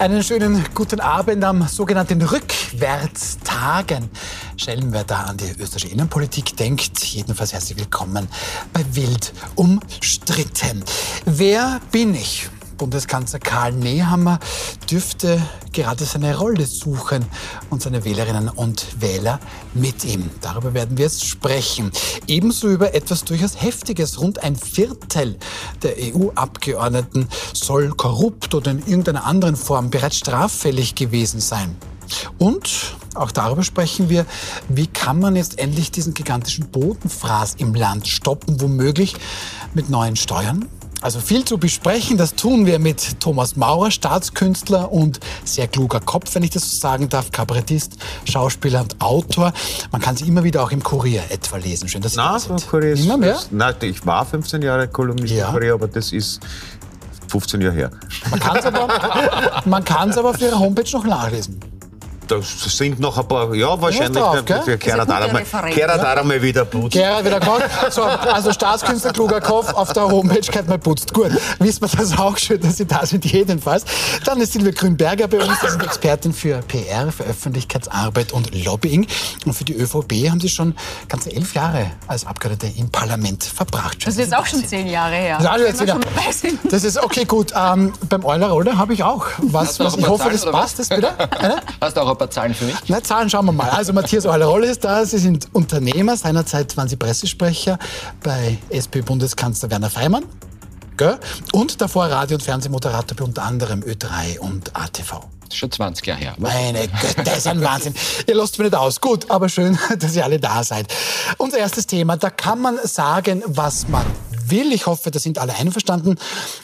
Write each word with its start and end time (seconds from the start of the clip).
Einen 0.00 0.22
schönen 0.22 0.64
guten 0.74 0.98
Abend 0.98 1.44
am 1.44 1.68
sogenannten 1.68 2.22
Rückwärtstagen. 2.22 4.08
Stellen 4.56 4.94
wir 4.94 5.04
da 5.04 5.24
an 5.24 5.36
die 5.36 5.50
österreichische 5.60 5.88
Innenpolitik 5.88 6.56
denkt, 6.56 7.04
jedenfalls 7.04 7.52
herzlich 7.52 7.76
willkommen 7.76 8.26
bei 8.72 8.82
Wild 8.92 9.34
umstritten. 9.56 10.82
Wer 11.26 11.82
bin 11.92 12.14
ich? 12.14 12.48
Bundeskanzler 12.80 13.40
Karl 13.40 13.72
Nehammer 13.72 14.38
dürfte 14.90 15.38
gerade 15.70 16.06
seine 16.06 16.34
Rolle 16.38 16.64
suchen 16.64 17.26
und 17.68 17.82
seine 17.82 18.06
Wählerinnen 18.06 18.48
und 18.48 19.02
Wähler 19.02 19.38
mit 19.74 20.02
ihm. 20.06 20.30
Darüber 20.40 20.72
werden 20.72 20.96
wir 20.96 21.04
jetzt 21.04 21.26
sprechen. 21.26 21.92
Ebenso 22.26 22.70
über 22.70 22.94
etwas 22.94 23.24
durchaus 23.24 23.60
Heftiges. 23.60 24.18
Rund 24.18 24.42
ein 24.42 24.56
Viertel 24.56 25.36
der 25.82 25.96
EU-Abgeordneten 25.98 27.28
soll 27.52 27.90
korrupt 27.90 28.54
oder 28.54 28.70
in 28.70 28.78
irgendeiner 28.78 29.26
anderen 29.26 29.56
Form 29.56 29.90
bereits 29.90 30.16
straffällig 30.16 30.94
gewesen 30.94 31.40
sein. 31.40 31.76
Und 32.38 32.96
auch 33.14 33.30
darüber 33.30 33.62
sprechen 33.62 34.08
wir, 34.08 34.24
wie 34.70 34.86
kann 34.86 35.18
man 35.20 35.36
jetzt 35.36 35.58
endlich 35.58 35.90
diesen 35.90 36.14
gigantischen 36.14 36.70
Bodenfraß 36.70 37.56
im 37.58 37.74
Land 37.74 38.08
stoppen, 38.08 38.58
womöglich 38.62 39.16
mit 39.74 39.90
neuen 39.90 40.16
Steuern, 40.16 40.66
also 41.00 41.20
viel 41.20 41.44
zu 41.44 41.58
besprechen, 41.58 42.16
das 42.18 42.34
tun 42.34 42.66
wir 42.66 42.78
mit 42.78 43.20
Thomas 43.20 43.56
Maurer, 43.56 43.90
Staatskünstler 43.90 44.92
und 44.92 45.20
sehr 45.44 45.66
kluger 45.68 46.00
Kopf, 46.00 46.34
wenn 46.34 46.42
ich 46.42 46.50
das 46.50 46.70
so 46.70 46.76
sagen 46.76 47.08
darf, 47.08 47.32
Kabarettist, 47.32 47.96
Schauspieler 48.24 48.82
und 48.82 49.00
Autor. 49.00 49.52
Man 49.92 50.00
kann 50.00 50.16
sie 50.16 50.26
immer 50.28 50.44
wieder 50.44 50.62
auch 50.62 50.70
im 50.72 50.82
Kurier 50.82 51.22
etwa 51.30 51.56
lesen. 51.56 51.88
Schön, 51.88 52.02
dass 52.02 52.12
Sie 52.12 52.18
Na, 52.18 52.38
sind. 52.38 52.66
Kurier 52.68 52.92
ist, 52.92 53.04
Immer 53.04 53.16
mehr? 53.16 53.38
Nein, 53.50 53.74
ich 53.82 54.04
war 54.04 54.24
15 54.26 54.62
Jahre 54.62 54.88
Kolumnist 54.88 55.32
Ja. 55.32 55.48
im 55.48 55.54
Kurier, 55.54 55.74
aber 55.74 55.88
das 55.88 56.12
ist 56.12 56.40
15 57.28 57.60
Jahre 57.60 57.74
her. 57.74 57.90
Man 58.30 58.40
kann 58.40 58.56
es 58.58 58.64
aber, 58.66 58.88
man 59.64 59.84
aber 59.84 60.30
auf 60.30 60.40
Ihrer 60.40 60.58
Homepage 60.58 60.90
noch 60.92 61.04
nachlesen. 61.04 61.58
Da 62.30 62.40
sind 62.40 63.00
noch 63.00 63.18
ein 63.18 63.26
paar, 63.26 63.52
ja, 63.56 63.80
wahrscheinlich. 63.80 64.22
drauf, 64.22 64.44
einmal, 65.26 65.42
Referent, 65.42 65.74
kehren 65.74 65.98
ja. 65.98 66.14
da 66.14 66.20
einmal 66.20 66.40
wieder 66.40 66.64
putzen. 66.64 66.90
Gerhard 66.90 67.24
wieder 67.24 67.40
Gott. 67.40 67.62
So, 67.90 68.02
also 68.02 68.52
Staatskünstler, 68.52 69.12
kluger 69.12 69.40
Kopf, 69.40 69.72
auf 69.74 69.92
der 69.92 70.08
Homepage 70.08 70.40
kennt 70.40 70.68
man 70.68 70.78
putzt. 70.78 71.12
Gut, 71.12 71.32
wissen 71.58 71.82
wir 71.82 71.88
das 71.88 72.16
auch 72.16 72.36
schön, 72.38 72.60
dass 72.60 72.76
Sie 72.76 72.86
da 72.86 73.04
sind, 73.04 73.24
jedenfalls. 73.24 73.84
Dann 74.24 74.40
ist 74.40 74.52
Silvia 74.52 74.70
Grünberger 74.70 75.26
bei 75.26 75.38
uns, 75.38 75.58
das 75.60 75.74
ist 75.74 75.82
Expertin 75.82 76.32
für 76.32 76.60
PR, 76.62 77.10
für 77.10 77.24
Öffentlichkeitsarbeit 77.24 78.32
und 78.32 78.54
Lobbying. 78.64 79.08
Und 79.44 79.52
für 79.52 79.64
die 79.64 79.74
ÖVP 79.74 80.30
haben 80.30 80.38
Sie 80.38 80.48
schon 80.48 80.76
ganze 81.08 81.32
elf 81.34 81.54
Jahre 81.54 81.90
als 82.06 82.26
Abgeordnete 82.26 82.78
im 82.78 82.90
Parlament 82.90 83.42
verbracht. 83.42 84.06
Das 84.06 84.14
ist 84.14 84.20
jetzt 84.20 84.36
auch 84.36 84.46
schon 84.46 84.64
zehn 84.64 84.86
Jahre 84.86 85.16
her. 85.16 85.38
Das 85.40 85.60
ist 85.60 85.88
schon 85.88 86.00
sind. 86.30 86.72
Das 86.72 86.84
ist 86.84 87.02
okay, 87.02 87.24
gut. 87.24 87.52
Ähm, 87.56 87.92
beim 88.08 88.24
Euler 88.24 88.48
Rolle 88.48 88.78
habe 88.78 88.94
ich 88.94 89.02
auch. 89.02 89.26
Was, 89.38 89.80
was 89.80 89.96
ich 89.96 90.06
hoffe, 90.06 90.30
das 90.30 90.44
passt. 90.44 90.78
Das 90.78 90.88
bitte? 90.88 91.12
Hast 91.80 91.96
du 91.96 92.00
auch 92.02 92.10
ein 92.10 92.19
paar 92.20 92.30
Zahlen 92.30 92.54
für 92.54 92.66
mich? 92.66 92.76
Na, 92.88 93.02
Zahlen 93.02 93.30
schauen 93.30 93.46
wir 93.46 93.52
mal. 93.52 93.70
Also 93.70 93.92
Matthias 93.92 94.26
Euler-Rolle 94.26 94.66
ist 94.66 94.84
da. 94.84 95.04
Sie 95.06 95.18
sind 95.18 95.48
Unternehmer. 95.54 96.16
Seinerzeit 96.16 96.76
waren 96.76 96.86
Sie 96.86 96.96
Pressesprecher 96.96 97.78
bei 98.22 98.58
SP-Bundeskanzler 98.68 99.70
Werner 99.70 99.88
Feimann. 99.88 100.24
Gell? 100.98 101.18
Und 101.52 101.80
davor 101.80 102.06
Radio- 102.06 102.36
und 102.36 102.42
Fernsehmoderator 102.42 103.16
bei 103.16 103.24
unter 103.24 103.42
anderem 103.42 103.80
Ö3 103.80 104.38
und 104.38 104.76
ATV. 104.76 105.20
Schon 105.50 105.72
20 105.72 106.06
Jahre 106.06 106.20
her. 106.20 106.34
Meine 106.38 106.86
Güte, 106.88 107.24
das 107.24 107.38
ist 107.38 107.46
ein 107.46 107.62
Wahnsinn. 107.62 107.94
Ihr 108.26 108.34
lasst 108.36 108.58
mich 108.58 108.66
nicht 108.70 108.76
aus. 108.76 109.00
Gut, 109.00 109.30
aber 109.30 109.48
schön, 109.48 109.78
dass 109.98 110.14
ihr 110.14 110.22
alle 110.24 110.38
da 110.38 110.62
seid. 110.62 110.92
Unser 111.38 111.58
erstes 111.58 111.86
Thema, 111.86 112.18
da 112.18 112.28
kann 112.28 112.60
man 112.60 112.78
sagen, 112.84 113.42
was 113.46 113.88
man 113.88 114.04
will. 114.50 114.72
Ich 114.72 114.86
hoffe, 114.86 115.10
da 115.10 115.18
sind 115.18 115.38
alle 115.38 115.54
einverstanden. 115.54 116.18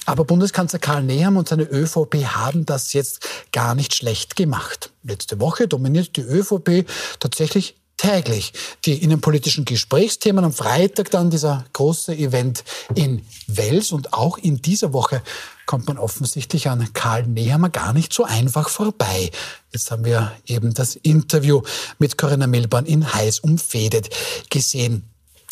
Aber 0.05 0.25
Bundeskanzler 0.25 0.79
Karl 0.79 1.03
Neham 1.03 1.37
und 1.37 1.49
seine 1.49 1.65
ÖVP 1.65 2.27
haben 2.27 2.67
das 2.67 2.93
jetzt 2.93 3.27
gar 3.53 3.75
nicht 3.75 3.95
schlecht 3.95 4.37
gemacht. 4.37 4.91
Letzte 5.03 5.41
Woche 5.41 5.69
dominiert 5.69 6.17
die 6.17 6.23
ÖVP 6.23 6.87
tatsächlich 7.21 7.77
täglich 7.97 8.53
die 8.85 9.03
innenpolitischen 9.03 9.65
Gesprächsthemen. 9.65 10.45
Am 10.45 10.53
Freitag 10.53 11.11
dann 11.11 11.31
dieser 11.31 11.65
große 11.73 12.15
Event 12.15 12.65
in 12.95 13.25
Wels. 13.47 13.93
Und 13.93 14.13
auch 14.13 14.39
in 14.39 14.61
dieser 14.61 14.93
Woche 14.93 15.23
kommt 15.67 15.87
man 15.87 15.99
offensichtlich 15.99 16.69
an 16.69 16.93
Karl 16.93 17.27
Nehammer 17.27 17.71
gar 17.71 17.93
nicht 17.93 18.13
so 18.13 18.25
einfach 18.25 18.69
vorbei. 18.69 19.31
Jetzt 19.73 19.91
haben 19.91 20.05
wir 20.05 20.33
eben 20.47 20.75
das 20.75 20.97
Interview 20.97 21.63
mit 21.99 22.19
Corinna 22.19 22.47
Milborn 22.47 22.87
in 22.87 23.13
Heiß 23.13 23.41
umfädet 23.41 24.11
gesehen. 24.51 25.05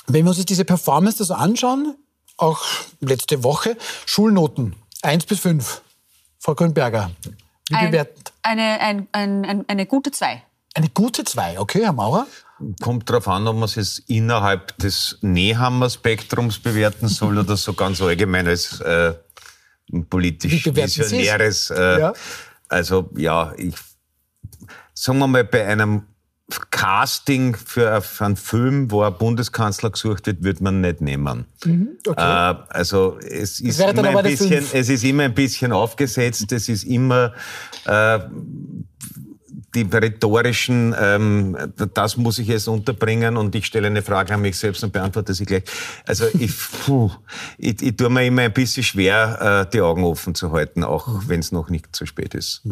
Wenn 0.06 0.24
wir 0.24 0.30
uns 0.30 0.38
jetzt 0.38 0.50
diese 0.50 0.64
Performance 0.64 1.18
da 1.18 1.24
so 1.24 1.34
anschauen, 1.34 1.96
auch 2.36 2.62
letzte 3.00 3.42
Woche, 3.44 3.76
Schulnoten 4.06 4.74
1 5.02 5.26
bis 5.26 5.40
5. 5.40 5.82
Frau 6.38 6.54
Grünberger, 6.54 7.10
wie 7.68 7.74
Ein, 7.74 7.90
bewertet? 7.90 8.32
eine, 8.42 8.80
ein, 8.80 9.08
ein, 9.12 9.44
ein, 9.44 9.68
eine 9.68 9.86
gute 9.86 10.10
Zwei. 10.10 10.42
Eine 10.74 10.88
gute 10.88 11.24
2, 11.24 11.60
okay, 11.60 11.82
Herr 11.84 11.92
Maurer? 11.92 12.26
Kommt 12.82 13.08
darauf 13.08 13.28
an, 13.28 13.46
ob 13.46 13.54
man 13.56 13.64
es 13.64 13.76
jetzt 13.76 13.98
innerhalb 14.08 14.76
des 14.78 15.18
Nehammer-Spektrums 15.22 16.58
bewerten 16.58 17.08
soll 17.08 17.38
oder 17.38 17.56
so 17.56 17.74
ganz 17.74 18.00
allgemein 18.00 18.46
als 18.48 18.80
äh, 18.80 19.14
politisch 20.10 20.66
visionäres. 20.66 21.70
Äh, 21.70 22.00
Ja. 22.00 22.12
Also 22.68 23.10
ja, 23.16 23.52
ich 23.56 23.74
sagen 24.94 25.18
wir 25.18 25.26
mal, 25.26 25.44
bei 25.44 25.66
einem 25.66 26.06
Casting 26.71 27.56
für 27.56 28.03
einen 28.19 28.37
Film, 28.37 28.91
wo 28.91 29.03
ein 29.03 29.16
Bundeskanzler 29.16 29.91
gesucht 29.91 30.27
wird, 30.27 30.43
wird 30.44 30.60
man 30.60 30.82
nicht 30.82 31.00
nehmen. 31.00 31.47
Okay. 32.06 32.21
Äh, 32.21 32.55
also 32.69 33.19
es 33.19 33.60
ist, 33.60 33.81
immer 33.81 34.19
ein 34.19 34.22
bisschen, 34.22 34.65
es 34.72 34.88
ist 34.88 35.05
immer 35.05 35.22
ein 35.22 35.34
bisschen 35.34 35.72
aufgesetzt, 35.72 36.53
es 36.53 36.69
ist 36.69 36.84
immer 36.84 37.32
äh, 37.87 38.19
die 39.74 39.82
rhetorischen, 39.82 40.94
ähm, 41.00 41.56
das 41.94 42.16
muss 42.16 42.38
ich 42.38 42.48
jetzt 42.48 42.68
unterbringen 42.68 43.36
und 43.36 43.54
ich 43.54 43.66
stelle 43.66 43.86
eine 43.88 44.02
Frage 44.02 44.34
an 44.34 44.40
mich 44.40 44.56
selbst 44.56 44.84
und 44.84 44.92
beantworte 44.92 45.34
sie 45.34 45.44
gleich. 45.44 45.64
Also 46.06 46.24
ich, 46.38 46.52
puh, 46.86 47.10
ich, 47.58 47.82
ich 47.82 47.96
tue 47.96 48.08
mir 48.08 48.24
immer 48.26 48.42
ein 48.42 48.52
bisschen 48.52 48.82
schwer, 48.82 49.66
äh, 49.66 49.70
die 49.72 49.80
Augen 49.80 50.04
offen 50.04 50.34
zu 50.34 50.52
halten, 50.52 50.84
auch 50.84 51.04
Mhm. 51.08 51.22
wenn 51.28 51.40
es 51.40 51.52
noch 51.52 51.68
nicht 51.70 51.94
zu 51.94 52.06
spät 52.06 52.34
ist. 52.34 52.62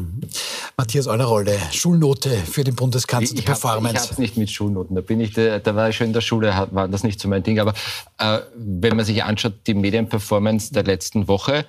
Matthias 0.76 1.06
Eulerrolle, 1.06 1.56
Schulnote 1.72 2.30
für 2.30 2.64
den 2.64 2.74
Bundeskanzler, 2.74 3.34
die 3.34 3.42
Ich 3.42 3.48
habe 3.48 3.58
Performance. 3.60 4.08
es 4.12 4.18
nicht 4.18 4.36
mit 4.36 4.50
Schulnoten. 4.50 4.94
Da 4.96 5.02
bin 5.02 5.20
ich, 5.20 5.32
da, 5.34 5.58
da 5.58 5.74
war 5.74 5.88
ich 5.90 5.96
schon 5.96 6.08
in 6.08 6.12
der 6.12 6.20
Schule, 6.20 6.68
war 6.70 6.88
das 6.88 7.02
nicht 7.02 7.20
so 7.20 7.28
mein 7.28 7.42
Ding. 7.42 7.58
Aber 7.58 7.74
äh, 8.18 8.38
wenn 8.56 8.96
man 8.96 9.04
sich 9.04 9.22
anschaut, 9.24 9.54
die 9.66 9.74
Medienperformance 9.74 10.72
der 10.72 10.84
letzten 10.84 11.28
Woche, 11.28 11.64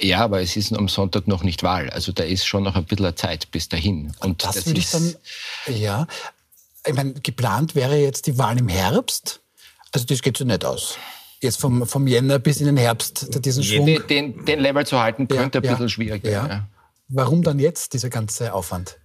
ja, 0.00 0.20
aber 0.20 0.40
es 0.40 0.56
ist 0.56 0.72
am 0.72 0.88
Sonntag 0.88 1.28
noch 1.28 1.42
nicht 1.42 1.62
Wahl. 1.62 1.90
Also 1.90 2.12
da 2.12 2.24
ist 2.24 2.46
schon 2.46 2.64
noch 2.64 2.76
ein 2.76 2.84
bisschen 2.84 3.16
Zeit 3.16 3.50
bis 3.50 3.68
dahin. 3.68 4.12
Und 4.20 4.44
das, 4.44 4.66
würde 4.66 4.78
ich 4.78 4.92
ist- 4.92 4.94
dann, 4.94 5.74
ja, 5.76 6.06
ich 6.86 6.94
meine, 6.94 7.14
geplant 7.14 7.74
wäre 7.74 7.96
jetzt 7.96 8.26
die 8.26 8.38
Wahl 8.38 8.58
im 8.58 8.68
Herbst. 8.68 9.40
Also 9.92 10.06
das 10.06 10.22
geht 10.22 10.36
so 10.36 10.44
nicht 10.44 10.64
aus. 10.64 10.96
Jetzt 11.40 11.60
vom, 11.60 11.86
vom 11.86 12.06
Jänner 12.06 12.38
bis 12.38 12.60
in 12.60 12.66
den 12.66 12.76
Herbst, 12.76 13.44
diesen 13.44 13.62
Schwung. 13.62 13.86
den, 13.86 14.06
den, 14.06 14.44
den 14.44 14.60
Level 14.60 14.86
zu 14.86 15.00
halten, 15.00 15.26
könnte 15.26 15.58
ein 15.58 15.64
ja, 15.64 15.70
bisschen 15.72 15.88
schwierig 15.88 16.24
ja. 16.24 16.30
werden. 16.30 16.50
Ja. 16.50 16.68
Warum 17.08 17.42
dann 17.42 17.58
jetzt 17.58 17.92
dieser 17.94 18.10
ganze 18.10 18.52
Aufwand? 18.52 18.98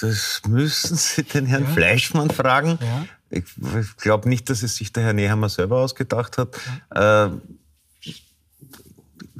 Das 0.00 0.42
müssen 0.46 0.96
Sie 0.96 1.22
den 1.22 1.46
Herrn 1.46 1.66
Fleischmann 1.66 2.30
fragen. 2.30 2.78
Ja. 2.80 3.06
Ich, 3.30 3.44
ich 3.80 3.96
glaube 3.96 4.28
nicht, 4.28 4.48
dass 4.48 4.62
es 4.62 4.76
sich 4.76 4.92
der 4.92 5.02
Herr 5.02 5.12
Nehammer 5.12 5.48
selber 5.48 5.80
ausgedacht 5.80 6.38
hat. 6.38 6.56
Äh, 6.94 7.30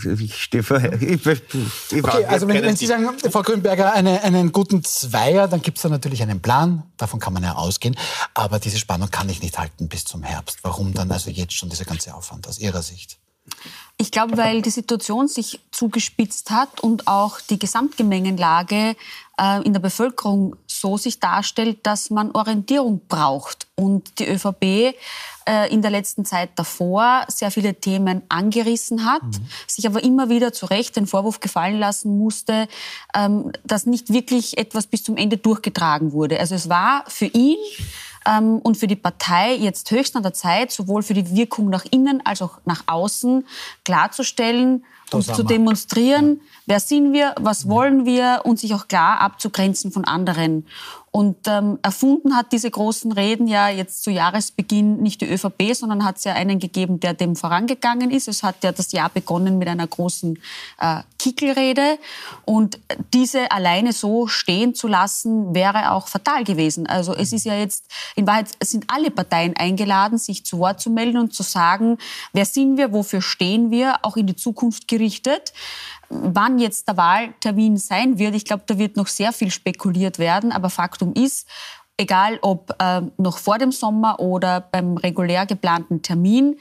ich 0.05 0.21
ich, 0.21 0.53
ich 0.53 2.05
Okay, 2.05 2.25
also 2.27 2.49
wenn, 2.49 2.62
wenn 2.62 2.77
Sie 2.77 2.87
sagen, 2.87 3.09
Frau 3.31 3.43
Grünberger, 3.43 3.93
eine, 3.93 4.23
einen 4.23 4.53
guten 4.53 4.84
Zweier, 4.84 5.49
dann 5.49 5.62
gibt 5.62 5.79
es 5.79 5.82
da 5.82 5.88
natürlich 5.88 6.23
einen 6.23 6.41
Plan, 6.41 6.82
davon 6.97 7.20
kann 7.20 7.32
man 7.32 7.43
ja 7.43 7.55
ausgehen. 7.55 7.97
Aber 8.35 8.59
diese 8.59 8.79
Spannung 8.79 9.11
kann 9.11 9.29
ich 9.29 9.43
nicht 9.43 9.59
halten 9.59 9.88
bis 9.88 10.05
zum 10.05 10.23
Herbst. 10.23 10.59
Warum 10.62 10.93
dann 10.93 11.11
also 11.11 11.31
jetzt 11.31 11.55
schon 11.55 11.70
dieser 11.70 11.85
ganze 11.85 12.15
Aufwand 12.15 12.47
aus 12.47 12.59
Ihrer 12.59 12.82
Sicht? 12.82 13.19
Ich 13.98 14.10
glaube, 14.10 14.37
weil 14.37 14.60
die 14.60 14.70
Situation 14.70 15.26
sich 15.26 15.58
zugespitzt 15.70 16.50
hat 16.50 16.81
und 16.81 17.08
auch 17.08 17.40
die 17.40 17.58
Gesamtgemengenlage 17.58 18.94
äh, 19.40 19.62
in 19.62 19.72
der 19.72 19.81
Bevölkerung 19.81 20.56
so 20.66 20.98
sich 20.98 21.19
darstellt, 21.19 21.78
dass 21.84 22.10
man 22.10 22.31
Orientierung 22.32 23.00
braucht. 23.08 23.66
Und 23.75 24.19
die 24.19 24.28
ÖVP 24.28 24.94
äh, 25.48 25.72
in 25.72 25.81
der 25.81 25.90
letzten 25.90 26.26
Zeit 26.26 26.50
davor 26.56 27.25
sehr 27.28 27.50
viele 27.50 27.75
Themen 27.75 28.22
angerissen 28.28 29.06
hat, 29.06 29.22
sich 29.66 29.87
aber 29.87 30.02
immer 30.04 30.28
wieder 30.28 30.52
zu 30.52 30.66
Recht 30.66 30.96
den 30.96 31.06
Vorwurf 31.06 31.40
gefallen 31.40 31.78
lassen 31.78 32.19
musste, 32.19 32.69
ähm, 33.14 33.52
dass 33.64 33.87
nicht 33.87 34.12
wirklich 34.12 34.58
etwas 34.58 34.87
bis 34.87 35.04
zum 35.04 35.16
Ende 35.16 35.38
durchgetragen 35.38 36.12
wurde. 36.12 36.38
Also 36.38 36.54
es 36.54 36.69
war 36.69 37.04
für 37.08 37.26
ihn 37.26 37.56
und 38.26 38.76
für 38.76 38.87
die 38.87 38.96
Partei 38.96 39.55
jetzt 39.55 39.90
höchst 39.90 40.17
an 40.17 40.23
der 40.23 40.32
Zeit, 40.32 40.73
sowohl 40.73 41.02
für 41.02 41.14
die 41.14 41.37
Wirkung 41.37 41.70
nach 41.70 41.84
innen 41.90 42.25
als 42.25 42.43
auch 42.43 42.58
nach 42.64 42.82
außen 42.87 43.46
klarzustellen, 43.84 44.84
um 45.12 45.23
zu 45.23 45.44
demonstrieren, 45.44 46.40
wer 46.67 46.81
sind 46.81 47.12
wir, 47.12 47.34
was 47.38 47.69
wollen 47.69 48.05
wir 48.05 48.40
und 48.44 48.58
sich 48.58 48.75
auch 48.75 48.88
klar 48.88 49.20
abzugrenzen 49.20 49.93
von 49.93 50.05
anderen. 50.05 50.67
Und 51.17 51.49
ähm, 51.49 51.79
erfunden 51.81 52.37
hat 52.37 52.53
diese 52.53 52.71
großen 52.71 53.11
Reden 53.11 53.47
ja 53.47 53.71
jetzt 53.71 54.05
zu 54.05 54.11
Jahresbeginn 54.11 54.99
nicht 54.99 55.23
die 55.23 55.27
ÖVP, 55.27 55.73
sondern 55.73 56.05
hat 56.05 56.19
es 56.19 56.25
ja 56.25 56.35
einen 56.35 56.59
gegeben, 56.59 57.01
der 57.01 57.15
dem 57.15 57.37
vorangegangen 57.37 58.11
ist. 58.11 58.29
Es 58.29 58.43
hat 58.43 58.63
ja 58.63 58.71
das 58.71 58.93
Jahr 58.93 59.09
begonnen 59.09 59.57
mit 59.57 59.67
einer 59.67 59.87
großen 59.87 60.39
äh, 60.79 61.01
Kickelrede. 61.19 61.99
Und 62.45 62.79
diese 63.15 63.51
alleine 63.51 63.95
so 63.95 64.27
stehen 64.27 64.75
zu 64.75 64.89
lassen, 64.89 65.55
wäre 65.55 65.93
auch 65.93 66.07
fatal 66.07 66.45
gewesen. 66.45 66.87
Also 66.87 67.15
es 67.15 67.33
ist 67.33 67.47
ja 67.47 67.55
jetzt, 67.55 67.87
in 68.15 68.27
Wahrheit 68.27 68.49
sind 68.63 68.85
alle 68.89 69.11
Parteien 69.11 69.57
eingeladen, 69.57 70.19
sich 70.19 70.45
zu 70.45 70.59
Wort 70.59 70.83
zu 70.83 70.91
melden 70.91 71.17
und 71.17 71.33
zu 71.33 71.43
sagen, 71.43 71.97
wer 72.35 72.45
sind 72.45 72.77
wir, 72.77 72.93
wofür 72.93 73.23
stehen 73.23 73.71
wir, 73.71 74.01
auch 74.03 74.19
in 74.19 74.27
die 74.27 74.37
Zukunft 74.37 74.87
gerichtet 74.87 75.55
wann 76.08 76.58
jetzt 76.58 76.88
der 76.88 76.97
Wahltermin 76.97 77.76
sein 77.76 78.19
wird. 78.19 78.35
Ich 78.35 78.44
glaube, 78.44 78.64
da 78.67 78.79
wird 78.79 78.97
noch 78.97 79.08
sehr 79.08 79.32
viel 79.32 79.50
spekuliert 79.50 80.19
werden. 80.19 80.53
Aber 80.53 80.70
Faktum 80.70 81.12
ist, 81.14 81.47
egal 81.97 82.38
ob 82.43 82.75
äh, 82.81 83.03
noch 83.17 83.38
vor 83.38 83.58
dem 83.58 83.73
Sommer 83.73 84.20
oder 84.20 84.61
beim 84.61 84.97
regulär 84.97 85.47
geplanten 85.47 86.03
Termin, 86.03 86.58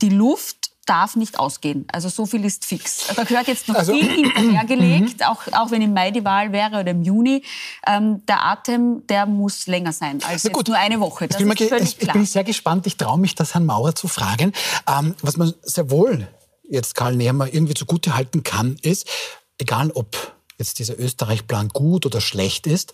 die 0.00 0.08
Luft 0.08 0.72
darf 0.86 1.14
nicht 1.14 1.38
ausgehen. 1.38 1.86
Also 1.92 2.08
so 2.08 2.26
viel 2.26 2.44
ist 2.44 2.64
fix. 2.64 3.06
Da 3.14 3.22
gehört 3.22 3.46
jetzt 3.46 3.68
noch 3.68 3.76
also, 3.76 3.92
viel 3.92 4.10
hinterhergelegt, 4.34 5.20
mhm. 5.20 5.26
auch, 5.26 5.40
auch 5.52 5.70
wenn 5.70 5.80
im 5.80 5.92
Mai 5.94 6.10
die 6.10 6.24
Wahl 6.24 6.52
wäre 6.52 6.80
oder 6.80 6.90
im 6.90 7.02
Juni. 7.02 7.44
Ähm, 7.86 8.24
der 8.26 8.44
Atem, 8.44 9.06
der 9.06 9.26
muss 9.26 9.66
länger 9.66 9.92
sein 9.92 10.20
als 10.24 10.42
gut, 10.50 10.68
nur 10.68 10.76
eine 10.76 10.98
Woche. 10.98 11.28
Das 11.28 11.40
völlig 11.40 11.68
klar. 11.68 11.84
Ich 12.08 12.12
bin 12.12 12.26
sehr 12.26 12.44
gespannt. 12.44 12.86
Ich 12.86 12.96
traue 12.96 13.18
mich, 13.18 13.34
das 13.34 13.54
Herrn 13.54 13.64
Maurer 13.64 13.94
zu 13.94 14.08
fragen. 14.08 14.52
Ähm, 14.88 15.14
was 15.22 15.36
man 15.36 15.54
sehr 15.62 15.90
wohl 15.90 16.26
jetzt 16.72 16.94
Karl 16.94 17.14
Nehmer 17.16 17.52
irgendwie 17.52 17.74
zugute 17.74 18.16
halten 18.16 18.42
kann, 18.42 18.76
ist, 18.82 19.08
egal 19.58 19.90
ob 19.92 20.34
jetzt 20.58 20.78
dieser 20.78 20.98
Österreich-Plan 20.98 21.68
gut 21.68 22.06
oder 22.06 22.20
schlecht 22.20 22.66
ist, 22.66 22.92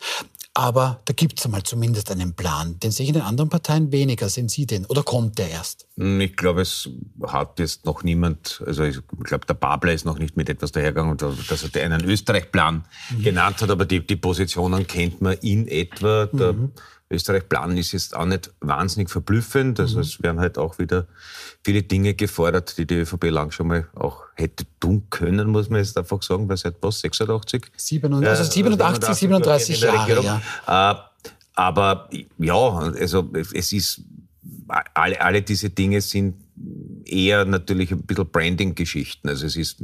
aber 0.54 1.00
da 1.04 1.12
gibt 1.12 1.38
es 1.38 1.44
einmal 1.44 1.62
zumindest 1.62 2.10
einen 2.10 2.34
Plan. 2.34 2.80
Den 2.80 2.90
sehe 2.90 3.04
ich 3.04 3.10
in 3.10 3.14
den 3.14 3.22
anderen 3.22 3.48
Parteien 3.48 3.92
weniger. 3.92 4.28
Sehen 4.28 4.48
Sie 4.48 4.66
den? 4.66 4.86
Oder 4.86 5.04
kommt 5.04 5.38
der 5.38 5.50
erst? 5.50 5.86
Hm, 5.96 6.20
ich 6.20 6.36
glaube, 6.36 6.62
es 6.62 6.88
hat 7.28 7.60
jetzt 7.60 7.86
noch 7.86 8.02
niemand, 8.02 8.60
also 8.66 8.82
ich 8.82 8.98
glaube, 9.22 9.46
der 9.46 9.54
Babler 9.54 9.92
ist 9.92 10.04
noch 10.04 10.18
nicht 10.18 10.36
mit 10.36 10.48
etwas 10.48 10.72
dahergegangen, 10.72 11.16
dass 11.16 11.62
er 11.72 11.84
einen 11.84 12.04
Österreich-Plan 12.04 12.84
mhm. 13.10 13.22
genannt 13.22 13.62
hat, 13.62 13.70
aber 13.70 13.84
die, 13.84 14.04
die 14.04 14.16
Positionen 14.16 14.86
kennt 14.88 15.20
man 15.20 15.34
in 15.34 15.68
etwa. 15.68 16.26
Der 16.26 16.54
mhm. 16.54 16.72
Österreich-Plan 17.10 17.76
ist 17.76 17.92
jetzt 17.92 18.14
auch 18.14 18.26
nicht 18.26 18.52
wahnsinnig 18.60 19.08
verblüffend. 19.10 19.80
Also 19.80 19.96
mhm. 19.96 20.02
es 20.02 20.22
werden 20.22 20.40
halt 20.40 20.58
auch 20.58 20.78
wieder 20.78 21.06
viele 21.64 21.82
Dinge 21.82 22.14
gefordert, 22.14 22.76
die 22.76 22.86
die 22.86 22.96
ÖVP 22.96 23.30
lang 23.30 23.50
schon 23.50 23.68
mal 23.68 23.88
auch 23.94 24.24
hätte 24.34 24.64
tun 24.78 25.06
können, 25.10 25.48
muss 25.48 25.70
man 25.70 25.80
jetzt 25.80 25.96
einfach 25.96 26.22
sagen, 26.22 26.48
weil 26.48 26.56
seit 26.56 26.76
was, 26.80 27.00
86? 27.00 27.66
87, 27.76 28.28
also 28.28 28.44
87, 28.44 29.14
37 29.14 29.80
Jahre, 29.80 30.22
ja. 30.22 30.92
Äh, 30.92 30.94
aber 31.54 32.08
ja, 32.38 32.78
also 32.78 33.30
es 33.32 33.72
ist, 33.72 34.02
alle, 34.94 35.20
alle 35.20 35.42
diese 35.42 35.70
Dinge 35.70 36.00
sind 36.00 36.36
eher 37.08 37.44
natürlich 37.44 37.90
ein 37.92 38.02
bisschen 38.02 38.30
Branding-Geschichten. 38.30 39.28
Also 39.28 39.46
es 39.46 39.56
ist, 39.56 39.82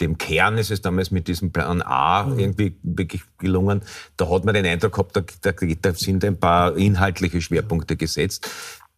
dem 0.00 0.18
Kern 0.18 0.58
ist 0.58 0.70
es 0.70 0.80
damals 0.80 1.10
mit 1.10 1.28
diesem 1.28 1.52
Plan 1.52 1.82
A 1.82 2.24
mhm. 2.24 2.38
irgendwie 2.38 2.76
wirklich 2.82 3.22
gelungen. 3.38 3.82
Da 4.16 4.28
hat 4.30 4.44
man 4.44 4.54
den 4.54 4.66
Eindruck 4.66 4.92
gehabt, 4.92 5.16
da, 5.16 5.22
da, 5.42 5.52
da 5.52 5.94
sind 5.94 6.24
ein 6.24 6.38
paar 6.38 6.76
inhaltliche 6.76 7.40
Schwerpunkte 7.40 7.96
gesetzt. 7.96 8.48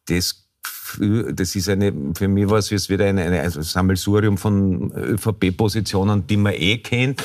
Das 0.07 0.49
das 0.99 1.55
ist 1.55 1.69
eine, 1.69 1.93
für 2.17 2.29
mich 2.29 2.49
war 2.49 2.59
es 2.59 2.89
wieder 2.89 3.05
ein 3.05 3.19
eine 3.19 3.51
Sammelsurium 3.51 4.39
von 4.39 4.91
ÖVP-Positionen, 4.93 6.27
die 6.27 6.37
man 6.37 6.55
eh 6.55 6.79
kennt. 6.79 7.23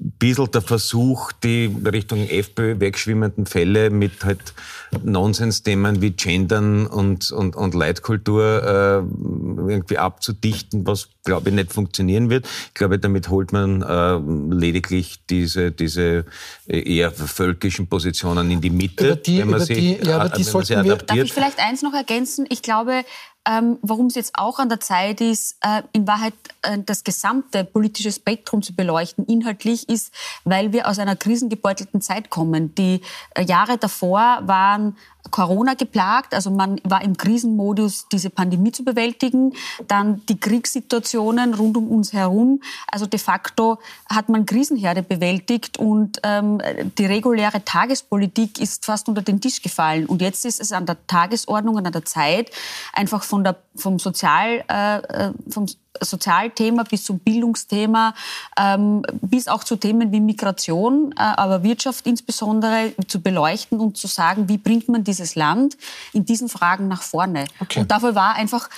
Ein 0.00 0.12
bisschen 0.18 0.50
der 0.50 0.62
Versuch, 0.62 1.32
die 1.32 1.74
Richtung 1.84 2.28
FPÖ 2.28 2.80
wegschwimmenden 2.80 3.46
Fälle 3.46 3.90
mit 3.90 4.24
halt 4.24 4.54
Nonsensthemen 5.02 6.00
wie 6.02 6.10
Gendern 6.10 6.86
und, 6.86 7.30
und, 7.30 7.56
und 7.56 7.74
Leitkultur 7.74 8.62
äh, 8.62 9.70
irgendwie 9.70 9.98
abzudichten, 9.98 10.86
was, 10.86 11.08
glaube 11.24 11.50
ich, 11.50 11.54
nicht 11.54 11.72
funktionieren 11.72 12.30
wird. 12.30 12.46
Ich 12.68 12.74
glaube, 12.74 12.98
damit 12.98 13.28
holt 13.28 13.52
man 13.52 13.82
äh, 13.82 14.54
lediglich 14.54 15.24
diese, 15.28 15.72
diese 15.72 16.24
eher 16.66 17.10
völkischen 17.10 17.86
Positionen 17.86 18.50
in 18.50 18.60
die 18.60 18.70
Mitte, 18.70 19.16
die, 19.16 19.38
wenn 19.38 19.50
man 19.50 19.60
sie, 19.60 19.74
die, 19.74 20.06
ja, 20.06 20.18
aber 20.18 20.28
die 20.30 20.44
sollten 20.44 20.70
wir, 20.70 20.78
adaptiert. 20.78 21.10
Darf 21.10 21.18
ich 21.18 21.32
vielleicht 21.32 21.58
eins 21.58 21.82
noch 21.82 21.94
ergänzen? 21.94 22.46
Ich 22.48 22.62
glaube, 22.62 23.04
ähm, 23.46 23.78
warum 23.82 24.06
es 24.06 24.14
jetzt 24.14 24.32
auch 24.34 24.58
an 24.58 24.68
der 24.68 24.80
Zeit 24.80 25.20
ist, 25.20 25.56
äh, 25.60 25.82
in 25.92 26.06
Wahrheit 26.06 26.34
äh, 26.62 26.78
das 26.78 27.04
gesamte 27.04 27.64
politische 27.64 28.10
Spektrum 28.10 28.62
zu 28.62 28.74
beleuchten, 28.74 29.26
inhaltlich 29.26 29.88
ist, 29.88 30.12
weil 30.44 30.72
wir 30.72 30.88
aus 30.88 30.98
einer 30.98 31.16
krisengebeutelten 31.16 32.00
Zeit 32.00 32.30
kommen. 32.30 32.74
Die 32.74 33.00
äh, 33.34 33.42
Jahre 33.42 33.76
davor 33.76 34.40
waren 34.42 34.96
Corona 35.30 35.74
geplagt, 35.74 36.34
also 36.34 36.50
man 36.50 36.80
war 36.84 37.02
im 37.02 37.16
Krisenmodus, 37.16 38.06
diese 38.12 38.30
Pandemie 38.30 38.72
zu 38.72 38.84
bewältigen, 38.84 39.52
dann 39.88 40.24
die 40.26 40.38
Kriegssituationen 40.38 41.54
rund 41.54 41.76
um 41.76 41.88
uns 41.88 42.12
herum. 42.12 42.60
Also 42.86 43.06
de 43.06 43.18
facto 43.18 43.78
hat 44.08 44.28
man 44.28 44.46
Krisenherde 44.46 45.02
bewältigt 45.02 45.78
und 45.78 46.20
ähm, 46.22 46.60
die 46.98 47.06
reguläre 47.06 47.64
Tagespolitik 47.64 48.60
ist 48.60 48.84
fast 48.84 49.08
unter 49.08 49.22
den 49.22 49.40
Tisch 49.40 49.62
gefallen. 49.62 50.06
Und 50.06 50.20
jetzt 50.20 50.44
ist 50.44 50.60
es 50.60 50.72
an 50.72 50.86
der 50.86 51.04
Tagesordnung 51.06 51.76
und 51.76 51.86
an 51.86 51.92
der 51.92 52.04
Zeit, 52.04 52.50
einfach 52.92 53.22
von 53.22 53.44
der, 53.44 53.56
vom, 53.76 53.98
Sozial, 53.98 54.64
äh, 54.68 54.98
äh 54.98 55.32
vom 55.48 55.66
Sozialthema 56.00 56.82
bis 56.84 57.04
zum 57.04 57.18
Bildungsthema, 57.18 58.14
ähm, 58.58 59.02
bis 59.20 59.48
auch 59.48 59.64
zu 59.64 59.76
Themen 59.76 60.12
wie 60.12 60.20
Migration, 60.20 61.12
äh, 61.12 61.20
aber 61.20 61.62
Wirtschaft 61.62 62.06
insbesondere 62.06 62.92
zu 63.06 63.20
beleuchten 63.20 63.80
und 63.80 63.96
zu 63.96 64.06
sagen, 64.06 64.48
wie 64.48 64.58
bringt 64.58 64.88
man 64.88 65.04
dieses 65.04 65.34
Land 65.34 65.76
in 66.12 66.24
diesen 66.24 66.48
Fragen 66.48 66.88
nach 66.88 67.02
vorne. 67.02 67.46
Okay. 67.60 67.80
Und 67.80 67.90
dafür 67.90 68.14
war 68.14 68.34
einfach 68.34 68.68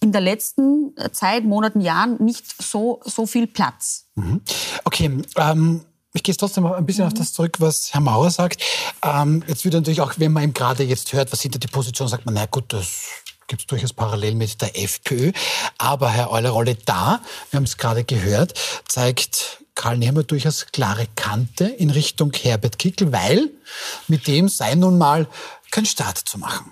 in 0.00 0.10
der 0.12 0.20
letzten 0.20 0.94
Zeit, 1.12 1.44
Monaten, 1.44 1.80
Jahren 1.80 2.16
nicht 2.22 2.44
so, 2.60 3.00
so 3.04 3.26
viel 3.26 3.46
Platz. 3.46 4.06
Mhm. 4.16 4.40
Okay, 4.84 5.22
ähm 5.36 5.82
ich 6.14 6.22
gehe 6.22 6.36
trotzdem 6.36 6.66
ein 6.66 6.84
bisschen 6.84 7.04
mhm. 7.04 7.12
auf 7.12 7.14
das 7.14 7.32
zurück, 7.32 7.56
was 7.58 7.94
Herr 7.94 8.00
Mauer 8.00 8.30
sagt. 8.30 8.62
Ähm, 9.02 9.42
jetzt 9.46 9.64
wird 9.64 9.74
natürlich 9.74 10.00
auch, 10.00 10.14
wenn 10.18 10.32
man 10.32 10.42
ihm 10.42 10.52
gerade 10.52 10.82
jetzt 10.82 11.12
hört, 11.12 11.32
was 11.32 11.40
hinter 11.40 11.58
die 11.58 11.68
Position, 11.68 12.06
sagt 12.08 12.26
man, 12.26 12.34
na 12.34 12.46
gut, 12.46 12.72
das 12.72 13.21
gibt 13.52 13.60
es 13.60 13.66
durchaus 13.66 13.92
parallel 13.92 14.34
mit 14.34 14.62
der 14.62 14.82
FPÖ. 14.82 15.30
Aber 15.76 16.08
Herr 16.08 16.30
Euler-Rolle, 16.30 16.74
da, 16.86 17.20
wir 17.50 17.58
haben 17.58 17.64
es 17.64 17.76
gerade 17.76 18.02
gehört, 18.02 18.54
zeigt 18.88 19.62
Karl 19.74 19.98
Nehmer 19.98 20.22
durchaus 20.22 20.68
klare 20.72 21.06
Kante 21.16 21.66
in 21.66 21.90
Richtung 21.90 22.32
Herbert 22.32 22.78
Kickel, 22.78 23.12
weil 23.12 23.50
mit 24.08 24.26
dem 24.26 24.48
sei 24.48 24.74
nun 24.74 24.96
mal 24.96 25.26
kein 25.70 25.84
Staat 25.84 26.16
zu 26.16 26.38
machen. 26.38 26.70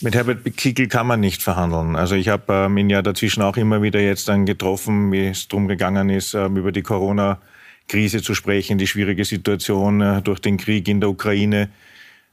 Mit 0.00 0.14
Herbert 0.14 0.44
Kickel 0.56 0.86
kann 0.86 1.08
man 1.08 1.18
nicht 1.18 1.42
verhandeln. 1.42 1.96
Also 1.96 2.14
ich 2.14 2.28
habe 2.28 2.52
ähm, 2.52 2.78
ihn 2.78 2.90
ja 2.90 3.02
dazwischen 3.02 3.42
auch 3.42 3.56
immer 3.56 3.82
wieder 3.82 4.00
jetzt 4.00 4.28
dann 4.28 4.46
getroffen, 4.46 5.10
wie 5.10 5.26
es 5.26 5.48
darum 5.48 5.66
gegangen 5.66 6.08
ist, 6.08 6.34
ähm, 6.34 6.56
über 6.56 6.70
die 6.70 6.82
Corona-Krise 6.82 8.22
zu 8.22 8.36
sprechen, 8.36 8.78
die 8.78 8.86
schwierige 8.86 9.24
Situation 9.24 10.00
äh, 10.00 10.22
durch 10.22 10.38
den 10.38 10.56
Krieg 10.56 10.86
in 10.86 11.00
der 11.00 11.10
Ukraine. 11.10 11.68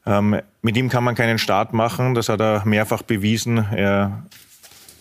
Ähm, 0.06 0.42
mit 0.62 0.78
ihm 0.78 0.90
kann 0.90 1.04
man 1.04 1.16
keinen 1.16 1.38
Staat 1.38 1.74
machen, 1.74 2.16
das 2.16 2.30
hat 2.30 2.42
er 2.42 2.66
mehrfach 2.66 3.04
bewiesen. 3.04 3.58
Er 3.58 4.26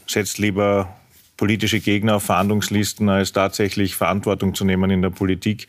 setzt 0.07 0.39
lieber 0.39 0.95
politische 1.37 1.81
Gegner 1.81 2.17
auf 2.17 2.25
Verhandlungslisten, 2.25 3.09
als 3.09 3.33
tatsächlich 3.33 3.97
Verantwortung 3.97 4.55
zu 4.55 4.65
nehmen 4.65 4.91
in 4.91 5.01
der 5.01 5.11
Politik. 5.11 5.69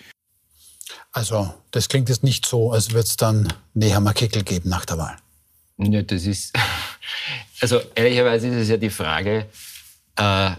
Also, 1.13 1.53
das 1.71 1.87
klingt 1.87 2.09
jetzt 2.09 2.23
nicht 2.23 2.45
so, 2.45 2.71
als 2.71 2.91
würde 2.91 3.07
es 3.07 3.17
dann 3.17 3.53
Nehammer 3.73 4.13
Kickel 4.13 4.43
geben 4.43 4.69
nach 4.69 4.85
der 4.85 4.97
Wahl. 4.97 5.17
Ja, 5.77 6.01
das 6.01 6.25
ist, 6.25 6.53
also 7.61 7.79
ehrlicherweise 7.95 8.47
ist 8.47 8.55
es 8.55 8.69
ja 8.69 8.77
die 8.77 8.89
Frage, 8.89 9.45
äh, 10.15 10.51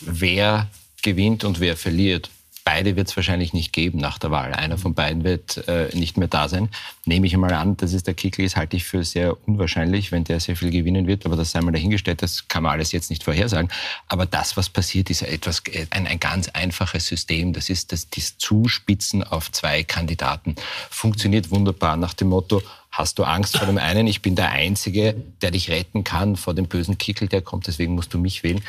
wer 0.00 0.68
gewinnt 1.02 1.44
und 1.44 1.60
wer 1.60 1.76
verliert. 1.76 2.30
Beide 2.66 2.96
wird 2.96 3.06
es 3.06 3.16
wahrscheinlich 3.16 3.52
nicht 3.52 3.72
geben 3.72 4.00
nach 4.00 4.18
der 4.18 4.32
Wahl. 4.32 4.52
Einer 4.52 4.76
von 4.76 4.92
beiden 4.92 5.22
wird 5.22 5.68
äh, 5.68 5.88
nicht 5.96 6.16
mehr 6.16 6.26
da 6.26 6.48
sein. 6.48 6.68
Nehme 7.04 7.28
ich 7.28 7.36
mal 7.36 7.54
an, 7.54 7.76
dass 7.76 7.92
es 7.92 8.02
der 8.02 8.14
Kickl 8.14 8.42
ist, 8.42 8.56
halte 8.56 8.76
ich 8.76 8.82
für 8.82 9.04
sehr 9.04 9.36
unwahrscheinlich, 9.46 10.10
wenn 10.10 10.24
der 10.24 10.40
sehr 10.40 10.56
viel 10.56 10.70
gewinnen 10.70 11.06
wird. 11.06 11.26
Aber 11.26 11.36
das 11.36 11.52
sei 11.52 11.60
mal 11.60 11.70
dahingestellt, 11.70 12.22
das 12.22 12.48
kann 12.48 12.64
man 12.64 12.72
alles 12.72 12.90
jetzt 12.90 13.08
nicht 13.08 13.22
vorhersagen. 13.22 13.70
Aber 14.08 14.26
das, 14.26 14.56
was 14.56 14.68
passiert, 14.68 15.10
ist 15.10 15.22
etwas, 15.22 15.62
ein, 15.90 16.08
ein 16.08 16.18
ganz 16.18 16.48
einfaches 16.48 17.06
System. 17.06 17.52
Das 17.52 17.70
ist 17.70 17.92
das, 17.92 18.10
das 18.10 18.36
Zuspitzen 18.36 19.22
auf 19.22 19.52
zwei 19.52 19.84
Kandidaten. 19.84 20.56
Funktioniert 20.90 21.52
wunderbar 21.52 21.96
nach 21.96 22.14
dem 22.14 22.30
Motto, 22.30 22.64
Hast 22.90 23.18
du 23.18 23.24
Angst 23.24 23.58
vor 23.58 23.66
dem 23.66 23.76
einen? 23.76 24.06
Ich 24.06 24.22
bin 24.22 24.36
der 24.36 24.52
Einzige, 24.52 25.14
der 25.42 25.50
dich 25.50 25.68
retten 25.68 26.02
kann 26.02 26.34
vor 26.34 26.54
dem 26.54 26.66
bösen 26.66 26.96
Kickel, 26.96 27.28
der 27.28 27.42
kommt, 27.42 27.66
deswegen 27.66 27.94
musst 27.94 28.14
du 28.14 28.18
mich 28.18 28.42
wählen 28.42 28.62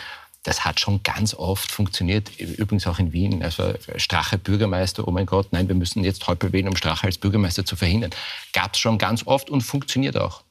das 0.48 0.64
hat 0.64 0.80
schon 0.80 1.04
ganz 1.04 1.34
oft 1.34 1.74
funktioniert, 1.74 2.40
übrigens 2.40 2.88
auch 2.88 3.00
in 3.00 3.12
Wien. 3.12 3.44
Also 3.44 3.74
Strache 3.98 4.38
Bürgermeister, 4.38 5.06
oh 5.06 5.12
mein 5.12 5.26
Gott, 5.26 5.48
nein, 5.52 5.68
wir 5.68 5.76
müssen 5.76 6.06
jetzt 6.06 6.26
Häupl 6.26 6.54
wählen, 6.54 6.70
um 6.70 6.78
Strache 6.78 7.06
als 7.06 7.18
Bürgermeister 7.18 7.66
zu 7.66 7.76
verhindern. 7.76 8.12
Gab 8.54 8.74
es 8.74 8.80
schon 8.80 8.98
ganz 8.98 9.28
oft 9.28 9.50
und 9.50 9.60
funktioniert 9.60 10.16
auch. 10.16 10.44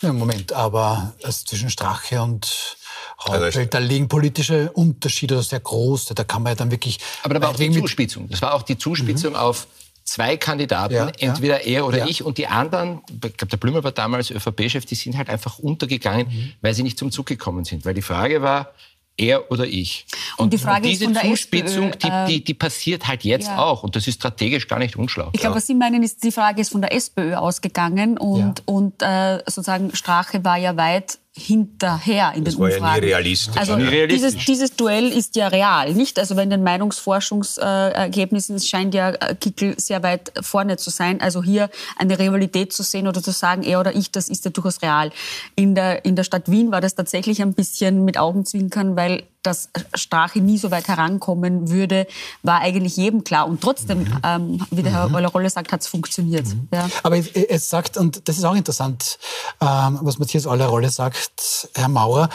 Ja, 0.00 0.14
Moment, 0.14 0.54
aber 0.54 1.12
also 1.22 1.44
zwischen 1.44 1.68
Strache 1.68 2.22
und, 2.22 2.78
Häupl, 3.26 3.66
da 3.66 3.78
liegen 3.78 4.08
politische 4.08 4.72
Unterschiede 4.72 5.42
sehr 5.42 5.60
große. 5.60 6.14
Da 6.14 6.24
kann 6.24 6.42
man 6.42 6.52
ja 6.52 6.56
dann 6.56 6.70
wirklich. 6.70 6.98
Aber 7.22 7.34
da 7.34 7.42
war 7.42 7.50
auch 7.50 7.56
die 7.56 7.70
Zuspitzung. 7.70 8.28
Das 8.30 8.40
war 8.40 8.54
auch 8.54 8.62
die 8.62 8.78
Zuspitzung 8.78 9.32
mhm. 9.32 9.38
auf 9.38 9.66
zwei 10.04 10.36
Kandidaten, 10.38 10.94
ja, 10.94 11.08
entweder 11.18 11.66
ja. 11.66 11.80
er 11.80 11.86
oder 11.86 11.98
ja. 11.98 12.06
ich 12.06 12.22
und 12.22 12.38
die 12.38 12.46
anderen, 12.46 13.02
ich 13.10 13.20
glaube, 13.20 13.46
der 13.46 13.56
Blümer 13.56 13.84
war 13.84 13.92
damals 13.92 14.30
ÖVP-Chef, 14.30 14.86
die 14.86 14.94
sind 14.94 15.16
halt 15.18 15.28
einfach 15.28 15.58
untergegangen, 15.58 16.28
mhm. 16.28 16.52
weil 16.62 16.72
sie 16.72 16.82
nicht 16.82 16.98
zum 16.98 17.10
Zug 17.10 17.26
gekommen 17.26 17.64
sind. 17.64 17.84
Weil 17.84 17.94
die 17.94 18.02
Frage 18.02 18.40
war, 18.40 18.72
er 19.16 19.50
oder 19.50 19.66
ich. 19.66 20.06
Und, 20.36 20.44
und 20.44 20.52
die 20.52 20.58
Frage 20.58 20.84
und 20.84 20.90
diese 20.90 21.04
ist 21.06 21.18
von 21.18 21.30
Zuspitzung, 21.30 21.90
SPÖ, 21.92 22.26
die, 22.26 22.34
die, 22.34 22.44
die, 22.44 22.54
passiert 22.54 23.06
halt 23.06 23.24
jetzt 23.24 23.48
ja. 23.48 23.58
auch. 23.58 23.82
Und 23.82 23.96
das 23.96 24.06
ist 24.06 24.16
strategisch 24.16 24.68
gar 24.68 24.78
nicht 24.78 24.96
unschlau. 24.96 25.30
Ich 25.32 25.40
glaube, 25.40 25.54
ja. 25.54 25.56
was 25.56 25.66
Sie 25.66 25.74
meinen, 25.74 26.02
ist, 26.02 26.22
die 26.22 26.32
Frage 26.32 26.60
ist 26.60 26.72
von 26.72 26.82
der 26.82 26.92
SPÖ 26.92 27.34
ausgegangen. 27.34 28.18
Und, 28.18 28.58
ja. 28.58 28.64
und 28.66 29.02
äh, 29.02 29.38
sozusagen 29.46 29.94
Strache 29.94 30.44
war 30.44 30.56
ja 30.56 30.76
weit 30.76 31.18
hinterher 31.38 32.32
in 32.34 32.44
das 32.44 32.54
den 32.54 32.60
war 32.62 32.70
Umfragen. 32.70 32.94
Ja 32.94 33.00
nie 33.00 33.06
realistisch. 33.06 33.56
Also 33.56 33.76
Dieses, 33.76 34.36
dieses 34.46 34.74
Duell 34.74 35.12
ist 35.12 35.36
ja 35.36 35.48
real, 35.48 35.92
nicht? 35.92 36.18
Also 36.18 36.34
wenn 36.36 36.48
den 36.48 36.62
Meinungsforschungsergebnissen 36.62 38.56
es 38.56 38.66
scheint 38.66 38.94
ja 38.94 39.10
äh, 39.10 39.34
Kickel 39.34 39.78
sehr 39.78 40.02
weit 40.02 40.32
vorne 40.40 40.78
zu 40.78 40.88
sein. 40.88 41.20
Also 41.20 41.42
hier 41.42 41.68
eine 41.96 42.18
Rivalität 42.18 42.72
zu 42.72 42.82
sehen 42.82 43.06
oder 43.06 43.22
zu 43.22 43.32
sagen, 43.32 43.62
er 43.64 43.80
oder 43.80 43.94
ich, 43.94 44.10
das 44.10 44.30
ist 44.30 44.46
ja 44.46 44.50
durchaus 44.50 44.80
real. 44.80 45.10
In 45.56 45.74
der, 45.74 46.06
in 46.06 46.16
der 46.16 46.24
Stadt 46.24 46.50
Wien 46.50 46.72
war 46.72 46.80
das 46.80 46.94
tatsächlich 46.94 47.42
ein 47.42 47.52
bisschen 47.52 48.04
mit 48.06 48.16
Augenzwinkern, 48.16 48.96
weil 48.96 49.24
dass 49.46 49.68
Strache 49.94 50.40
nie 50.40 50.58
so 50.58 50.70
weit 50.70 50.88
herankommen 50.88 51.70
würde, 51.70 52.06
war 52.42 52.60
eigentlich 52.60 52.96
jedem 52.96 53.24
klar. 53.24 53.46
Und 53.46 53.60
trotzdem, 53.60 54.00
mhm. 54.00 54.20
ähm, 54.24 54.66
wie 54.70 54.82
der 54.82 54.92
Herr 54.92 55.08
mhm. 55.08 55.26
Rolle 55.26 55.50
sagt, 55.50 55.72
hat 55.72 55.82
es 55.82 55.86
funktioniert. 55.86 56.46
Mhm. 56.46 56.68
Ja. 56.72 56.88
Aber 57.02 57.16
es, 57.16 57.70
sagt, 57.70 57.96
und 57.96 58.28
das 58.28 58.38
ist 58.38 58.44
auch 58.44 58.56
interessant, 58.56 59.18
ähm, 59.60 59.98
was 60.02 60.18
Matthias 60.18 60.46
Rolle 60.46 60.90
sagt, 60.90 61.68
Herr 61.74 61.88
Maurer, 61.88 62.28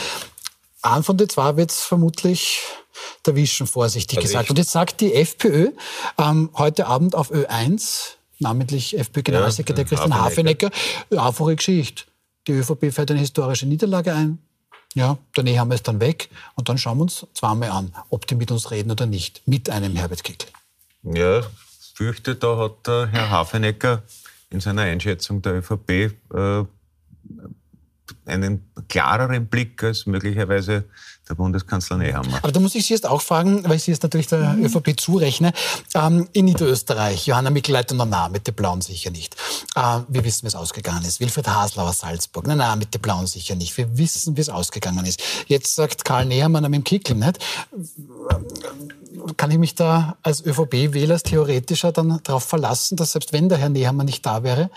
an 0.82 1.04
von 1.04 1.18
den 1.18 1.30
zwei 1.30 1.58
wird 1.58 1.72
es 1.72 1.82
vermutlich 1.82 2.62
erwischen, 3.26 3.68
vorsichtig 3.68 4.18
Erwischt. 4.18 4.32
gesagt. 4.32 4.50
Und 4.50 4.58
jetzt 4.58 4.72
sagt 4.72 5.02
die 5.02 5.14
FPÖ 5.14 5.72
ähm, 6.18 6.50
heute 6.56 6.88
Abend 6.88 7.16
auf 7.16 7.32
Ö1, 7.32 8.14
namentlich 8.40 8.98
FPÖ-Generalsekretär 8.98 9.84
ja, 9.84 9.90
Christian 9.90 10.16
Hafenecker, 10.16 10.72
einfache 11.12 11.56
Geschichte. 11.56 12.04
Die 12.48 12.54
ÖVP 12.54 12.92
fährt 12.92 13.12
eine 13.12 13.20
historische 13.20 13.68
Niederlage 13.68 14.14
ein. 14.14 14.40
Ja, 14.94 15.18
daneben 15.36 15.60
haben 15.60 15.70
wir 15.70 15.76
es 15.76 15.84
dann 15.84 16.00
weg 16.00 16.30
und 16.56 16.68
dann 16.68 16.78
schauen 16.78 16.98
wir 16.98 17.04
uns 17.04 17.26
zweimal 17.34 17.70
an, 17.70 17.94
ob 18.10 18.28
die 18.28 18.36
mit 18.36 18.52
uns 18.52 18.72
reden 18.72 18.92
oder 18.92 19.06
nicht, 19.06 19.42
mit 19.46 19.70
einem 19.70 19.96
Herbert 19.96 20.24
Kickl. 20.24 20.48
Ja, 21.04 21.42
fürchte, 21.94 22.36
da 22.36 22.58
hat 22.58 22.88
der 22.88 23.08
Herr 23.08 23.30
Hafenecker 23.30 24.04
in 24.50 24.60
seiner 24.60 24.84
Einschätzung 24.84 25.42
der 25.42 25.56
ÖVP 25.56 25.90
äh, 25.90 26.66
einen 28.26 28.72
klareren 28.88 29.48
Blick 29.48 29.84
als 29.84 30.06
möglicherweise 30.06 30.86
der 31.32 31.36
Bundeskanzler 31.36 31.98
Nehammer. 31.98 32.40
Aber 32.42 32.52
da 32.52 32.60
muss 32.60 32.76
ich 32.76 32.86
Sie 32.86 32.94
jetzt 32.94 33.08
auch 33.08 33.22
fragen, 33.22 33.64
weil 33.64 33.78
ich 33.78 33.84
Sie 33.84 33.92
jetzt 33.92 34.04
natürlich 34.04 34.28
der 34.28 34.54
mhm. 34.54 34.66
ÖVP 34.66 35.00
zurechne. 35.00 35.54
Ähm, 35.96 36.28
in 36.34 36.46
Niederösterreich, 36.46 37.26
Johanna 37.26 37.50
Mikl-Leitner, 37.50 37.96
na, 37.98 38.06
na, 38.06 38.30
mit 38.30 38.48
den 38.48 38.54
Blauen 38.54 38.82
sicher 38.82 39.12
nicht. 39.12 39.36
Äh, 39.76 40.00
wir 40.08 40.24
wissen, 40.26 40.44
wie 40.44 40.48
es 40.48 40.56
ausgegangen 40.56 41.06
ist. 41.06 41.20
Wilfried 41.20 41.48
Haslauer, 41.48 41.94
Salzburg, 41.94 42.46
na, 42.48 42.56
na, 42.56 42.76
mit 42.76 42.94
den 42.94 43.02
Blauen 43.02 43.28
sicher 43.28 43.56
nicht. 43.56 43.78
Wir 43.78 43.98
wissen, 43.98 44.36
wie 44.36 44.42
es 44.42 44.50
ausgegangen 44.50 45.06
ist. 45.06 45.22
Jetzt 45.48 45.76
sagt 45.76 46.04
Karl 46.04 46.26
Nehammer 46.26 46.62
mit 46.62 46.74
dem 46.74 46.84
Kickel, 46.84 47.16
nicht? 47.16 47.40
Kann 49.38 49.52
ich 49.52 49.58
mich 49.58 49.76
da 49.76 50.18
als 50.24 50.46
ÖVP-Wähler, 50.46 51.14
als 51.14 51.24
Theoretischer 51.24 51.92
dann 51.92 52.20
darauf 52.24 52.44
verlassen, 52.44 52.98
dass 52.98 53.12
selbst 53.12 53.34
wenn 53.34 53.50
der 53.50 53.58
Herr 53.58 53.70
Nehammer 53.70 54.04
nicht 54.04 54.26
da 54.26 54.44
wäre, 54.44 54.70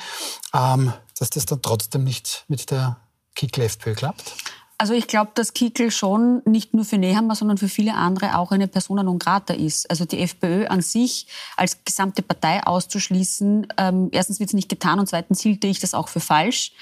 ähm, 0.52 0.92
dass 1.18 1.30
das 1.30 1.46
dann 1.46 1.62
trotzdem 1.62 2.04
nicht 2.04 2.44
mit 2.48 2.70
der 2.70 2.98
Kickel-FPÖ 3.34 3.94
klappt? 3.94 4.34
Also 4.76 4.92
ich 4.92 5.06
glaube, 5.06 5.30
dass 5.34 5.54
Kickel 5.54 5.90
schon 5.92 6.42
nicht 6.44 6.74
nur 6.74 6.84
für 6.84 6.98
Nehammer, 6.98 7.36
sondern 7.36 7.58
für 7.58 7.68
viele 7.68 7.94
andere 7.94 8.36
auch 8.36 8.50
eine 8.50 8.66
Persona 8.66 9.04
non 9.04 9.20
grata 9.20 9.54
ist. 9.54 9.88
Also 9.88 10.04
die 10.04 10.18
FPÖ 10.20 10.66
an 10.66 10.82
sich 10.82 11.28
als 11.56 11.84
gesamte 11.84 12.22
Partei 12.22 12.60
auszuschließen, 12.66 13.68
ähm, 13.76 14.08
erstens 14.10 14.40
wird 14.40 14.50
es 14.50 14.54
nicht 14.54 14.68
getan 14.68 14.98
und 14.98 15.08
zweitens 15.08 15.40
hielte 15.40 15.68
ich 15.68 15.78
das 15.78 15.94
auch 15.94 16.08
für 16.08 16.20
falsch. 16.20 16.72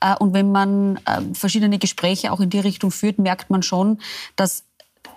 Äh, 0.00 0.14
und 0.16 0.32
wenn 0.32 0.52
man 0.52 0.98
äh, 0.98 1.22
verschiedene 1.34 1.78
Gespräche 1.78 2.30
auch 2.32 2.40
in 2.40 2.50
die 2.50 2.60
Richtung 2.60 2.92
führt, 2.92 3.18
merkt 3.18 3.50
man 3.50 3.62
schon, 3.62 3.98
dass 4.36 4.62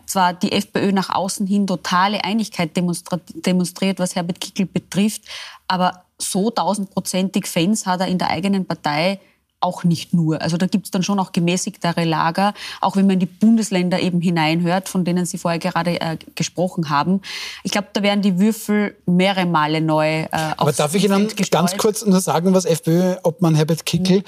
zwar 0.08 0.34
die 0.34 0.52
FPÖ 0.52 0.92
nach 0.92 1.12
außen 1.12 1.46
hin 1.46 1.68
totale 1.68 2.24
Einigkeit 2.24 2.76
demonstriert, 2.76 4.00
was 4.00 4.16
Herbert 4.16 4.42
Kickel 4.42 4.66
betrifft, 4.66 5.22
aber 5.68 6.04
so 6.18 6.50
tausendprozentig 6.50 7.48
Fans 7.48 7.86
hat 7.86 8.02
er 8.02 8.08
in 8.08 8.18
der 8.18 8.30
eigenen 8.30 8.66
Partei 8.66 9.20
auch 9.64 9.84
nicht 9.84 10.14
nur. 10.14 10.42
Also 10.42 10.58
da 10.58 10.68
gibt 10.68 10.86
es 10.86 10.92
dann 10.92 11.04
schon 11.04 11.20
auch 11.20 11.32
gemäßigtere 11.32 12.04
Lager, 12.04 12.54
auch 12.82 12.96
wenn 12.96 13.06
man 13.06 13.14
in 13.14 13.20
die 13.22 13.26
Bundesländer 13.26 14.00
eben 14.00 14.22
hineinhört, 14.22 14.90
von 14.90 15.06
denen 15.06 15.26
Sie 15.26 15.38
vorher 15.38 15.60
gerade 15.60 16.00
äh, 16.02 16.18
gesprochen 16.36 16.90
haben. 16.90 17.22
Ich 17.64 17.72
glaube, 17.72 17.88
da 17.94 18.04
werden 18.04 18.22
die 18.22 18.40
Würfel 18.40 18.96
mehrere 19.06 19.46
Male 19.46 19.82
neu 19.82 20.24
äh, 20.24 20.28
Aber 20.32 20.72
darf 20.72 20.94
ich 20.96 21.06
Ihnen 21.06 21.28
gestreut. 21.28 21.52
ganz 21.52 21.78
kurz 21.78 22.06
nur 22.06 22.20
sagen, 22.20 22.54
was 22.54 22.66
FPÖ, 22.66 23.16
ob 23.24 23.42
man 23.42 23.56
Herbert 23.56 23.86
Kickel 23.86 24.24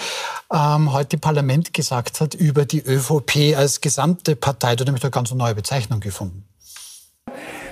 ähm, 0.51 0.93
heute 0.93 1.17
im 1.17 1.21
Parlament 1.21 1.73
gesagt 1.73 2.21
hat 2.21 2.33
über 2.33 2.65
die 2.65 2.81
ÖVP 2.81 3.55
als 3.57 3.81
gesamte 3.81 4.35
Partei? 4.35 4.75
Da 4.75 4.81
hat 4.81 4.87
nämlich 4.87 5.03
eine 5.03 5.11
ganz 5.11 5.31
neue 5.31 5.55
Bezeichnung 5.55 5.99
gefunden. 5.99 6.45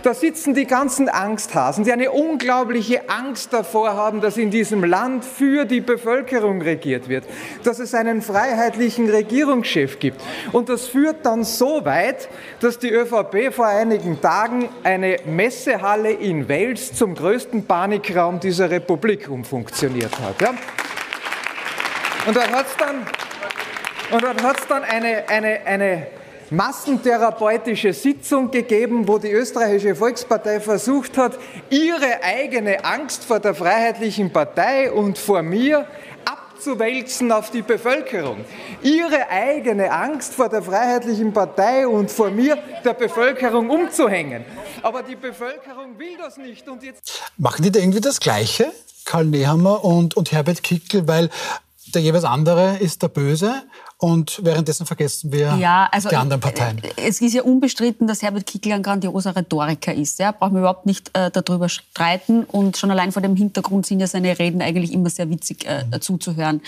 Da 0.04 0.14
sitzen 0.14 0.54
die 0.54 0.66
ganzen 0.66 1.08
Angsthasen, 1.08 1.86
die 1.86 1.92
eine 1.94 2.12
unglaubliche 2.12 3.10
Angst 3.10 3.54
davor 3.54 3.94
haben, 3.96 4.20
dass 4.20 4.36
in 4.36 4.52
diesem 4.52 4.84
Land 4.84 5.24
für 5.24 5.64
die 5.64 5.80
Bevölkerung 5.80 6.62
regiert 6.62 7.08
wird, 7.08 7.24
dass 7.64 7.80
es 7.80 7.94
einen 7.94 8.22
freiheitlichen 8.22 9.10
Regierungschef 9.10 10.00
gibt. 10.00 10.22
Und 10.52 10.68
das 10.68 10.88
führt 10.88 11.26
dann 11.26 11.46
so 11.46 11.86
weit, 11.86 12.28
dass 12.60 12.80
die 12.80 12.92
ÖVP 12.92 13.54
vor 13.54 13.68
einigen 13.68 14.20
Tagen 14.20 14.68
eine 14.84 15.20
Messehalle 15.26 16.12
in 16.12 16.50
Wels 16.50 16.92
zum 16.94 17.16
größten 17.16 17.66
Panikraum 17.66 18.42
dieser 18.42 18.70
Republik 18.70 19.30
umfunktioniert 19.30 20.20
hat. 20.20 20.42
Ja? 20.42 20.54
Und 22.28 22.36
dann 22.36 22.52
hat 22.52 22.66
es 22.68 22.76
dann, 22.76 23.08
und 24.12 24.22
dann, 24.22 24.44
hat's 24.44 24.68
dann 24.68 24.84
eine, 24.84 25.30
eine, 25.30 25.66
eine 25.66 26.08
massentherapeutische 26.50 27.94
Sitzung 27.94 28.52
gegeben, 28.52 29.08
wo 29.08 29.18
die 29.18 29.32
österreichische 29.32 29.96
Volkspartei 29.96 30.60
versucht 30.60 31.18
hat, 31.18 31.38
ihre 31.70 32.24
eigene 32.24 32.84
Angst 32.86 33.24
vor 33.24 33.40
der 33.40 33.56
Freiheitlichen 33.56 34.32
Partei 34.32 34.92
und 34.92 35.18
vor 35.18 35.42
mir 35.42 35.88
abzuwälzen 36.26 37.32
auf 37.32 37.52
die 37.52 37.62
Bevölkerung. 37.62 38.46
Ihre 38.82 39.30
eigene 39.30 39.92
Angst 39.92 40.34
vor 40.34 40.50
der 40.50 40.62
Freiheitlichen 40.62 41.34
Partei 41.34 41.88
und 41.88 42.10
vor 42.10 42.30
mir 42.30 42.58
der 42.84 42.94
Bevölkerung 42.94 43.70
umzuhängen. 43.70 44.46
Aber 44.82 45.04
die 45.04 45.16
Bevölkerung 45.16 45.98
will 45.98 46.18
das 46.18 46.38
nicht. 46.38 46.68
Und 46.70 46.84
jetzt 46.84 47.22
Machen 47.38 47.64
die 47.64 47.72
da 47.72 47.80
irgendwie 47.80 48.02
das 48.02 48.20
Gleiche, 48.20 48.72
Karl 49.06 49.26
Nehammer 49.26 49.84
und, 49.84 50.16
und 50.16 50.32
Herbert 50.32 50.64
Kickl, 50.64 51.08
weil 51.08 51.30
der 51.94 52.02
jeweils 52.02 52.24
andere 52.24 52.78
ist 52.78 53.04
der 53.04 53.10
Böse 53.10 53.64
und 54.04 54.42
währenddessen 54.44 54.86
vergessen 54.86 55.32
wir 55.32 55.56
ja, 55.56 55.88
also 55.90 56.10
die 56.10 56.18
anderen 56.18 56.42
Parteien. 56.42 56.78
Äh, 56.84 56.90
es 57.08 57.22
ist 57.22 57.36
ja 57.36 57.42
unbestritten, 57.42 58.06
dass 58.06 58.22
Herbert 58.22 58.46
Kickl 58.46 58.74
ein 58.74 58.84
grandioser 58.84 59.34
Rhetoriker 59.34 59.94
ist. 59.94 60.20
Ja? 60.20 60.34
Brauchen 60.34 60.56
wir 60.56 60.60
überhaupt 60.60 60.86
nicht 60.86 61.18
äh, 61.18 61.32
darüber 61.32 61.70
streiten. 61.70 62.44
Und 62.44 62.76
schon 62.76 62.92
allein 62.92 63.14
vor 63.14 63.22
dem 63.22 63.38
Hintergrund 63.38 63.86
sind 63.86 64.02
ja 64.02 64.08
seine 64.08 64.38
Reden 64.38 64.62
eigentlich 64.62 64.92
immer 64.92 65.10
sehr 65.10 65.30
witzig 65.30 65.66
äh, 65.66 65.86
mhm. 65.86 66.02
zuzuhören. 66.02 66.62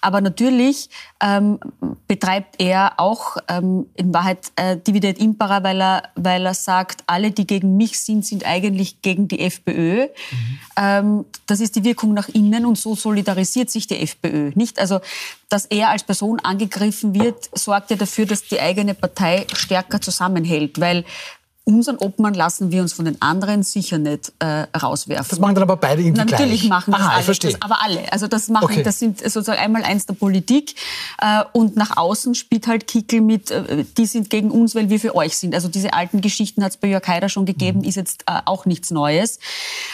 Aber 0.00 0.22
natürlich 0.22 0.88
ähm, 1.20 1.58
betreibt 2.06 2.54
er 2.58 2.94
auch 2.96 3.36
ähm, 3.48 3.84
in 3.94 4.14
Wahrheit 4.14 4.50
äh, 4.56 4.78
Dividend 4.78 5.18
Impera, 5.18 5.62
weil 5.62 5.82
er, 5.82 6.04
weil 6.14 6.46
er 6.46 6.54
sagt, 6.54 7.02
alle, 7.06 7.32
die 7.32 7.46
gegen 7.46 7.76
mich 7.76 8.00
sind, 8.00 8.24
sind 8.24 8.46
eigentlich 8.46 9.02
gegen 9.02 9.28
die 9.28 9.40
FPÖ. 9.40 10.04
Mhm. 10.04 10.58
Ähm, 10.78 11.24
das 11.46 11.60
ist 11.60 11.76
die 11.76 11.84
Wirkung 11.84 12.14
nach 12.14 12.30
innen 12.30 12.64
und 12.64 12.78
so 12.78 12.94
solidarisiert 12.94 13.68
sich 13.68 13.86
die 13.86 14.00
FPÖ. 14.00 14.52
Nicht? 14.54 14.78
Also, 14.78 15.00
dass 15.48 15.64
er 15.66 15.90
als 15.90 16.04
Person 16.04 16.40
angegriffen 16.40 17.14
wird, 17.14 17.48
sorgt 17.52 17.90
ja 17.90 17.96
dafür, 17.96 18.26
dass 18.26 18.42
die 18.42 18.60
eigene 18.60 18.94
Partei 18.94 19.46
stärker 19.54 20.00
zusammenhält. 20.00 20.80
Weil 20.80 21.04
unseren 21.68 21.98
Obmann 21.98 22.32
lassen 22.32 22.72
wir 22.72 22.80
uns 22.80 22.94
von 22.94 23.04
den 23.04 23.20
anderen 23.20 23.62
sicher 23.62 23.98
nicht 23.98 24.32
äh, 24.38 24.66
rauswerfen. 24.74 25.26
Das 25.28 25.38
machen 25.38 25.54
dann 25.54 25.64
aber 25.64 25.76
beide 25.76 26.00
irgendwie 26.00 26.24
Na, 26.24 26.30
Natürlich 26.30 26.60
gleich. 26.60 26.70
machen 26.70 26.92
das 26.92 27.00
Aha, 27.02 27.14
alle, 27.16 27.22
verstehe. 27.24 27.52
Das, 27.52 27.60
aber 27.60 27.82
alle. 27.82 28.10
Also 28.10 28.26
das 28.26 28.48
machen, 28.48 28.64
okay. 28.64 28.82
das 28.82 28.98
sind 28.98 29.20
sozusagen 29.20 29.58
einmal 29.58 29.84
eins 29.84 30.06
der 30.06 30.14
Politik 30.14 30.74
äh, 31.20 31.44
und 31.52 31.76
nach 31.76 31.98
außen 31.98 32.34
spielt 32.34 32.66
halt 32.68 32.86
Kickel 32.86 33.20
mit, 33.20 33.50
äh, 33.50 33.84
die 33.98 34.06
sind 34.06 34.30
gegen 34.30 34.50
uns, 34.50 34.74
weil 34.74 34.88
wir 34.88 34.98
für 34.98 35.14
euch 35.14 35.36
sind. 35.36 35.54
Also 35.54 35.68
diese 35.68 35.92
alten 35.92 36.22
Geschichten 36.22 36.64
hat 36.64 36.70
es 36.70 36.76
bei 36.78 36.88
Jörg 36.88 37.06
Haider 37.06 37.28
schon 37.28 37.44
gegeben, 37.44 37.80
mhm. 37.80 37.84
ist 37.84 37.96
jetzt 37.96 38.22
äh, 38.22 38.40
auch 38.46 38.64
nichts 38.64 38.90
Neues. 38.90 39.38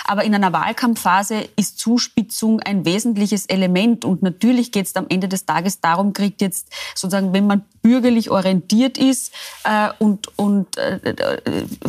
Aber 0.07 0.23
in 0.23 0.33
einer 0.33 0.53
Wahlkampfphase 0.53 1.49
ist 1.57 1.81
Zuspitzung 1.81 2.61
ein 2.61 2.85
wesentliches 2.85 3.47
Element 3.47 4.05
und 4.05 4.23
natürlich 4.23 4.71
geht 4.71 4.87
es 4.87 4.95
am 4.95 5.07
Ende 5.09 5.27
des 5.27 5.45
Tages 5.45 5.81
darum, 5.81 6.13
kriegt 6.13 6.41
jetzt 6.41 6.69
sozusagen, 6.95 7.33
wenn 7.33 7.49
man 7.49 7.63
bürgerlich 7.83 8.31
orientiert 8.31 8.97
ist 8.97 9.33
äh, 9.65 9.89
und, 9.99 10.29
und 10.39 10.79
äh, 10.79 11.01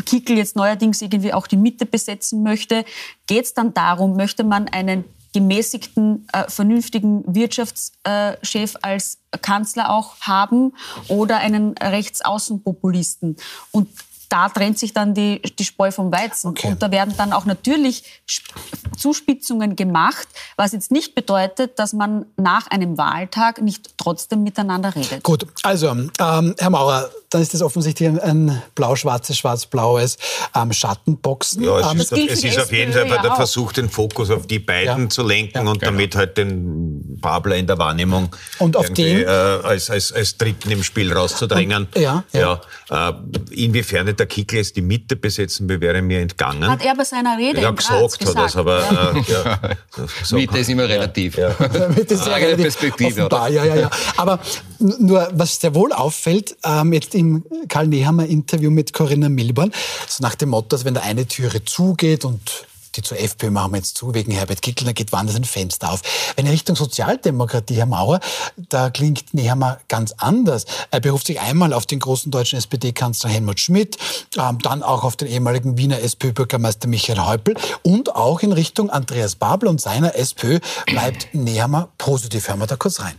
Kickel 0.06 0.38
jetzt 0.38 0.56
neuerdings 0.56 1.02
irgendwie 1.02 1.34
auch 1.34 1.48
die 1.48 1.58
Mitte 1.58 1.86
besetzen 1.86 2.44
möchte, 2.44 2.86
geht 3.28 3.46
es 3.46 3.54
dann 3.54 3.74
darum, 3.74 4.16
möchte 4.16 4.44
man 4.44 4.68
einen 4.68 5.06
gemäßigten, 5.34 6.28
äh, 6.32 6.50
vernünftigen 6.50 7.24
Wirtschaftschef 7.28 8.78
als 8.82 9.18
Kanzler 9.42 9.90
auch 9.90 10.16
haben 10.22 10.74
oder 11.10 11.40
einen 11.40 11.78
Rechtsaußenpopulisten. 11.78 13.36
Und 13.72 13.90
da 14.36 14.50
trennt 14.50 14.78
sich 14.78 14.92
dann 14.92 15.14
die, 15.14 15.42
die 15.42 15.64
Spreu 15.64 15.92
vom 15.92 16.12
Weizen. 16.12 16.50
Okay. 16.50 16.68
Und 16.68 16.84
da 16.84 16.92
werden 16.92 17.14
dann 17.16 17.32
auch 17.32 17.46
natürlich 17.46 18.04
Zuspitzungen 18.98 19.78
gemacht, 19.78 20.28
was 20.58 20.74
jetzt 20.74 20.92
nicht 20.92 21.16
bedeutet, 21.16 21.80
dass 21.80 21.94
man 21.94 22.26
nach 22.36 22.68
einem 22.68 22.98
Wahltag 22.98 23.62
nicht 23.62 23.98
trotzdem 23.98 24.44
miteinander 24.44 24.94
redet. 24.94 25.24
Gut, 25.24 25.48
also 25.64 25.88
ähm, 25.88 26.12
Herr 26.20 26.70
Maurer, 26.70 27.10
dann 27.30 27.42
ist 27.42 27.54
das 27.54 27.62
offensichtlich 27.62 28.10
ein, 28.10 28.20
ein 28.20 28.62
blau-schwarzes, 28.76 29.38
schwarz-blaues 29.38 30.18
ähm, 30.54 30.74
Schattenboxen. 30.74 31.64
Ja, 31.64 31.80
es 31.80 31.92
ähm, 31.92 32.00
ist, 32.00 32.14
auf, 32.14 32.20
es 32.20 32.44
ist 32.44 32.60
auf 32.60 32.72
jeden 32.74 32.92
Fall 32.92 33.08
ja 33.08 33.22
der 33.22 33.36
Versuch, 33.36 33.72
den 33.72 33.90
Fokus 33.90 34.32
auf 34.32 34.48
die 34.48 34.60
beiden 34.60 35.04
ja. 35.04 35.10
zu 35.10 35.24
lenken 35.24 35.66
ja, 35.66 35.72
und 35.72 35.80
genau. 35.80 35.92
damit 35.92 36.16
halt 36.16 36.38
den 36.38 37.20
Babler 37.22 37.56
in 37.56 37.68
der 37.68 37.78
Wahrnehmung 37.78 38.36
und 38.60 38.76
auf 38.76 38.90
den, 38.90 39.24
äh, 39.24 39.26
als, 39.28 39.90
als, 39.90 40.12
als 40.12 40.38
Dritten 40.38 40.72
im 40.72 40.84
Spiel 40.84 41.14
rauszudrängen. 41.14 41.88
Und, 41.94 42.02
ja, 42.02 42.24
ja. 42.34 42.60
Äh, 42.90 43.14
inwiefern 43.52 44.14
der 44.16 44.25
Kickl 44.26 44.58
jetzt 44.58 44.76
die 44.76 44.82
Mitte 44.82 45.16
besetzen 45.16 45.68
will, 45.70 45.82
wäre 45.82 46.02
mir 46.02 46.20
entgangen. 46.20 46.68
Hat 46.68 46.84
er 46.84 46.96
bei 46.96 47.04
seiner 47.04 47.38
Rede 47.38 47.62
ja, 47.62 47.72
gesagt, 47.72 48.20
gesagt, 48.20 48.38
hat 48.38 48.56
er 48.56 48.60
aber 48.60 49.14
äh, 49.16 49.32
ja, 49.32 49.76
so 50.24 50.36
Mitte 50.38 50.58
ist 50.58 50.70
immer 50.70 50.88
relativ. 50.88 51.38
Ja. 51.38 51.50
Mitte 51.96 52.14
ist 52.14 52.26
ja 52.26 52.34
relativ 52.36 52.64
Perspektive, 52.64 53.26
offenbar, 53.26 53.50
ja, 53.50 53.66
ja, 53.66 53.76
ja. 53.76 53.90
Aber 54.18 54.40
nur, 54.80 55.30
was 55.34 55.60
sehr 55.60 55.74
wohl 55.76 55.92
auffällt, 55.94 56.56
ähm, 56.64 56.94
jetzt 56.94 57.16
im 57.16 57.44
Karl 57.68 57.88
Nehammer 57.88 58.26
Interview 58.26 58.72
mit 58.72 58.94
Corinna 58.94 59.30
Milborn, 59.30 59.72
so 60.08 60.22
nach 60.22 60.36
dem 60.36 60.50
Motto, 60.50 60.70
dass 60.70 60.86
wenn 60.86 60.94
da 60.94 61.02
eine 61.02 61.28
Türe 61.28 61.64
zugeht 61.64 62.26
und 62.26 62.68
die 62.96 63.02
zur 63.02 63.20
FPÖ 63.20 63.50
machen 63.50 63.74
wir 63.74 63.78
jetzt 63.78 63.98
zu 63.98 64.14
wegen 64.14 64.32
Herbert 64.32 64.62
Kickl, 64.62 64.86
da 64.86 64.92
geht 64.92 65.12
woanders 65.12 65.36
ein 65.36 65.44
Fenster 65.44 65.92
auf. 65.92 66.02
Wenn 66.36 66.46
in 66.46 66.52
Richtung 66.52 66.76
Sozialdemokratie, 66.76 67.76
Herr 67.76 67.86
Maurer, 67.86 68.20
da 68.58 68.90
klingt 68.90 69.34
Nehammer 69.34 69.80
ganz 69.88 70.14
anders. 70.18 70.66
Er 70.92 71.00
beruft 71.00 71.28
sich 71.28 71.40
einmal 71.40 71.74
auf 71.74 71.86
den 71.86 72.00
großen 72.00 72.32
deutschen 72.32 72.58
SPD-Kanzler 72.58 73.30
Helmut 73.30 73.60
Schmidt, 73.60 73.98
ähm, 74.38 74.60
dann 74.60 74.84
auch 74.84 75.04
auf 75.04 75.16
den 75.16 75.28
ehemaligen 75.28 75.78
Wiener 75.78 76.00
SPÖ-Bürgermeister 76.00 76.88
Michael 76.88 77.20
Häupl 77.20 77.56
und 77.84 78.16
auch 78.16 78.42
in 78.42 78.52
Richtung 78.52 78.90
Andreas 78.90 79.36
Babel 79.36 79.70
und 79.70 79.82
seiner 79.82 80.16
SPÖ 80.16 80.60
bleibt 80.86 81.34
Nehammer 81.34 81.90
positiv. 81.98 82.48
Hören 82.48 82.60
wir 82.60 82.68
da 82.68 82.76
kurz 82.76 83.00
rein. 83.00 83.16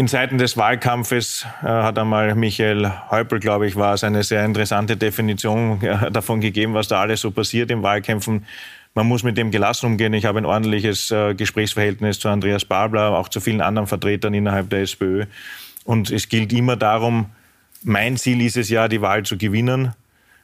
In 0.00 0.08
Zeiten 0.08 0.38
des 0.38 0.56
Wahlkampfes 0.56 1.44
äh, 1.62 1.66
hat 1.66 1.98
einmal 1.98 2.34
Michael 2.34 2.90
Häupl, 3.10 3.38
glaube 3.38 3.66
ich, 3.66 3.76
war 3.76 3.92
es 3.92 4.02
eine 4.02 4.22
sehr 4.22 4.46
interessante 4.46 4.96
Definition 4.96 5.82
äh, 5.82 6.10
davon 6.12 6.40
gegeben, 6.40 6.72
was 6.72 6.88
da 6.88 7.00
alles 7.02 7.20
so 7.20 7.30
passiert 7.30 7.70
im 7.70 7.82
Wahlkämpfen. 7.82 8.46
Man 8.94 9.06
muss 9.06 9.22
mit 9.22 9.38
dem 9.38 9.50
gelassen 9.50 9.86
umgehen. 9.86 10.12
Ich 10.14 10.24
habe 10.24 10.38
ein 10.38 10.44
ordentliches 10.44 11.10
äh, 11.10 11.34
Gesprächsverhältnis 11.34 12.18
zu 12.18 12.28
Andreas 12.28 12.64
Babler, 12.64 13.16
auch 13.16 13.28
zu 13.28 13.40
vielen 13.40 13.60
anderen 13.60 13.86
Vertretern 13.86 14.34
innerhalb 14.34 14.68
der 14.70 14.80
SPÖ. 14.80 15.26
Und 15.84 16.10
es 16.10 16.28
gilt 16.28 16.52
immer 16.52 16.76
darum, 16.76 17.26
mein 17.82 18.16
Ziel 18.16 18.40
ist 18.42 18.56
es 18.56 18.68
ja, 18.68 18.88
die 18.88 19.00
Wahl 19.00 19.22
zu 19.24 19.38
gewinnen. 19.38 19.94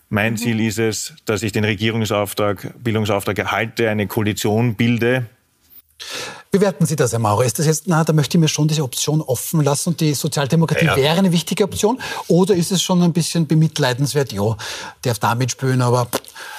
Mein 0.08 0.34
mhm. 0.34 0.36
Ziel 0.36 0.60
ist 0.60 0.78
es, 0.78 1.16
dass 1.24 1.42
ich 1.42 1.52
den 1.52 1.64
Regierungsauftrag, 1.64 2.74
Bildungsauftrag 2.82 3.38
erhalte, 3.38 3.90
eine 3.90 4.06
Koalition 4.06 4.76
bilde, 4.76 5.26
Bewerten 6.50 6.86
Sie 6.86 6.96
das, 6.96 7.12
Herr 7.12 7.18
Maurer? 7.18 7.44
Ist 7.44 7.58
das 7.58 7.66
jetzt, 7.66 7.86
na, 7.86 8.04
da 8.04 8.12
möchte 8.12 8.36
ich 8.36 8.40
mir 8.40 8.48
schon 8.48 8.68
diese 8.68 8.82
Option 8.82 9.20
offen 9.20 9.62
lassen 9.62 9.90
und 9.90 10.00
die 10.00 10.14
Sozialdemokratie 10.14 10.86
ja. 10.86 10.96
wäre 10.96 11.18
eine 11.18 11.32
wichtige 11.32 11.64
Option? 11.64 12.00
Oder 12.28 12.54
ist 12.54 12.72
es 12.72 12.82
schon 12.82 13.02
ein 13.02 13.12
bisschen 13.12 13.46
bemitleidenswert? 13.46 14.32
Ja, 14.32 14.56
darf 15.02 15.18
da 15.18 15.34
mitspielen, 15.34 15.82
aber 15.82 16.08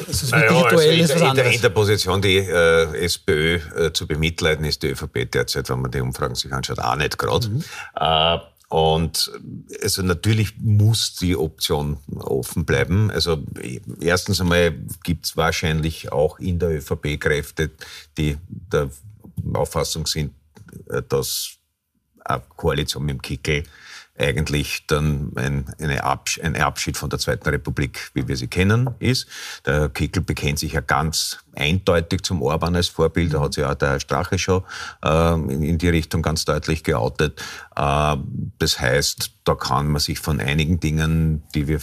es 0.08 0.24
ist 0.24 0.32
naja, 0.32 0.48
Duell, 0.70 1.02
also 1.02 1.14
ist 1.14 1.22
was 1.22 1.30
in, 1.30 1.36
der, 1.36 1.52
in 1.52 1.62
der 1.62 1.70
Position, 1.70 2.22
die 2.22 2.38
äh, 2.38 3.06
SPÖ 3.06 3.56
äh, 3.56 3.94
zu 3.94 4.06
bemitleiden, 4.08 4.66
ist 4.66 4.84
die 4.84 4.88
ÖVP 4.88 5.32
derzeit, 5.32 5.70
wenn 5.70 5.82
man 5.82 5.92
die 5.92 6.02
Umfragen 6.02 6.36
sich 6.36 6.52
anschaut, 6.52 6.80
auch 6.80 6.96
nicht 6.96 7.18
gerade. 7.18 7.50
Mhm. 7.50 7.64
Äh, 7.96 8.38
und 8.70 9.32
also 9.82 10.02
natürlich 10.02 10.58
muss 10.60 11.16
die 11.16 11.38
Option 11.38 11.98
offen 12.20 12.66
bleiben. 12.66 13.10
Also 13.12 13.38
erstens 14.02 14.42
einmal 14.42 14.76
gibt 15.04 15.26
es 15.26 15.38
wahrscheinlich 15.38 16.12
auch 16.12 16.38
in 16.40 16.60
der 16.60 16.72
ÖVP 16.72 17.18
Kräfte, 17.18 17.72
die 18.18 18.38
der 18.48 18.90
Auffassung 19.54 20.06
sind, 20.08 20.34
äh, 20.90 21.02
dass 21.08 21.58
eine 22.26 22.42
Koalition 22.56 23.06
mit 23.06 23.16
dem 23.16 23.22
Kickel 23.22 23.64
eigentlich 24.20 24.86
dann 24.88 25.32
ein, 25.36 26.00
Absch 26.00 26.40
ein 26.42 26.56
Abschied 26.56 26.98
von 26.98 27.10
der 27.10 27.20
Zweiten 27.20 27.48
Republik, 27.50 28.10
wie 28.14 28.28
wir 28.28 28.36
sie 28.36 28.48
kennen, 28.48 28.90
ist. 29.00 29.28
Der 29.66 29.90
Kickel 29.90 30.24
bekennt 30.24 30.60
sich 30.60 30.74
ja 30.74 30.82
ganz 30.82 31.40
eindeutig 31.56 32.24
zum 32.24 32.42
Orban 32.42 32.76
als 32.76 32.88
Vorbild. 32.88 33.34
Da 33.34 33.42
hat 33.42 33.54
sich 33.54 33.64
auch 33.64 33.76
der 33.76 33.90
Herr 33.90 34.00
Strache 34.00 34.40
schon 34.40 34.64
äh, 35.04 35.34
in, 35.34 35.62
in, 35.62 35.78
die 35.78 35.90
Richtung 35.90 36.22
ganz 36.22 36.46
deutlich 36.46 36.84
geoutet. 36.84 37.40
Äh, 37.76 38.18
das 38.60 38.80
heißt, 38.80 39.32
da 39.44 39.56
kann 39.56 39.88
man 39.88 40.00
sich 40.00 40.20
von 40.20 40.40
einigen 40.40 40.80
Dingen, 40.80 41.44
die 41.54 41.68
wir 41.68 41.80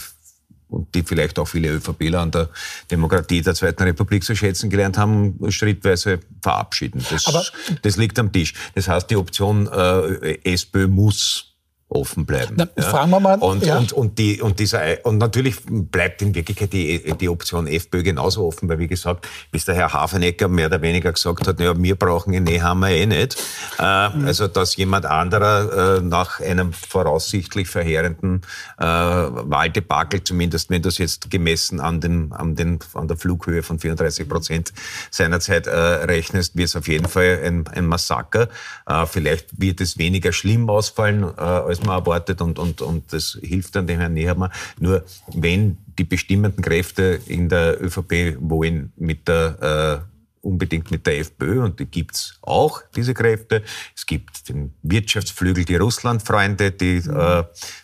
und 0.69 0.93
die 0.95 1.03
vielleicht 1.03 1.39
auch 1.39 1.47
viele 1.47 1.69
ÖVPler 1.69 2.21
an 2.21 2.31
der 2.31 2.49
Demokratie 2.89 3.41
der 3.41 3.55
Zweiten 3.55 3.83
Republik 3.83 4.23
zu 4.23 4.35
schätzen 4.35 4.69
gelernt 4.69 4.97
haben, 4.97 5.39
schrittweise 5.49 6.19
verabschieden. 6.41 7.05
Das, 7.09 7.27
Aber 7.27 7.43
das 7.81 7.97
liegt 7.97 8.17
am 8.19 8.31
Tisch. 8.31 8.53
Das 8.73 8.87
heißt, 8.87 9.09
die 9.09 9.15
Option 9.15 9.67
äh, 9.67 10.37
SPÖ 10.43 10.87
muss 10.87 11.54
offen 11.87 12.25
bleiben. 12.25 12.55
Na, 12.57 12.67
ja. 12.75 12.83
Fragen 12.83 13.11
wir 13.11 13.19
mal. 13.19 13.37
Und, 13.37 13.65
ja. 13.65 13.77
und, 13.77 13.93
und, 13.93 14.17
die, 14.17 14.41
und, 14.41 14.59
dieser, 14.59 15.05
und 15.05 15.19
natürlich 15.19 15.57
bleibt 15.65 16.21
in 16.21 16.33
Wirklichkeit 16.33 16.73
die, 16.73 17.13
die 17.19 17.29
Option 17.29 17.67
FPÖ 17.67 18.01
genauso 18.01 18.45
offen, 18.47 18.67
weil 18.67 18.79
wie 18.79 18.87
gesagt, 18.87 19.27
bis 19.51 19.65
der 19.65 19.75
Herr 19.75 19.93
Hafenecker 19.93 20.47
mehr 20.47 20.67
oder 20.67 20.81
weniger 20.81 21.11
gesagt 21.11 21.47
hat, 21.47 21.59
naja, 21.59 21.73
wir 21.77 21.95
brauchen 21.95 22.33
ihn 22.33 22.45
haben 22.63 22.79
wir 22.79 22.89
eh 22.89 23.05
nicht. 23.05 23.37
Äh, 23.79 24.09
mhm. 24.09 24.25
Also, 24.25 24.47
dass 24.47 24.75
jemand 24.75 25.05
anderer 25.05 25.97
äh, 25.97 26.01
nach 26.01 26.39
einem 26.39 26.73
voraussichtlich 26.73 27.67
verheerenden 27.67 28.41
äh, 28.79 28.85
Wahldebakel, 28.85 30.23
zumindest 30.23 30.69
wenn 30.69 30.81
du 30.81 30.89
es 30.89 30.97
jetzt 30.97 31.29
gemessen 31.29 31.79
an, 31.79 32.01
den, 32.01 32.33
an, 32.33 32.55
den, 32.55 32.79
an 32.93 33.07
der 33.07 33.17
Flughöhe 33.17 33.61
von 33.61 33.79
34 33.79 34.27
Prozent 34.27 34.73
seinerzeit 35.11 35.67
äh, 35.67 35.71
rechnest, 35.71 36.55
wird 36.55 36.69
es 36.69 36.75
auf 36.75 36.87
jeden 36.87 37.07
Fall 37.07 37.41
ein, 37.43 37.67
ein 37.67 37.85
Massaker. 37.85 38.49
Äh, 38.87 39.05
vielleicht 39.05 39.59
wird 39.59 39.81
es 39.81 39.97
weniger 39.99 40.31
schlimm 40.31 40.69
ausfallen, 40.69 41.23
äh, 41.23 41.74
als 41.77 41.85
man 41.85 41.97
erwartet 41.97 42.41
und, 42.41 42.59
und, 42.59 42.81
und 42.81 43.11
das 43.13 43.37
hilft 43.41 43.75
dann 43.75 43.87
dem 43.87 43.99
Herrn 43.99 44.13
Nehammer. 44.13 44.51
Nur 44.79 45.03
wenn 45.33 45.77
die 45.97 46.03
bestimmenden 46.03 46.63
Kräfte 46.63 47.19
in 47.27 47.49
der 47.49 47.81
ÖVP 47.81 48.37
wollen 48.39 48.91
mit 48.97 49.27
der 49.27 50.01
äh, 50.01 50.15
unbedingt 50.45 50.91
mit 50.91 51.07
der 51.07 51.19
FPÖ 51.19 51.63
und 51.63 51.79
die 51.79 51.85
gibt's 51.85 52.37
auch, 52.41 52.81
diese 52.95 53.15
Kräfte. 53.15 53.63
Es 53.95 54.05
gibt 54.05 54.47
den 54.47 54.73
Wirtschaftsflügel, 54.83 55.65
die 55.65 55.75
Russlandfreunde, 55.75 56.71
die 56.71 57.01
mhm. 57.03 57.15
äh, 57.19 57.43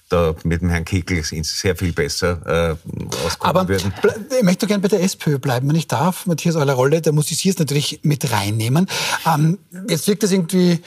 da 0.09 0.35
mit 0.43 0.61
dem 0.61 0.69
Herrn 0.69 0.85
Kickel 0.85 1.23
sehr 1.23 1.75
viel 1.75 1.91
besser 1.91 2.77
äh, 2.77 3.25
auskommen 3.25 3.57
Aber 3.57 3.67
würden. 3.67 3.91
Ich 4.37 4.43
möchte 4.43 4.67
gerne 4.67 4.81
bei 4.81 4.89
der 4.89 5.01
SPÖ 5.01 5.39
bleiben, 5.39 5.67
wenn 5.67 5.75
ich 5.75 5.87
darf. 5.87 6.27
Matthias, 6.27 6.55
eure 6.55 6.73
Rolle, 6.73 7.01
da 7.01 7.11
muss 7.11 7.31
ich 7.31 7.37
Sie 7.37 7.49
jetzt 7.49 7.59
natürlich 7.59 8.01
mit 8.03 8.31
reinnehmen. 8.31 8.87
Ähm, 9.25 9.57
jetzt 9.89 10.07
wirkt 10.07 10.21
das 10.21 10.31
irgendwie 10.31 10.81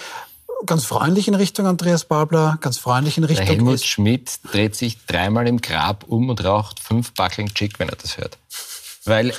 ganz 0.67 0.85
freundlich 0.85 1.29
in 1.29 1.35
Richtung 1.35 1.67
Andreas 1.67 2.05
Babler, 2.05 2.59
ganz 2.61 2.79
freundlich 2.79 3.19
in 3.19 3.25
Richtung... 3.25 3.47
Der 3.47 3.55
Helmut 3.55 3.85
Schmidt 3.85 4.41
dreht 4.51 4.75
sich 4.77 5.05
dreimal 5.07 5.47
im 5.47 5.61
Grab 5.61 6.05
um 6.05 6.29
und 6.29 6.45
raucht 6.45 6.81
fünf 6.81 7.13
Backeln 7.13 7.53
Chick, 7.55 7.79
wenn 7.79 7.89
er 7.89 7.97
das 7.97 8.19
hört. 8.19 8.39
Weil, 9.07 9.35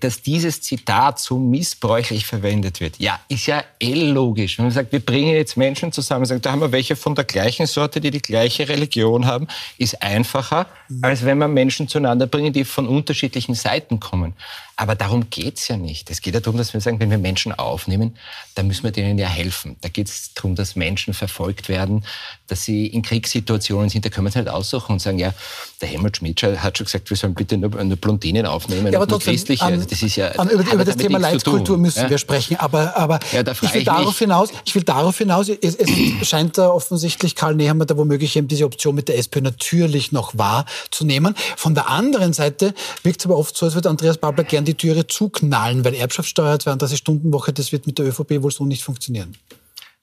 dass 0.00 0.22
dieses 0.22 0.60
Zitat 0.60 1.20
so 1.20 1.38
missbräuchlich 1.38 2.26
verwendet 2.26 2.80
wird, 2.80 2.98
ja, 2.98 3.20
ist 3.28 3.46
ja 3.46 3.62
eh 3.78 3.94
logisch. 3.94 4.58
Wenn 4.58 4.64
man 4.64 4.72
sagt, 4.72 4.90
wir 4.90 4.98
bringen 4.98 5.34
jetzt 5.34 5.56
Menschen 5.56 5.92
zusammen, 5.92 6.24
sagt, 6.24 6.44
da 6.46 6.50
haben 6.50 6.60
wir 6.60 6.72
welche 6.72 6.96
von 6.96 7.14
der 7.14 7.24
gleichen 7.24 7.66
Sorte, 7.66 8.00
die 8.00 8.10
die 8.10 8.20
gleiche 8.20 8.68
Religion 8.68 9.26
haben, 9.26 9.46
ist 9.78 10.02
einfacher, 10.02 10.66
als 11.00 11.24
wenn 11.24 11.38
man 11.38 11.52
Menschen 11.52 11.88
zueinander 11.88 12.26
bringen, 12.26 12.52
die 12.52 12.64
von 12.64 12.86
unterschiedlichen 12.86 13.54
Seiten 13.54 14.00
kommen. 14.00 14.34
Aber 14.76 14.94
darum 14.94 15.28
geht's 15.30 15.68
ja 15.68 15.76
nicht. 15.76 16.10
Es 16.10 16.22
geht 16.22 16.34
ja 16.34 16.40
darum, 16.40 16.56
dass 16.56 16.72
wir 16.72 16.80
sagen, 16.80 16.98
wenn 16.98 17.10
wir 17.10 17.18
Menschen 17.18 17.52
aufnehmen, 17.52 18.16
dann 18.54 18.66
müssen 18.66 18.84
wir 18.84 18.90
denen 18.90 19.18
ja 19.18 19.28
helfen. 19.28 19.76
Da 19.82 19.88
geht 19.88 20.08
es 20.08 20.32
darum, 20.34 20.54
dass 20.54 20.76
Menschen 20.76 21.14
verfolgt 21.14 21.68
werden, 21.68 22.04
dass 22.48 22.64
sie 22.64 22.86
in 22.86 23.02
Kriegssituationen 23.02 23.90
sind. 23.90 24.04
Da 24.04 24.08
können 24.08 24.24
wir 24.24 24.28
uns 24.28 24.34
nicht 24.34 24.48
aussuchen 24.48 24.92
und 24.92 24.98
sagen, 25.00 25.18
ja, 25.18 25.34
der 25.80 25.88
Helmut 25.88 26.16
Schmidt 26.16 26.42
hat 26.42 26.78
schon 26.78 26.86
gesagt, 26.86 27.10
wir 27.10 27.16
sollen 27.16 27.34
bitte 27.34 27.58
nur, 27.58 27.70
nur 27.70 27.96
Blondinen 27.96 28.46
aufnehmen. 28.46 28.92
Ja, 28.92 28.98
aber 28.98 29.06
trotzdem, 29.06 29.36
an, 29.60 29.74
also 29.74 29.86
das 29.88 30.02
ist 30.02 30.16
ja, 30.16 30.32
an, 30.32 30.48
über, 30.48 30.72
über 30.72 30.84
das 30.84 30.96
Thema 30.96 31.18
Leitkultur 31.18 31.76
müssen 31.76 32.04
ja? 32.04 32.10
wir 32.10 32.18
sprechen. 32.18 32.56
Aber, 32.56 32.96
aber 32.96 33.20
ja, 33.30 33.42
ich, 33.42 33.74
will 33.74 33.84
darauf 33.84 34.18
hinaus, 34.18 34.48
ich 34.64 34.74
will 34.74 34.82
darauf 34.82 35.18
hinaus, 35.18 35.48
es, 35.48 35.76
es 35.76 36.28
scheint 36.28 36.56
da 36.56 36.70
offensichtlich 36.70 37.36
Karl 37.36 37.54
Nehammer 37.54 37.84
da 37.84 37.96
womöglich 37.96 38.36
eben 38.36 38.48
diese 38.48 38.64
Option 38.64 38.94
mit 38.94 39.08
der 39.08 39.18
SPÖ 39.18 39.42
natürlich 39.42 40.12
noch 40.12 40.36
wahrzunehmen. 40.82 41.34
Von 41.56 41.74
der 41.74 41.88
anderen 41.88 42.32
Seite 42.32 42.74
wirkt 43.02 43.20
es 43.20 43.26
aber 43.26 43.36
oft 43.36 43.56
so, 43.56 43.66
als 43.66 43.74
würde 43.74 43.90
Andreas 43.90 44.18
Babler 44.18 44.44
gern 44.44 44.64
die 44.64 44.74
Türe 44.74 45.06
zuknallen, 45.06 45.84
weil 45.84 45.94
Erbschaftssteuer, 45.94 46.56
32-Stunden-Woche, 46.56 47.52
das 47.52 47.72
wird 47.72 47.86
mit 47.86 47.98
der 47.98 48.06
ÖVP 48.06 48.42
wohl 48.42 48.50
so 48.50 48.64
nicht 48.64 48.82
funktionieren. 48.82 49.36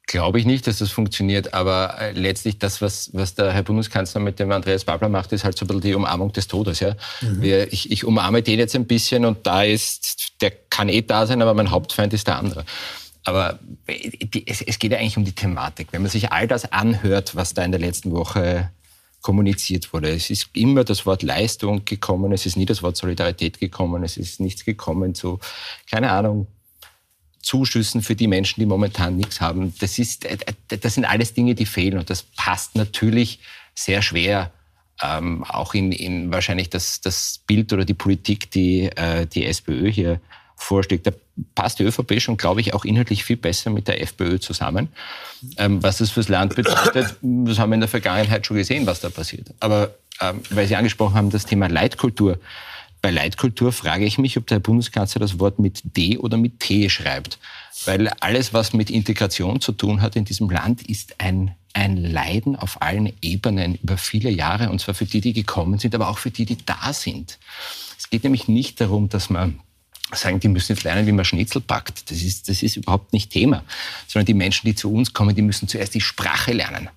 Glaube 0.07 0.39
ich 0.39 0.45
nicht, 0.47 0.65
dass 0.65 0.79
das 0.79 0.89
funktioniert, 0.89 1.53
aber 1.53 1.99
äh, 1.99 2.11
letztlich 2.13 2.57
das, 2.57 2.81
was, 2.81 3.11
was 3.13 3.35
der 3.35 3.53
Herr 3.53 3.61
Bundeskanzler 3.61 4.19
mit 4.19 4.39
dem 4.39 4.51
Andreas 4.51 4.83
Babler 4.83 5.07
macht, 5.07 5.31
ist 5.33 5.43
halt 5.43 5.55
so 5.55 5.65
ein 5.65 5.67
bisschen 5.67 5.81
die 5.81 5.93
Umarmung 5.93 6.33
des 6.33 6.47
Todes. 6.47 6.79
Ja? 6.79 6.95
Mhm. 7.21 7.41
Wir, 7.43 7.71
ich, 7.71 7.91
ich 7.91 8.05
umarme 8.05 8.41
den 8.41 8.57
jetzt 8.57 8.75
ein 8.75 8.87
bisschen 8.87 9.23
und 9.23 9.45
da 9.45 9.61
ist, 9.61 10.41
der 10.41 10.49
kann 10.71 10.89
eh 10.89 11.03
da 11.03 11.27
sein, 11.27 11.43
aber 11.43 11.53
mein 11.53 11.69
Hauptfeind 11.69 12.11
ist 12.13 12.25
der 12.25 12.37
andere. 12.37 12.65
Aber 13.23 13.59
es, 13.85 14.79
geht 14.79 14.91
ja 14.91 14.97
eigentlich 14.97 15.17
um 15.17 15.25
die 15.25 15.33
Thematik. 15.33 15.89
Wenn 15.91 16.01
man 16.01 16.09
sich 16.09 16.31
all 16.31 16.47
das 16.47 16.71
anhört, 16.71 17.35
was 17.35 17.53
da 17.53 17.63
in 17.63 17.71
der 17.71 17.79
letzten 17.79 18.11
Woche 18.11 18.71
kommuniziert 19.21 19.91
wurde. 19.93 20.09
Es 20.09 20.29
ist 20.29 20.49
immer 20.53 20.83
das 20.83 21.05
Wort 21.05 21.23
Leistung 21.23 21.83
gekommen, 21.85 22.31
es 22.31 22.45
ist 22.45 22.55
nie 22.55 22.65
das 22.65 22.81
Wort 22.83 22.97
Solidarität 22.97 23.59
gekommen, 23.59 24.03
es 24.03 24.17
ist 24.17 24.39
nichts 24.39 24.65
gekommen 24.65 25.15
zu, 25.15 25.39
keine 25.89 26.11
Ahnung, 26.11 26.47
Zuschüssen 27.41 28.01
für 28.01 28.15
die 28.15 28.27
Menschen, 28.27 28.59
die 28.59 28.65
momentan 28.65 29.15
nichts 29.17 29.41
haben. 29.41 29.73
Das, 29.79 29.97
ist, 29.99 30.25
äh, 30.25 30.37
das 30.67 30.93
sind 30.93 31.05
alles 31.05 31.33
Dinge, 31.33 31.55
die 31.55 31.65
fehlen 31.65 31.97
und 31.97 32.09
das 32.09 32.23
passt 32.23 32.75
natürlich 32.75 33.39
sehr 33.75 34.01
schwer 34.01 34.51
ähm, 35.01 35.43
auch 35.45 35.73
in, 35.73 35.91
in 35.91 36.31
wahrscheinlich 36.31 36.69
das, 36.69 37.01
das 37.01 37.41
Bild 37.47 37.71
oder 37.73 37.85
die 37.85 37.93
Politik, 37.93 38.51
die 38.51 38.85
äh, 38.95 39.25
die 39.25 39.45
SPÖ 39.45 39.89
hier 39.89 40.19
vorschlägt. 40.55 41.07
Da 41.07 41.11
passt 41.55 41.79
die 41.79 41.83
ÖVP 41.83 42.21
schon, 42.21 42.37
glaube 42.37 42.61
ich, 42.61 42.73
auch 42.73 42.85
inhaltlich 42.85 43.23
viel 43.23 43.37
besser 43.37 43.69
mit 43.69 43.87
der 43.87 44.01
FPÖ 44.01 44.39
zusammen. 44.39 44.89
Ähm, 45.57 45.81
was 45.81 45.97
das 45.97 46.09
fürs 46.09 46.27
Land 46.27 46.55
bedeutet, 46.55 47.15
das 47.21 47.59
haben 47.59 47.69
wir 47.69 47.75
in 47.75 47.79
der 47.79 47.89
Vergangenheit 47.89 48.45
schon 48.45 48.57
gesehen, 48.57 48.85
was 48.85 48.99
da 48.99 49.09
passiert. 49.09 49.53
Aber 49.59 49.95
ähm, 50.21 50.41
weil 50.49 50.67
Sie 50.67 50.75
angesprochen 50.75 51.15
haben, 51.15 51.29
das 51.29 51.45
Thema 51.45 51.67
Leitkultur. 51.67 52.39
Bei 53.01 53.11
Leitkultur 53.11 53.71
frage 53.71 54.05
ich 54.05 54.17
mich, 54.17 54.37
ob 54.37 54.47
der 54.47 54.57
Herr 54.57 54.61
Bundeskanzler 54.61 55.19
das 55.19 55.39
Wort 55.39 55.59
mit 55.59 55.81
D 55.95 56.17
oder 56.17 56.37
mit 56.37 56.59
T 56.59 56.89
schreibt. 56.89 57.39
Weil 57.85 58.09
alles, 58.19 58.53
was 58.53 58.73
mit 58.73 58.89
Integration 58.89 59.61
zu 59.61 59.71
tun 59.71 60.01
hat 60.01 60.17
in 60.17 60.25
diesem 60.25 60.49
Land, 60.49 60.81
ist 60.81 61.15
ein, 61.19 61.55
ein 61.73 61.95
Leiden 61.95 62.57
auf 62.57 62.81
allen 62.81 63.13
Ebenen 63.21 63.75
über 63.75 63.97
viele 63.97 64.29
Jahre. 64.29 64.69
Und 64.69 64.81
zwar 64.81 64.95
für 64.95 65.05
die, 65.05 65.21
die 65.21 65.31
gekommen 65.31 65.79
sind, 65.79 65.95
aber 65.95 66.09
auch 66.09 66.17
für 66.17 66.31
die, 66.31 66.45
die 66.45 66.57
da 66.65 66.91
sind. 66.91 67.39
Es 67.97 68.09
geht 68.09 68.23
nämlich 68.23 68.49
nicht 68.49 68.81
darum, 68.81 69.07
dass 69.07 69.29
man 69.29 69.61
sagen, 70.11 70.39
die 70.39 70.47
müssen 70.47 70.73
jetzt 70.73 70.83
lernen, 70.83 71.05
wie 71.07 71.11
man 71.11 71.25
Schnitzel 71.25 71.61
packt. 71.61 72.09
Das 72.09 72.21
ist, 72.21 72.49
das 72.49 72.63
ist 72.63 72.77
überhaupt 72.77 73.13
nicht 73.13 73.31
Thema. 73.31 73.63
Sondern 74.07 74.25
die 74.25 74.33
Menschen, 74.33 74.65
die 74.65 74.75
zu 74.75 74.91
uns 74.91 75.13
kommen, 75.13 75.35
die 75.35 75.41
müssen 75.41 75.67
zuerst 75.67 75.93
die 75.93 76.01
Sprache 76.01 76.53
lernen. 76.53 76.89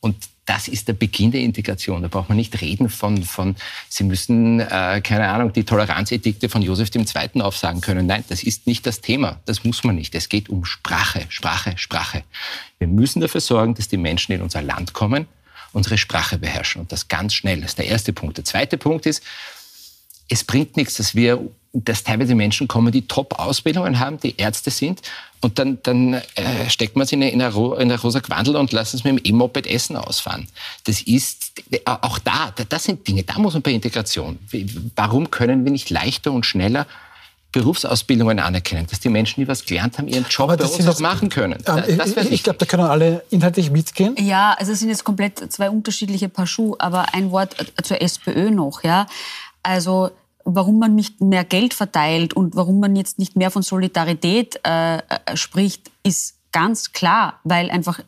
Und 0.00 0.16
das 0.46 0.66
ist 0.66 0.88
der 0.88 0.94
Beginn 0.94 1.30
der 1.30 1.42
Integration. 1.42 2.02
Da 2.02 2.08
braucht 2.08 2.28
man 2.28 2.36
nicht 2.36 2.60
reden 2.60 2.88
von, 2.88 3.22
von 3.22 3.54
Sie 3.88 4.02
müssen, 4.02 4.58
äh, 4.58 5.00
keine 5.02 5.28
Ahnung, 5.28 5.52
die 5.52 5.62
Toleranzedikte 5.62 6.48
von 6.48 6.62
Josef 6.62 6.90
II. 6.94 7.40
aufsagen 7.40 7.80
können. 7.80 8.06
Nein, 8.06 8.24
das 8.28 8.42
ist 8.42 8.66
nicht 8.66 8.84
das 8.84 9.00
Thema. 9.00 9.40
Das 9.44 9.62
muss 9.62 9.84
man 9.84 9.94
nicht. 9.94 10.14
Es 10.16 10.28
geht 10.28 10.48
um 10.48 10.64
Sprache, 10.64 11.26
Sprache, 11.28 11.78
Sprache. 11.78 12.24
Wir 12.78 12.88
müssen 12.88 13.20
dafür 13.20 13.40
sorgen, 13.40 13.74
dass 13.74 13.86
die 13.86 13.96
Menschen 13.96 14.32
in 14.32 14.42
unser 14.42 14.62
Land 14.62 14.92
kommen, 14.92 15.26
unsere 15.72 15.96
Sprache 15.96 16.38
beherrschen. 16.38 16.80
Und 16.80 16.90
das 16.90 17.06
ganz 17.06 17.34
schnell. 17.34 17.60
Das 17.60 17.70
ist 17.70 17.78
der 17.78 17.86
erste 17.86 18.12
Punkt. 18.12 18.36
Der 18.38 18.44
zweite 18.44 18.78
Punkt 18.78 19.06
ist, 19.06 19.22
es 20.28 20.42
bringt 20.42 20.76
nichts, 20.76 20.94
dass 20.94 21.14
wir 21.14 21.48
dass 21.72 22.04
teilweise 22.04 22.34
Menschen 22.34 22.68
kommen, 22.68 22.92
die 22.92 23.06
Top-Ausbildungen 23.06 23.98
haben, 23.98 24.20
die 24.20 24.36
Ärzte 24.36 24.70
sind, 24.70 25.00
und 25.42 25.58
dann, 25.58 25.78
dann 25.82 26.14
äh, 26.14 26.20
steckt 26.68 26.94
man 26.94 27.04
sie 27.04 27.16
in 27.16 27.22
eine, 27.22 27.32
in 27.32 27.42
eine 27.42 28.00
rosa 28.00 28.20
Quandel 28.20 28.54
und 28.54 28.70
lassen 28.70 28.96
es 28.96 29.04
mit 29.04 29.18
dem 29.18 29.20
E-Moped 29.24 29.66
Essen 29.66 29.96
ausfahren. 29.96 30.46
Das 30.84 31.02
ist 31.02 31.52
auch 31.84 32.20
da, 32.20 32.54
das 32.68 32.84
sind 32.84 33.06
Dinge, 33.08 33.24
da 33.24 33.38
muss 33.38 33.54
man 33.54 33.62
bei 33.62 33.72
Integration. 33.72 34.38
Warum 34.94 35.30
können 35.30 35.64
wir 35.64 35.72
nicht 35.72 35.90
leichter 35.90 36.30
und 36.30 36.46
schneller 36.46 36.86
Berufsausbildungen 37.50 38.38
anerkennen, 38.38 38.86
dass 38.88 39.00
die 39.00 39.10
Menschen, 39.10 39.40
die 39.40 39.48
was 39.48 39.66
gelernt 39.66 39.98
haben, 39.98 40.08
ihren 40.08 40.24
Job 40.28 40.56
bei 40.56 40.64
uns 40.64 40.88
auch 40.88 41.00
machen 41.00 41.28
können. 41.28 41.62
Ähm, 41.66 41.98
das 41.98 42.16
ich 42.16 42.32
ich 42.32 42.42
glaube, 42.42 42.58
da 42.58 42.64
können 42.64 42.84
alle 42.84 43.24
inhaltlich 43.28 43.70
mitgehen. 43.70 44.16
Ja, 44.18 44.54
also 44.58 44.72
es 44.72 44.78
sind 44.78 44.88
jetzt 44.88 45.04
komplett 45.04 45.52
zwei 45.52 45.68
unterschiedliche 45.68 46.30
Paar 46.30 46.46
Schuhe, 46.46 46.76
aber 46.78 47.14
ein 47.14 47.30
Wort 47.30 47.54
zur 47.82 48.00
SPÖ 48.00 48.50
noch. 48.50 48.84
Ja, 48.84 49.06
also 49.62 50.10
warum 50.44 50.78
man 50.78 50.94
nicht 50.94 51.20
mehr 51.20 51.44
Geld 51.44 51.74
verteilt 51.74 52.34
und 52.34 52.56
warum 52.56 52.80
man 52.80 52.96
jetzt 52.96 53.18
nicht 53.18 53.36
mehr 53.36 53.50
von 53.50 53.62
Solidarität 53.62 54.60
äh, 54.66 54.98
äh 54.98 55.00
spricht, 55.34 55.90
ist 56.02 56.36
ganz 56.52 56.92
klar, 56.92 57.40
weil 57.44 57.70
einfach 57.70 58.00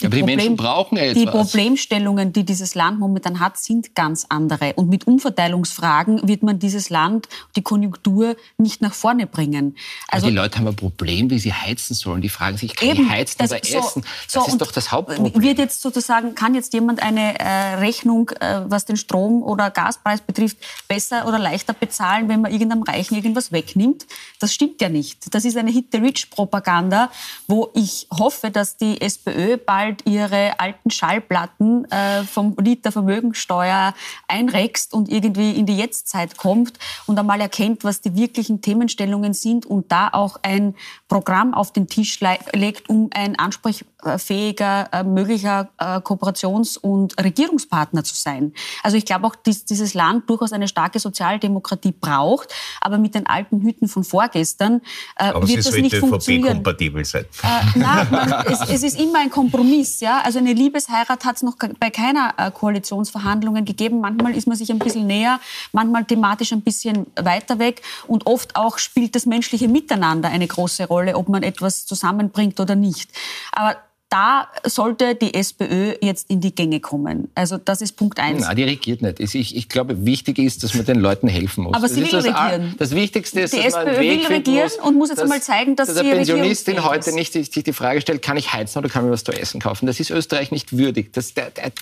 die, 0.00 0.06
Aber 0.06 0.14
die 0.14 0.20
Problem, 0.20 0.36
Menschen 0.36 0.56
brauchen 0.56 0.96
ja 0.96 1.12
Die 1.12 1.26
Problemstellungen, 1.26 2.32
die 2.32 2.44
dieses 2.44 2.76
Land 2.76 3.00
momentan 3.00 3.40
hat, 3.40 3.58
sind 3.58 3.96
ganz 3.96 4.26
andere. 4.28 4.74
Und 4.74 4.88
mit 4.88 5.08
Umverteilungsfragen 5.08 6.28
wird 6.28 6.44
man 6.44 6.60
dieses 6.60 6.88
Land, 6.88 7.28
die 7.56 7.62
Konjunktur 7.62 8.36
nicht 8.58 8.80
nach 8.80 8.94
vorne 8.94 9.26
bringen. 9.26 9.76
Also 10.06 10.26
Aber 10.26 10.30
die 10.30 10.36
Leute 10.36 10.58
haben 10.58 10.68
ein 10.68 10.76
Problem, 10.76 11.30
wie 11.30 11.40
sie 11.40 11.52
heizen 11.52 11.94
sollen. 11.94 12.22
Die 12.22 12.28
fragen 12.28 12.56
sich, 12.56 12.76
kann 12.76 12.88
eben, 12.88 13.04
ich 13.04 13.10
heizen 13.10 13.42
oder 13.42 13.48
so, 13.48 13.78
essen? 13.78 14.04
Das 14.32 14.44
so, 14.44 14.46
ist 14.46 14.60
doch 14.60 14.70
das 14.70 14.92
Hauptproblem. 14.92 15.42
Wird 15.42 15.58
jetzt 15.58 15.82
sozusagen, 15.82 16.36
kann 16.36 16.54
jetzt 16.54 16.72
jemand 16.74 17.02
eine 17.02 17.38
äh, 17.40 17.74
Rechnung, 17.74 18.30
äh, 18.40 18.60
was 18.66 18.84
den 18.84 18.96
Strom- 18.96 19.42
oder 19.42 19.70
Gaspreis 19.70 20.20
betrifft, 20.20 20.58
besser 20.86 21.26
oder 21.26 21.40
leichter 21.40 21.72
bezahlen, 21.72 22.28
wenn 22.28 22.40
man 22.40 22.52
irgendeinem 22.52 22.84
Reichen 22.84 23.16
irgendwas 23.16 23.50
wegnimmt? 23.50 24.06
Das 24.38 24.54
stimmt 24.54 24.80
ja 24.80 24.88
nicht. 24.88 25.34
Das 25.34 25.44
ist 25.44 25.56
eine 25.56 25.72
Hit-the-Rich-Propaganda, 25.72 27.10
wo 27.48 27.70
ich 27.74 28.06
hoffe, 28.16 28.50
dass 28.50 28.76
die 28.76 29.00
SPÖ 29.00 29.57
bald 29.58 30.06
ihre 30.06 30.58
alten 30.58 30.90
Schallplatten 30.90 31.84
äh, 31.90 32.24
vom 32.24 32.56
Lied 32.58 32.84
der 32.84 32.92
Vermögensteuer 32.92 33.94
einrext 34.26 34.94
und 34.94 35.08
irgendwie 35.08 35.52
in 35.52 35.66
die 35.66 35.76
Jetztzeit 35.76 36.36
kommt 36.36 36.78
und 37.06 37.18
einmal 37.18 37.40
erkennt, 37.40 37.84
was 37.84 38.00
die 38.00 38.14
wirklichen 38.16 38.60
Themenstellungen 38.60 39.34
sind 39.34 39.66
und 39.66 39.90
da 39.92 40.08
auch 40.12 40.38
ein 40.42 40.74
Programm 41.08 41.54
auf 41.54 41.72
den 41.72 41.88
Tisch 41.88 42.20
legt, 42.52 42.90
um 42.90 43.08
ein 43.14 43.38
ansprechfähiger, 43.38 44.88
äh, 44.92 45.02
möglicher 45.04 45.70
äh, 45.78 46.00
Kooperations- 46.00 46.76
und 46.76 47.16
Regierungspartner 47.22 48.04
zu 48.04 48.14
sein. 48.14 48.52
Also 48.82 48.98
ich 48.98 49.06
glaube 49.06 49.26
auch, 49.26 49.34
dass 49.34 49.64
dieses 49.64 49.94
Land 49.94 50.28
durchaus 50.28 50.52
eine 50.52 50.68
starke 50.68 50.98
Sozialdemokratie 50.98 51.92
braucht, 51.92 52.54
aber 52.82 52.98
mit 52.98 53.14
den 53.14 53.26
alten 53.26 53.62
Hüten 53.62 53.88
von 53.88 54.04
vorgestern 54.04 54.82
äh, 55.16 55.32
wird 55.32 55.66
das 55.66 55.74
nicht 55.74 55.96
funktionieren. 55.96 56.56
kompatibel 56.56 57.04
sein. 57.06 57.24
Äh, 57.42 57.78
nein, 57.78 58.06
man, 58.10 58.32
es, 58.46 58.68
es 58.68 58.82
ist 58.82 59.00
immer 59.00 59.20
ein 59.20 59.30
Kompromiss. 59.30 60.00
Ja? 60.00 60.20
Also 60.22 60.38
eine 60.38 60.52
Liebesheirat 60.52 61.24
hat 61.24 61.36
es 61.36 61.42
noch 61.42 61.56
bei 61.80 61.88
keiner 61.88 62.34
Koalitionsverhandlungen 62.52 63.64
gegeben. 63.64 64.00
Manchmal 64.00 64.36
ist 64.36 64.46
man 64.46 64.56
sich 64.56 64.70
ein 64.70 64.78
bisschen 64.78 65.06
näher, 65.06 65.40
manchmal 65.72 66.04
thematisch 66.04 66.52
ein 66.52 66.60
bisschen 66.60 67.06
weiter 67.16 67.58
weg 67.58 67.80
und 68.06 68.26
oft 68.26 68.56
auch 68.56 68.76
spielt 68.78 69.14
das 69.14 69.24
menschliche 69.24 69.68
Miteinander 69.68 70.28
eine 70.28 70.46
große 70.46 70.86
Rolle, 70.86 70.97
ob 71.16 71.28
man 71.28 71.42
etwas 71.42 71.86
zusammenbringt 71.86 72.60
oder 72.60 72.74
nicht. 72.74 73.10
Aber 73.52 73.76
da 74.10 74.48
sollte 74.64 75.14
die 75.14 75.34
SPÖ 75.34 75.94
jetzt 76.00 76.30
in 76.30 76.40
die 76.40 76.54
Gänge 76.54 76.80
kommen. 76.80 77.30
Also 77.34 77.58
das 77.58 77.82
ist 77.82 77.92
Punkt 77.92 78.18
eins. 78.18 78.42
Nein, 78.42 78.56
die 78.56 78.62
regiert 78.62 79.02
nicht. 79.02 79.20
Ich, 79.20 79.54
ich 79.54 79.68
glaube, 79.68 80.06
wichtig 80.06 80.38
ist, 80.38 80.62
dass 80.62 80.74
man 80.74 80.86
den 80.86 80.98
Leuten 80.98 81.28
helfen 81.28 81.64
muss. 81.64 81.74
Aber 81.74 81.86
das 81.86 81.94
sie 81.94 82.02
will 82.02 82.10
das 82.10 82.24
regieren. 82.24 82.74
Das 82.78 82.94
Wichtigste 82.94 83.40
ist, 83.40 83.52
die 83.52 83.62
dass 83.62 83.74
man 83.74 83.86
SPÖ 83.88 84.00
will 84.00 84.26
regieren 84.26 84.62
muss, 84.64 84.78
und 84.78 84.96
muss 84.96 85.08
jetzt 85.10 85.20
einmal 85.20 85.42
zeigen, 85.42 85.76
dass, 85.76 85.88
dass 85.88 85.98
sie 85.98 86.10
Pensionistin 86.10 86.84
heute 86.84 87.12
nicht 87.12 87.34
sich 87.34 87.50
die 87.50 87.72
Frage 87.72 88.00
stellt, 88.00 88.22
kann 88.22 88.38
ich 88.38 88.52
heizen 88.52 88.78
oder 88.78 88.88
kann 88.88 89.04
ich 89.04 89.10
was 89.10 89.24
zu 89.24 89.32
essen 89.32 89.60
kaufen? 89.60 89.86
Das 89.86 90.00
ist 90.00 90.10
Österreich 90.10 90.52
nicht 90.52 90.76
würdig. 90.76 91.12
Das, 91.12 91.34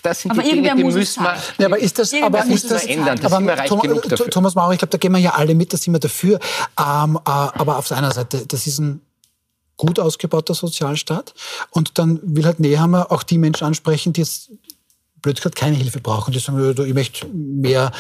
das 0.03 0.21
sind 0.21 0.33
aber 0.33 0.43
die 0.43 0.51
Dinge, 0.51 0.75
die 0.75 0.85
müssen 0.85 1.23
wir... 1.23 1.37
Ja, 1.59 1.67
aber 1.67 1.79
ist 1.79 1.99
das, 1.99 2.13
aber 2.13 2.45
ist 2.47 2.71
das 2.71 2.87
ändern? 2.87 3.19
Das 3.23 3.33
aber 3.33 3.57
Thomas, 3.67 3.83
genug 3.83 4.03
dafür. 4.09 4.31
Thomas 4.31 4.55
Maurer, 4.57 4.73
ich 4.73 4.79
glaube, 4.79 4.91
da 4.91 4.99
gehen 4.99 5.13
wir 5.13 5.19
ja 5.19 5.35
alle 5.35 5.55
mit, 5.55 5.73
da 5.73 5.77
sind 5.77 5.93
wir 5.93 6.01
dafür. 6.01 6.41
Ähm, 6.79 7.17
äh, 7.17 7.31
aber 7.31 7.79
auf 7.79 7.87
der 7.87 7.99
einen 7.99 8.11
Seite, 8.11 8.47
das 8.47 8.67
ist 8.67 8.81
ein 8.81 9.01
gut 9.77 9.99
ausgebauter 9.99 10.55
Sozialstaat. 10.55 11.35
Und 11.71 11.99
dann 11.99 12.21
will 12.23 12.45
halt 12.45 12.61
Nehammer 12.61 13.13
auch 13.13 13.23
die 13.23 13.39
Menschen 13.39 13.67
ansprechen, 13.67 14.13
die 14.13 14.23
jetzt 14.23 14.51
blöd 15.23 15.37
gesagt 15.37 15.57
keine 15.57 15.77
Hilfe 15.77 16.01
brauchen. 16.01 16.33
Die 16.33 16.39
sagen, 16.39 16.87
ich 16.87 16.95
möchte 16.95 17.27
mehr, 17.27 17.91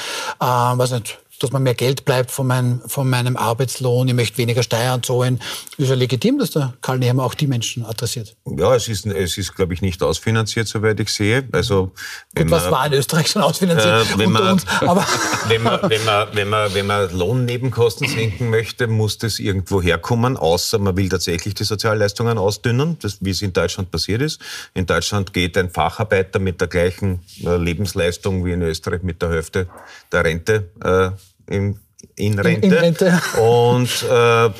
äh, 0.40 0.44
weiß 0.44 0.92
nicht, 0.92 1.18
dass 1.38 1.52
man 1.52 1.62
mehr 1.62 1.74
Geld 1.74 2.04
bleibt 2.04 2.30
von, 2.30 2.46
mein, 2.46 2.80
von 2.86 3.08
meinem 3.08 3.36
Arbeitslohn, 3.36 4.08
ich 4.08 4.14
möchte 4.14 4.38
weniger 4.38 4.62
Steuern 4.62 5.02
zahlen. 5.02 5.40
Ist 5.76 5.88
ja 5.88 5.94
legitim, 5.94 6.38
dass 6.38 6.50
der 6.50 6.74
Karl 6.80 6.98
Nehammer 6.98 7.24
auch 7.24 7.34
die 7.34 7.46
Menschen 7.46 7.84
adressiert. 7.84 8.36
Ja, 8.44 8.74
es 8.74 8.88
ist, 8.88 9.06
es 9.06 9.38
ist 9.38 9.54
glaube 9.54 9.74
ich, 9.74 9.82
nicht 9.82 10.02
ausfinanziert, 10.02 10.68
soweit 10.68 10.98
ich 11.00 11.10
sehe. 11.10 11.46
Also, 11.52 11.92
Gut, 12.34 12.50
was 12.50 12.64
man, 12.64 12.72
war 12.72 12.86
in 12.86 12.92
Österreich 12.94 13.28
schon 13.28 13.42
ausfinanziert 13.42 14.14
äh, 14.14 14.18
wenn 14.18 14.32
man, 14.32 14.52
uns, 14.52 14.66
aber 14.80 15.06
wenn, 15.48 15.62
man, 15.62 15.80
wenn, 15.88 16.04
man, 16.04 16.28
wenn, 16.32 16.48
man, 16.48 16.74
wenn 16.74 16.86
man 16.86 17.16
Lohnnebenkosten 17.16 18.08
senken 18.08 18.50
möchte, 18.50 18.86
muss 18.86 19.18
das 19.18 19.38
irgendwo 19.38 19.82
herkommen, 19.82 20.36
außer 20.36 20.78
man 20.78 20.96
will 20.96 21.08
tatsächlich 21.08 21.54
die 21.54 21.64
Sozialleistungen 21.64 22.38
ausdünnen, 22.38 22.98
das, 23.00 23.18
wie 23.20 23.30
es 23.30 23.42
in 23.42 23.52
Deutschland 23.52 23.90
passiert 23.90 24.22
ist. 24.22 24.40
In 24.74 24.86
Deutschland 24.86 25.32
geht 25.32 25.56
ein 25.58 25.70
Facharbeiter 25.70 26.38
mit 26.38 26.60
der 26.60 26.68
gleichen 26.68 27.20
äh, 27.44 27.56
Lebensleistung 27.56 28.44
wie 28.44 28.52
in 28.52 28.62
Österreich 28.62 29.02
mit 29.02 29.22
der 29.22 29.30
Hälfte 29.30 29.68
der 30.12 30.24
Rente 30.24 30.70
äh, 30.82 31.10
in, 31.48 31.78
in 32.16 32.38
Rente. 32.38 32.66
In, 32.66 32.72
in 32.72 32.78
Rente. 32.78 33.22
Und, 33.40 34.04
äh, 34.10 34.50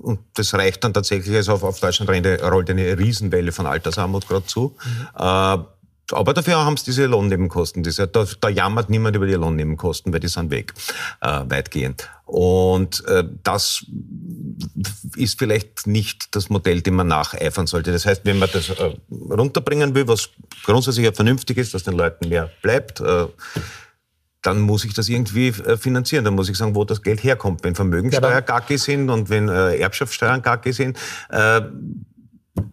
und 0.00 0.20
das 0.34 0.54
reicht 0.54 0.84
dann 0.84 0.94
tatsächlich, 0.94 1.34
also 1.34 1.54
auf, 1.54 1.64
auf 1.64 1.80
Deutschland 1.80 2.08
rollt 2.08 2.70
eine 2.70 2.96
Riesenwelle 2.96 3.50
von 3.50 3.66
Altersarmut 3.66 4.28
gerade 4.28 4.46
zu. 4.46 4.76
Mhm. 4.84 5.08
Äh, 5.18 5.58
aber 6.12 6.34
dafür 6.34 6.64
haben 6.64 6.76
sie 6.76 6.84
diese 6.84 7.06
Lohnnebenkosten. 7.06 7.82
Diese, 7.82 8.06
da, 8.06 8.24
da 8.40 8.48
jammert 8.48 8.90
niemand 8.90 9.16
über 9.16 9.26
die 9.26 9.34
Lohnnebenkosten, 9.34 10.12
weil 10.12 10.20
die 10.20 10.28
sind 10.28 10.50
weg, 10.50 10.72
äh, 11.20 11.40
weitgehend. 11.48 12.08
Und 12.24 13.04
äh, 13.06 13.24
das 13.42 13.84
ist 15.16 15.38
vielleicht 15.38 15.86
nicht 15.86 16.34
das 16.36 16.48
Modell, 16.48 16.80
dem 16.82 16.94
man 16.94 17.08
nacheifern 17.08 17.66
sollte. 17.66 17.92
Das 17.92 18.06
heißt, 18.06 18.22
wenn 18.24 18.38
man 18.38 18.48
das 18.52 18.70
äh, 18.70 18.96
runterbringen 19.10 19.94
will, 19.94 20.06
was 20.06 20.30
grundsätzlich 20.64 21.06
ja 21.06 21.12
vernünftig 21.12 21.58
ist, 21.58 21.74
dass 21.74 21.82
den 21.82 21.94
Leuten 21.94 22.28
mehr 22.28 22.50
bleibt, 22.62 23.00
äh, 23.00 23.26
dann 24.46 24.60
muss 24.60 24.84
ich 24.84 24.94
das 24.94 25.08
irgendwie 25.08 25.48
äh, 25.48 25.76
finanzieren. 25.76 26.24
Dann 26.24 26.34
muss 26.34 26.48
ich 26.48 26.56
sagen, 26.56 26.74
wo 26.74 26.84
das 26.84 27.02
Geld 27.02 27.22
herkommt. 27.24 27.64
Wenn 27.64 27.74
Vermögensteuer 27.74 28.44
ja, 28.46 28.78
sind 28.78 29.10
und 29.10 29.28
wenn 29.28 29.48
äh, 29.48 29.76
Erbschaftssteuern 29.76 30.42
gacki 30.42 30.72
sind, 30.72 30.98
äh, 31.30 31.62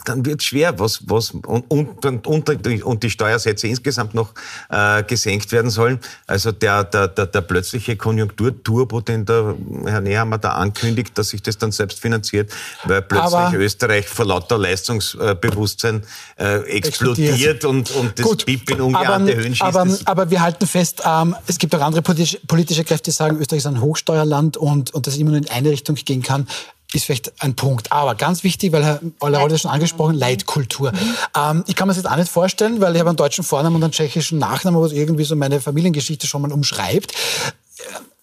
dann 0.06 0.26
wird 0.26 0.44
schwer, 0.44 0.80
was, 0.80 1.02
was 1.08 1.32
und, 1.32 1.70
und, 1.70 2.28
und, 2.28 2.84
und 2.84 3.04
die 3.04 3.10
Steuersätze 3.10 3.68
insgesamt 3.68 4.14
noch 4.14 4.34
äh, 4.70 5.04
gesenkt 5.04 5.52
werden 5.52 5.70
sollen. 5.70 6.00
Also 6.28 6.52
der, 6.52 6.84
der, 6.84 7.08
der, 7.08 7.28
der 7.28 7.42
plötzliche 7.42 7.96
Konjunkturturbo, 7.96 9.02
den 9.02 9.26
der 9.26 9.56
Herr 9.86 10.02
Nehammer 10.02 10.38
da 10.38 10.54
ankündigt, 10.54 11.18
dass 11.18 11.30
sich 11.30 11.42
das 11.42 11.58
dann 11.58 11.72
selbst 11.72 12.00
finanziert, 12.00 12.52
weil 12.86 13.02
plötzlich 13.02 13.34
aber 13.34 13.58
Österreich 13.58 14.08
vor 14.08 14.26
lauter 14.26 14.58
Leistungsbewusstsein 14.58 16.04
äh, 16.38 16.60
explodiert 16.68 17.66
und, 17.66 17.92
und 17.92 18.20
das 18.20 18.26
Gut, 18.26 18.46
BIP 18.46 18.72
in 18.72 18.82
ungeahnte 18.82 19.36
Höhen 19.36 19.56
schießt. 19.56 19.62
Aber, 19.62 19.88
aber 20.06 20.30
wir 20.30 20.42
halten 20.42 20.68
fest, 20.68 21.02
ähm, 21.06 21.36
es 21.48 21.58
gibt 21.58 21.74
auch 21.76 21.82
andere 21.82 22.02
politische, 22.02 22.40
politische 22.48 22.84
Kräfte, 22.84 23.06
die 23.06 23.12
sagen, 23.12 23.38
Österreich 23.38 23.60
ist 23.60 23.68
ein 23.68 23.82
Hochsteuerland 23.82 24.58
und, 24.58 24.94
und 24.94 25.08
das 25.08 25.18
immer 25.18 25.32
nur 25.32 25.40
in 25.40 25.50
eine 25.50 25.70
Richtung 25.70 25.96
gehen 25.96 26.22
kann 26.22 26.48
ist 26.94 27.06
vielleicht 27.06 27.42
ein 27.42 27.56
Punkt. 27.56 27.92
Aber 27.92 28.16
ganz 28.16 28.44
wichtig, 28.44 28.72
weil 28.72 28.84
Herr 28.84 29.02
Oller 29.20 29.48
das 29.48 29.62
schon 29.62 29.72
angesprochen, 29.72 30.16
Leitkultur. 30.16 30.92
Mhm. 30.92 31.16
Ähm, 31.36 31.64
ich 31.68 31.76
kann 31.76 31.88
mir 31.88 31.94
das 31.94 32.04
jetzt 32.04 32.12
auch 32.12 32.16
nicht 32.16 32.32
vorstellen, 32.32 32.82
weil 32.82 32.94
ich 32.94 33.00
habe 33.00 33.10
einen 33.10 33.18
deutschen 33.18 33.44
Vornamen 33.44 33.76
und 33.76 33.84
einen 33.84 33.94
tschechischen 33.94 34.40
Nachnamen, 34.40 34.82
was 34.82 34.92
irgendwie 34.92 35.24
so 35.24 35.36
meine 35.36 35.60
Familiengeschichte 35.62 36.28
schon 36.28 36.42
mal 36.42 36.52
umschreibt. 36.52 37.14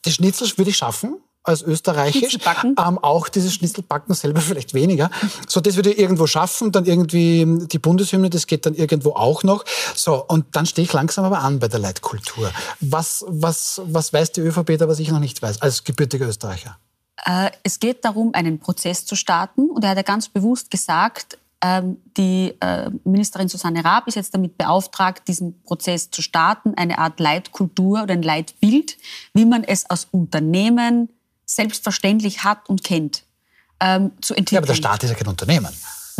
Das 0.03 0.15
Schnitzel 0.15 0.51
würde 0.57 0.71
ich 0.71 0.77
schaffen, 0.77 1.17
als 1.43 1.63
österreichisch. 1.63 2.39
Ähm, 2.79 2.99
auch 2.99 3.29
dieses 3.29 3.55
Schnitzelbacken 3.55 4.15
selber 4.15 4.41
vielleicht 4.41 4.75
weniger. 4.75 5.11
So, 5.49 5.61
das 5.61 5.77
würde 5.77 5.93
ich 5.93 5.99
irgendwo 5.99 6.27
schaffen, 6.27 6.73
dann 6.73 6.87
irgendwie 6.87 7.47
die 7.67 7.79
Bundeshymne, 7.79 8.31
das 8.31 8.47
geht 8.47 8.67
dann 8.67 8.75
irgendwo 8.75 9.13
auch 9.13 9.43
noch. 9.43 9.65
So, 9.95 10.25
und 10.27 10.47
dann 10.53 10.67
stehe 10.67 10.85
ich 10.85 10.93
langsam 10.93 11.25
aber 11.25 11.41
an 11.41 11.59
bei 11.59 11.69
der 11.69 11.81
Leitkultur. 11.81 12.51
Was, 12.81 13.25
was, 13.27 13.81
was 13.85 14.13
weiß 14.13 14.33
die 14.33 14.41
ÖVP 14.41 14.79
da, 14.79 14.89
was 14.89 14.99
ich 14.99 15.11
noch 15.11 15.21
nicht 15.21 15.41
weiß, 15.41 15.63
als 15.63 15.85
gebürtiger 15.85 16.29
Österreicher? 16.29 16.79
Äh, 17.25 17.51
es 17.63 17.81
geht 17.81 18.05
darum, 18.05 18.35
einen 18.35 18.59
Prozess 18.59 19.05
zu 19.05 19.17
starten. 19.17 19.71
Und 19.71 19.85
er 19.85 19.91
hat 19.91 19.97
ja 19.97 20.03
ganz 20.03 20.29
bewusst 20.29 20.71
gesagt, 20.71 21.39
ähm, 21.63 21.99
die 22.17 22.55
äh, 22.61 22.91
Ministerin 23.05 23.49
Susanne 23.49 23.85
Raab 23.85 24.07
ist 24.09 24.15
jetzt 24.15 24.35
damit 24.35 24.57
beauftragt, 24.57 25.29
diesen 25.29 25.63
Prozess 25.63 26.11
zu 26.11 26.23
starten, 26.23 26.75
eine 26.75 26.99
Art 26.99 27.21
Leitkultur 27.21 28.03
oder 28.03 28.15
ein 28.15 28.23
Leitbild, 28.23 28.97
wie 29.35 29.45
man 29.45 29.65
es 29.65 29.89
aus 29.91 30.09
Unternehmen 30.11 31.11
selbstverständlich 31.45 32.45
hat 32.45 32.69
und 32.69 32.83
kennt, 32.83 33.25
ähm, 33.81 34.13
zu 34.23 34.35
entwickeln. 34.35 34.55
Ja, 34.55 34.59
aber 34.61 34.67
der 34.69 34.75
Staat 34.75 35.03
ist 35.03 35.11
ja 35.11 35.17
kein 35.17 35.29
Unternehmen. 35.29 35.69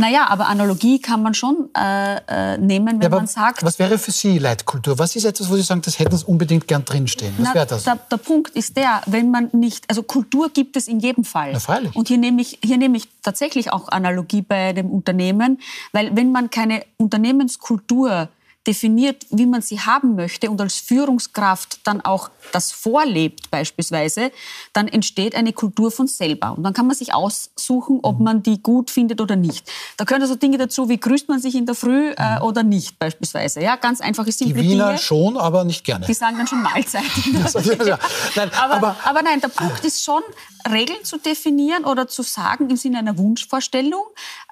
Naja, 0.01 0.27
aber 0.29 0.49
Analogie 0.49 0.99
kann 0.99 1.23
man 1.23 1.35
schon 1.35 1.69
äh, 1.77 2.55
äh, 2.55 2.59
nehmen, 2.59 3.01
wenn 3.01 3.11
ja, 3.13 3.17
man 3.17 3.27
sagt. 3.27 3.63
Was 3.63 3.79
wäre 3.79 3.99
für 3.99 4.11
Sie 4.11 4.39
Leitkultur? 4.39 4.99
Was 4.99 5.15
ist 5.15 5.25
etwas, 5.25 5.51
wo 5.51 5.57
Sie 5.57 5.63
sagen, 5.63 5.83
das 5.83 5.99
hätten 5.99 6.17
Sie 6.17 6.25
unbedingt 6.25 6.67
gern 6.67 6.85
drinstehen? 6.85 7.35
Was 7.39 7.55
wäre 7.55 7.67
das? 7.67 7.85
Der, 7.85 7.97
der, 7.97 8.17
Punkt 8.17 8.57
ist 8.57 8.77
der, 8.77 9.03
wenn 9.07 9.31
man 9.31 9.51
nicht, 9.53 9.85
also 9.89 10.03
Kultur 10.03 10.49
gibt 10.51 10.77
es 10.77 10.89
in 10.89 11.01
jedem 11.01 11.25
Fall. 11.25 11.53
Na, 11.53 11.61
freilich. 11.61 11.95
Und 11.95 12.09
hier 12.09 12.19
nehme 12.19 12.41
ich, 12.41 12.59
hier 12.65 12.79
nehme 12.79 12.97
ich 12.97 13.09
tatsächlich 13.23 13.73
auch 13.73 13.89
Analogie 13.89 14.43
bei 14.43 14.73
dem 14.73 14.91
Unternehmen, 14.91 15.61
weil 15.93 16.17
wenn 16.17 16.33
man 16.33 16.49
keine 16.49 16.83
Unternehmenskultur 16.97 18.29
definiert, 18.71 19.27
wie 19.31 19.47
man 19.47 19.63
sie 19.63 19.81
haben 19.81 20.15
möchte 20.15 20.49
und 20.49 20.61
als 20.61 20.77
Führungskraft 20.77 21.81
dann 21.85 22.01
auch 22.03 22.31
das 22.53 22.71
vorlebt 22.71 23.51
beispielsweise, 23.51 24.31
dann 24.73 24.87
entsteht 24.87 25.35
eine 25.35 25.53
Kultur 25.53 25.91
von 25.91 26.07
selber. 26.07 26.55
Und 26.57 26.63
dann 26.63 26.73
kann 26.73 26.87
man 26.87 26.95
sich 26.95 27.13
aussuchen, 27.13 27.99
ob 28.03 28.21
man 28.21 28.45
die 28.45 28.63
gut 28.63 28.91
findet 28.91 29.21
oder 29.21 29.35
nicht. 29.35 29.69
Da 29.97 30.05
gehören 30.05 30.23
also 30.23 30.37
Dinge 30.37 30.57
dazu, 30.57 30.89
wie 30.89 31.01
grüßt 31.01 31.29
man 31.29 31.41
sich 31.41 31.57
in 31.57 31.67
der 31.67 31.75
Früh 31.75 32.11
äh, 32.11 32.37
mhm. 32.37 32.43
oder 32.43 32.63
nicht 32.63 32.97
beispielsweise. 33.01 33.61
Ja, 33.61 33.75
ganz 33.75 34.01
einfache, 34.01 34.31
simple 34.31 34.63
Die 34.63 34.69
Wiener 34.71 34.89
Dinge. 34.89 34.99
schon, 34.99 35.37
aber 35.37 35.65
nicht 35.65 35.85
gerne. 35.85 36.07
Die 36.07 36.15
sagen 36.15 36.37
dann 36.39 36.47
schon 36.47 36.63
Mahlzeit. 36.63 37.03
nein, 38.37 38.51
aber, 38.61 38.75
aber, 38.75 38.97
aber, 39.03 39.23
nein, 39.23 39.41
der 39.41 39.49
Punkt 39.49 39.85
ist 39.85 40.05
schon, 40.05 40.23
Regeln 40.71 41.05
zu 41.05 41.19
definieren 41.19 41.85
oder 41.85 42.07
zu 42.07 42.23
sagen 42.23 42.69
im 42.71 42.77
Sinne 42.77 42.99
einer 42.99 43.17
Wunschvorstellung, 43.19 44.05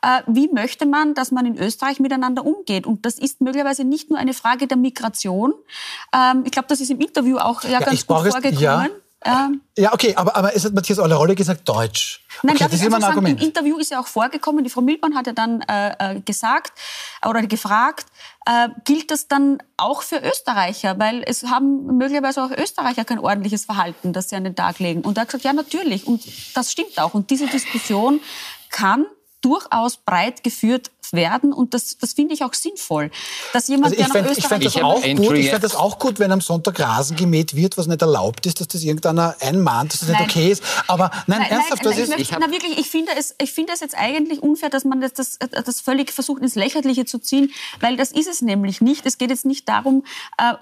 äh, 0.03 0.23
wie 0.27 0.49
möchte 0.53 0.87
man, 0.87 1.15
dass 1.15 1.31
man 1.31 1.47
in 1.47 1.59
Österreich 1.59 2.01
miteinander 2.01 2.45
umgeht. 2.45 2.87
Und 2.87 3.05
das 3.05 3.19
ist 3.19 3.41
möglicherweise 3.41 3.85
nicht 3.85 4.08
nicht 4.09 4.11
nur 4.11 4.19
eine 4.19 4.35
Frage 4.35 4.67
der 4.67 4.77
Migration. 4.77 5.53
Ähm, 6.15 6.43
ich 6.45 6.53
glaube, 6.53 6.69
das 6.69 6.81
ist 6.81 6.91
im 6.91 7.01
Interview 7.01 7.39
auch 7.39 7.63
ja, 7.65 7.71
ja 7.71 7.81
ganz 7.81 8.07
gut 8.07 8.17
vorgekommen. 8.17 8.55
Es, 8.55 8.61
ja. 8.61 8.87
Ähm, 9.25 9.63
ja, 9.77 9.93
okay, 9.93 10.15
aber, 10.15 10.37
aber 10.37 10.55
es 10.55 10.65
hat 10.65 10.73
Matthias 10.75 10.99
Rolle 11.01 11.35
gesagt, 11.35 11.69
Deutsch. 11.69 12.25
Nein, 12.45 12.55
okay, 12.55 12.65
das 12.67 12.75
ist 12.75 12.87
immer 12.87 12.97
ein 12.97 13.03
sagen, 13.03 13.27
Im 13.27 13.37
Interview 13.37 13.77
ist 13.79 13.91
ja 13.91 13.99
auch 13.99 14.07
vorgekommen, 14.07 14.63
die 14.63 14.71
Frau 14.71 14.81
Milborn 14.81 15.17
hat 15.17 15.27
ja 15.27 15.33
dann 15.33 15.61
äh, 15.63 16.17
äh, 16.17 16.21
gesagt 16.21 16.73
oder 17.29 17.43
gefragt, 17.43 18.07
äh, 18.47 18.69
gilt 18.85 19.11
das 19.11 19.27
dann 19.27 19.59
auch 19.77 20.03
für 20.03 20.21
Österreicher? 20.21 21.01
Weil 21.01 21.25
es 21.27 21.43
haben 21.43 21.99
möglicherweise 21.99 22.45
auch 22.45 22.53
Österreicher 22.53 23.05
kein 23.05 23.19
ordentliches 23.19 23.65
Verhalten, 23.65 24.13
das 24.13 24.29
sie 24.29 24.37
an 24.37 24.45
den 24.45 24.55
Tag 24.55 24.79
legen. 24.79 25.01
Und 25.01 25.19
er 25.19 25.23
hat 25.23 25.29
gesagt, 25.29 25.45
ja, 25.45 25.53
natürlich. 25.53 26.07
Und 26.07 26.23
das 26.55 26.71
stimmt 26.71 27.01
auch. 27.01 27.13
Und 27.13 27.31
diese 27.31 27.49
Diskussion 27.49 28.21
kann 28.71 29.05
durchaus 29.41 29.97
breit 29.97 30.45
geführt 30.45 30.93
werden 31.13 31.53
und 31.53 31.75
das, 31.75 31.97
das 31.99 32.13
finde 32.13 32.35
ich 32.35 32.43
auch 32.43 32.55
sinnvoll. 32.55 33.11
Dass 33.53 33.69
jemand, 33.69 33.93
also 33.93 34.05
ich 34.05 34.13
der 34.13 34.23
nach 34.23 34.31
Österreich... 34.31 34.39
Ich 34.39 34.47
fände 34.49 34.65
das, 34.65 34.77
auch 34.83 35.03
gut, 35.03 35.37
ich 35.37 35.51
fänd 35.51 35.65
das 35.65 35.77
auch 35.77 35.99
gut, 35.99 36.19
wenn 36.19 36.33
am 36.33 36.41
Sonntag 36.41 36.81
Rasen 36.81 37.17
gemäht 37.17 37.55
wird, 37.55 37.79
was 37.79 37.87
nicht 37.87 38.03
erlaubt 38.03 38.47
ist, 38.47 38.61
dass 38.61 38.69
das 38.69 38.83
irgendeiner 38.83 39.37
einmahnt, 39.41 39.93
dass 39.93 40.01
das 40.01 40.09
nein. 40.11 40.23
nicht 40.23 40.31
okay 40.37 40.51
ist. 40.53 40.63
Aber 40.87 41.11
nein, 41.27 41.41
nein 41.41 41.51
ernsthaft, 41.51 41.85
nein, 41.85 41.95
das 41.95 42.03
ist... 42.03 42.11
Möchte, 42.11 42.37
na 42.41 42.51
wirklich, 42.51 42.79
ich 42.79 42.91
finde, 42.91 43.13
es, 43.17 43.35
ich 43.41 43.53
finde 43.53 43.73
es 43.73 43.81
jetzt 43.81 43.97
eigentlich 43.97 44.43
unfair, 44.43 44.71
dass 44.71 44.85
man 44.85 45.01
das, 45.01 45.13
das, 45.13 45.39
das 45.39 45.81
völlig 45.81 46.13
versucht, 46.13 46.43
ins 46.43 46.55
Lächerliche 46.55 47.05
zu 47.05 47.19
ziehen, 47.19 47.53
weil 47.81 47.97
das 47.97 48.13
ist 48.13 48.29
es 48.29 48.43
nämlich 48.43 48.81
nicht. 48.81 49.07
Es 49.07 49.19
geht 49.19 49.31
jetzt 49.31 49.45
nicht 49.45 49.69
darum, 49.69 50.05
äh, 50.37 50.55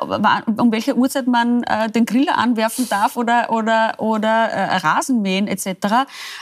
um 0.57 0.73
welche 0.73 0.97
Uhrzeit 0.97 1.27
man 1.27 1.63
äh, 1.65 1.91
den 1.91 2.07
Griller 2.07 2.39
anwerfen 2.39 2.89
darf 2.89 3.17
oder, 3.17 3.51
oder, 3.51 3.95
oder 3.99 4.29
äh, 4.29 4.77
Rasen 4.77 5.23
mähen 5.23 5.49
etc. 5.49 5.67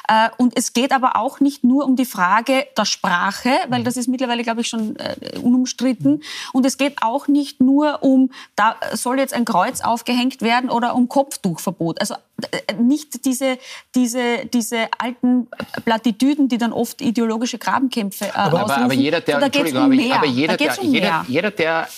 Äh, 0.09 0.29
und 0.37 0.57
es 0.57 0.73
geht 0.73 0.93
aber 0.93 1.17
auch 1.17 1.41
nicht 1.41 1.65
nur 1.65 1.85
um 1.85 1.97
die 1.97 2.05
Frage 2.05 2.67
der 2.77 2.85
Sprache, 2.85 3.51
weil 3.69 3.85
das 3.85 3.94
ist 3.97 4.09
mittlerweile, 4.09 4.43
glaube 4.43 4.61
ich, 4.61 4.69
schon 4.69 4.97
äh, 4.97 5.39
unumstritten. 5.39 6.23
Und 6.53 6.67
es 6.67 6.77
geht 6.79 7.03
auch 7.03 7.29
nicht 7.29 7.61
nur 7.61 8.03
um, 8.03 8.31
da 8.57 8.77
soll 8.93 9.19
jetzt 9.19 9.35
ein 9.35 9.45
Kreuz 9.45 9.81
aufgehängt 9.81 10.43
werden 10.43 10.71
oder 10.71 10.95
um 10.95 11.09
Kopftuchverbot. 11.09 12.01
Also 12.01 12.15
äh, 12.51 12.75
nicht 12.75 13.25
diese, 13.25 13.59
diese, 13.95 14.47
diese 14.47 14.89
alten 14.99 15.49
Plattitüden, 15.85 16.49
die 16.49 16.59
dann 16.59 16.73
oft 16.73 17.01
ideologische 17.01 17.59
Grabenkämpfe 17.59 18.27
äh, 18.27 18.31
aber, 18.33 18.61
aber, 18.61 18.77
aber 18.77 18.95
jeder, 18.95 19.21
der, 19.21 19.41
Entschuldigung, 19.41 19.85
um 19.85 19.93
aber, 19.93 20.15
aber 20.17 20.27
jeder, 20.27 20.57
der, 20.57 20.83
um 20.83 20.93
jeder, 20.93 21.25
jeder, 21.29 21.51
der 21.51 21.89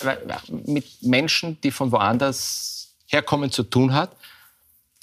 mit 0.65 0.85
Menschen, 1.01 1.59
die 1.61 1.71
von 1.71 1.91
woanders 1.91 2.89
herkommen, 3.07 3.51
zu 3.51 3.63
tun 3.63 3.93
hat, 3.93 4.11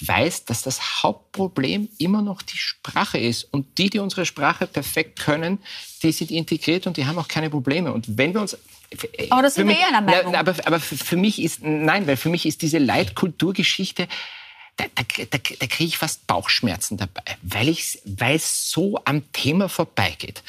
weiß, 0.05 0.45
dass 0.45 0.61
das 0.61 1.03
Hauptproblem 1.03 1.89
immer 1.97 2.21
noch 2.21 2.41
die 2.41 2.57
Sprache 2.57 3.17
ist. 3.17 3.45
Und 3.45 3.77
die, 3.77 3.89
die 3.89 3.99
unsere 3.99 4.25
Sprache 4.25 4.67
perfekt 4.67 5.19
können, 5.19 5.59
die 6.03 6.11
sind 6.11 6.31
integriert 6.31 6.85
und 6.87 6.97
die 6.97 7.05
haben 7.05 7.17
auch 7.17 7.27
keine 7.27 7.49
Probleme. 7.49 7.93
Und 7.93 8.17
wenn 8.17 8.33
wir 8.33 8.41
uns 8.41 8.57
aber 9.29 9.41
das 9.41 9.55
sind 9.55 9.67
wir 9.67 9.77
eher 9.77 9.87
einer 9.87 10.01
Meinung. 10.01 10.31
Na, 10.31 10.39
aber, 10.39 10.55
aber 10.65 10.79
für 10.79 11.17
mich 11.17 11.41
ist, 11.41 11.61
nein, 11.63 12.07
weil 12.07 12.17
für 12.17 12.29
mich 12.29 12.45
ist 12.45 12.61
diese 12.61 12.77
Leitkulturgeschichte, 12.77 14.07
da, 14.77 14.85
da, 14.93 15.03
da, 15.17 15.37
da 15.37 15.67
kriege 15.67 15.85
ich 15.85 15.97
fast 15.97 16.27
Bauchschmerzen 16.27 16.97
dabei, 16.97 17.23
weil 17.41 17.69
es 17.69 18.69
so 18.71 18.99
am 19.05 19.31
Thema 19.31 19.69
vorbeigeht 19.69 20.43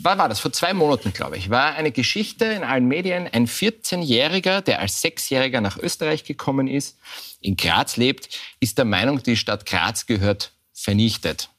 wann 0.00 0.18
war 0.18 0.28
das? 0.28 0.40
Vor 0.40 0.52
zwei 0.52 0.74
Monaten, 0.74 1.12
glaube 1.12 1.36
ich, 1.36 1.50
war 1.50 1.74
eine 1.74 1.92
Geschichte 1.92 2.44
in 2.44 2.64
allen 2.64 2.86
Medien. 2.86 3.26
Ein 3.26 3.46
14-Jähriger, 3.46 4.60
der 4.60 4.80
als 4.80 5.00
Sechsjähriger 5.00 5.60
nach 5.60 5.76
Österreich 5.76 6.24
gekommen 6.24 6.68
ist, 6.68 6.98
in 7.40 7.56
Graz 7.56 7.96
lebt, 7.96 8.28
ist 8.60 8.78
der 8.78 8.84
Meinung, 8.84 9.22
die 9.22 9.36
Stadt 9.36 9.66
Graz 9.66 10.06
gehört 10.06 10.52
vernichtet. 10.72 11.50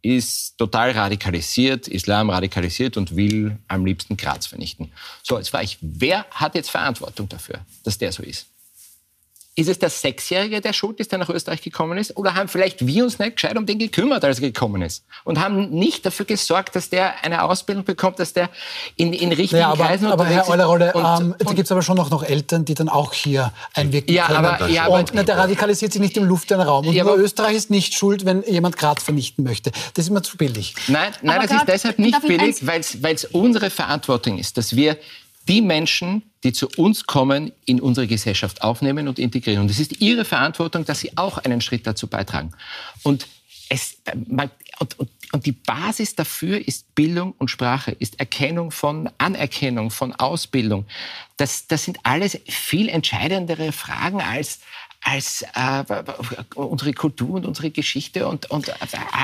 Ist 0.00 0.58
total 0.58 0.92
radikalisiert, 0.92 1.88
Islam 1.88 2.30
radikalisiert 2.30 2.96
und 2.96 3.16
will 3.16 3.58
am 3.66 3.84
liebsten 3.84 4.16
Graz 4.16 4.46
vernichten. 4.46 4.92
So, 5.22 5.36
jetzt 5.36 5.52
war 5.52 5.62
ich, 5.62 5.78
wer 5.80 6.24
hat 6.30 6.54
jetzt 6.54 6.70
Verantwortung 6.70 7.28
dafür, 7.28 7.60
dass 7.82 7.98
der 7.98 8.12
so 8.12 8.22
ist? 8.22 8.46
Ist 9.58 9.68
es 9.68 9.80
der 9.80 9.90
Sechsjährige, 9.90 10.60
der 10.60 10.72
schuld 10.72 11.00
ist, 11.00 11.10
der 11.10 11.18
nach 11.18 11.30
Österreich 11.30 11.60
gekommen 11.60 11.98
ist? 11.98 12.16
Oder 12.16 12.36
haben 12.36 12.46
vielleicht 12.46 12.86
wir 12.86 13.02
uns 13.02 13.18
nicht 13.18 13.34
gescheit 13.34 13.58
um 13.58 13.66
den 13.66 13.80
gekümmert, 13.80 14.24
als 14.24 14.38
er 14.38 14.52
gekommen 14.52 14.82
ist? 14.82 15.02
Und 15.24 15.40
haben 15.40 15.70
nicht 15.70 16.06
dafür 16.06 16.26
gesorgt, 16.26 16.76
dass 16.76 16.90
der 16.90 17.24
eine 17.24 17.42
Ausbildung 17.42 17.82
bekommt, 17.82 18.20
dass 18.20 18.32
der 18.32 18.50
in, 18.94 19.12
in 19.12 19.32
richtigen 19.32 19.62
ja, 19.62 19.70
aber, 19.70 19.86
Kreisen 19.86 20.06
aber 20.06 20.26
Herr 20.26 20.48
Eulerolle, 20.48 20.92
ähm, 20.94 21.34
da 21.36 21.52
gibt 21.54 21.64
es 21.64 21.72
aber 21.72 21.82
schon 21.82 21.96
noch, 21.96 22.08
noch 22.08 22.22
Eltern, 22.22 22.66
die 22.66 22.74
dann 22.74 22.88
auch 22.88 23.12
hier 23.12 23.52
einwirken 23.74 24.14
ja, 24.14 24.26
können. 24.26 24.44
Aber, 24.44 24.68
ja, 24.68 24.86
und 24.86 25.10
aber, 25.10 25.24
der 25.24 25.38
radikalisiert 25.38 25.92
sich 25.92 26.00
nicht 26.00 26.16
im 26.16 26.22
luftleeren 26.22 26.64
Raum. 26.64 26.86
Und 26.86 26.94
ja, 26.94 27.02
nur 27.02 27.16
Österreich 27.16 27.56
ist 27.56 27.68
nicht 27.68 27.94
schuld, 27.94 28.24
wenn 28.24 28.44
jemand 28.44 28.76
Graz 28.76 29.02
vernichten 29.02 29.42
möchte. 29.42 29.72
Das 29.94 30.04
ist 30.04 30.10
immer 30.10 30.22
zu 30.22 30.36
billig. 30.36 30.76
Nein, 30.86 31.10
nein 31.22 31.40
das 31.42 31.50
ist 31.50 31.66
deshalb 31.66 31.98
nicht 31.98 32.22
billig, 32.22 32.64
weil 32.64 32.80
es 32.80 33.24
unsere 33.24 33.70
Verantwortung 33.70 34.38
ist, 34.38 34.56
dass 34.56 34.76
wir 34.76 34.98
die 35.48 35.62
Menschen, 35.62 36.22
die 36.44 36.52
zu 36.52 36.68
uns 36.76 37.06
kommen, 37.06 37.52
in 37.64 37.80
unsere 37.80 38.06
Gesellschaft 38.06 38.62
aufnehmen 38.62 39.08
und 39.08 39.18
integrieren. 39.18 39.62
Und 39.62 39.70
es 39.70 39.80
ist 39.80 40.00
ihre 40.00 40.24
Verantwortung, 40.24 40.84
dass 40.84 41.00
sie 41.00 41.16
auch 41.16 41.38
einen 41.38 41.60
Schritt 41.60 41.86
dazu 41.86 42.06
beitragen. 42.06 42.52
Und, 43.02 43.26
es, 43.68 43.96
und, 44.78 44.98
und, 44.98 45.10
und 45.32 45.46
die 45.46 45.52
Basis 45.52 46.14
dafür 46.14 46.66
ist 46.66 46.94
Bildung 46.94 47.32
und 47.38 47.50
Sprache, 47.50 47.92
ist 47.92 48.20
Erkennung 48.20 48.70
von 48.70 49.10
Anerkennung, 49.18 49.90
von 49.90 50.12
Ausbildung. 50.14 50.86
Das, 51.38 51.66
das 51.66 51.84
sind 51.84 51.98
alles 52.02 52.38
viel 52.46 52.88
entscheidendere 52.88 53.72
Fragen 53.72 54.20
als 54.20 54.60
als 55.02 55.42
äh, 55.54 55.84
unsere 56.54 56.92
Kultur 56.92 57.36
und 57.36 57.46
unsere 57.46 57.70
Geschichte 57.70 58.28
und, 58.28 58.50
und 58.50 58.68
äh, 58.68 58.72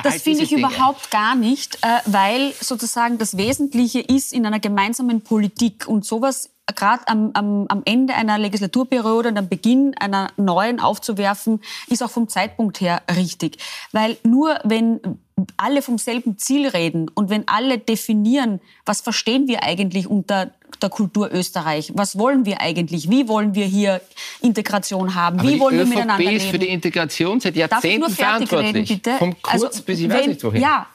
das 0.03 0.23
finde 0.23 0.45
ich 0.45 0.51
Dinge. 0.51 0.69
überhaupt 0.69 1.11
gar 1.11 1.35
nicht, 1.35 1.77
äh, 1.83 2.01
weil 2.07 2.53
sozusagen 2.61 3.19
das 3.19 3.37
Wesentliche 3.37 4.01
ist 4.01 4.33
in 4.33 4.47
einer 4.47 4.61
gemeinsamen 4.61 5.21
Politik 5.21 5.87
und 5.87 6.05
sowas 6.05 6.51
gerade 6.67 7.07
am, 7.09 7.31
am, 7.35 7.67
am 7.69 7.83
Ende 7.85 8.15
einer 8.15 8.39
Legislaturperiode 8.39 9.29
und 9.29 9.39
am 9.39 9.49
Beginn 9.49 9.95
einer 9.99 10.31
neuen 10.37 10.81
aufzuwerfen, 10.81 11.61
ist 11.89 12.03
auch 12.03 12.11
vom 12.11 12.29
Zeitpunkt 12.29 12.81
her 12.81 13.03
richtig. 13.15 13.59
Weil 13.93 14.17
nur 14.23 14.59
wenn 14.65 15.01
alle 15.57 15.83
vom 15.83 15.99
selben 15.99 16.39
Ziel 16.39 16.69
reden 16.69 17.11
und 17.11 17.29
wenn 17.29 17.49
alle 17.49 17.79
definieren, 17.79 18.61
was 18.87 19.01
verstehen 19.01 19.49
wir 19.49 19.63
eigentlich 19.63 20.07
unter 20.07 20.53
der 20.83 20.91
Kultur 20.91 21.31
Österreich? 21.33 21.93
Was 21.95 22.19
wollen 22.19 22.45
wir 22.45 22.61
eigentlich? 22.61 23.11
Wie 23.11 23.29
wollen 23.29 23.55
wir 23.55 23.67
hier 23.67 24.01
Integration 24.41 25.15
haben? 25.15 25.41
Aber 25.41 25.49
Wie 25.49 25.61
wollen 25.61 25.79
ÖVP 25.79 25.91
wir 25.91 25.97
miteinander 25.97 26.25
leben? 26.25 26.37
ist 26.37 26.47
für 26.47 26.59
die 26.59 26.69
Integration 26.69 27.41
seit 27.41 27.57
Jahrzehnten 27.57 28.11
verantwortlich. 28.11 28.75
Reden, 28.75 28.87
bitte? 28.87 29.19
Vom 29.19 29.43
Kurz 29.43 29.65
also, 29.65 29.83
bis 29.83 30.01
ich 30.01 30.11
weiß 30.11 30.27
nicht 30.27 30.45
wohin. 30.45 30.63
Ja, 30.63 30.87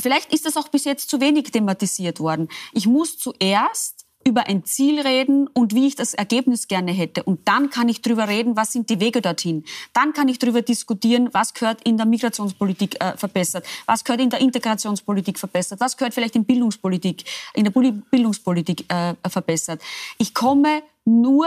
vielleicht 0.00 0.32
ist 0.32 0.46
das 0.46 0.56
auch 0.56 0.68
bis 0.68 0.84
jetzt 0.84 1.08
zu 1.10 1.20
wenig 1.20 1.50
thematisiert 1.50 2.20
worden. 2.20 2.48
Ich 2.72 2.86
muss 2.86 3.18
zuerst 3.18 4.01
über 4.26 4.46
ein 4.46 4.64
Ziel 4.64 5.00
reden 5.00 5.48
und 5.48 5.74
wie 5.74 5.86
ich 5.86 5.96
das 5.96 6.14
Ergebnis 6.14 6.68
gerne 6.68 6.92
hätte. 6.92 7.22
Und 7.22 7.46
dann 7.48 7.70
kann 7.70 7.88
ich 7.88 8.02
darüber 8.02 8.28
reden, 8.28 8.56
was 8.56 8.72
sind 8.72 8.90
die 8.90 9.00
Wege 9.00 9.20
dorthin. 9.20 9.64
Dann 9.92 10.12
kann 10.12 10.28
ich 10.28 10.38
darüber 10.38 10.62
diskutieren, 10.62 11.28
was 11.32 11.54
gehört 11.54 11.82
in 11.82 11.96
der 11.96 12.06
Migrationspolitik 12.06 13.02
äh, 13.02 13.16
verbessert, 13.16 13.64
was 13.86 14.04
gehört 14.04 14.20
in 14.20 14.30
der 14.30 14.40
Integrationspolitik 14.40 15.38
verbessert, 15.38 15.80
was 15.80 15.96
gehört 15.96 16.14
vielleicht 16.14 16.36
in 16.36 16.44
Bildungspolitik, 16.44 17.24
in 17.54 17.64
der 17.64 17.70
Bildungspolitik 17.70 18.92
äh, 18.92 19.14
verbessert. 19.28 19.80
Ich 20.18 20.34
komme 20.34 20.82
nur 21.04 21.46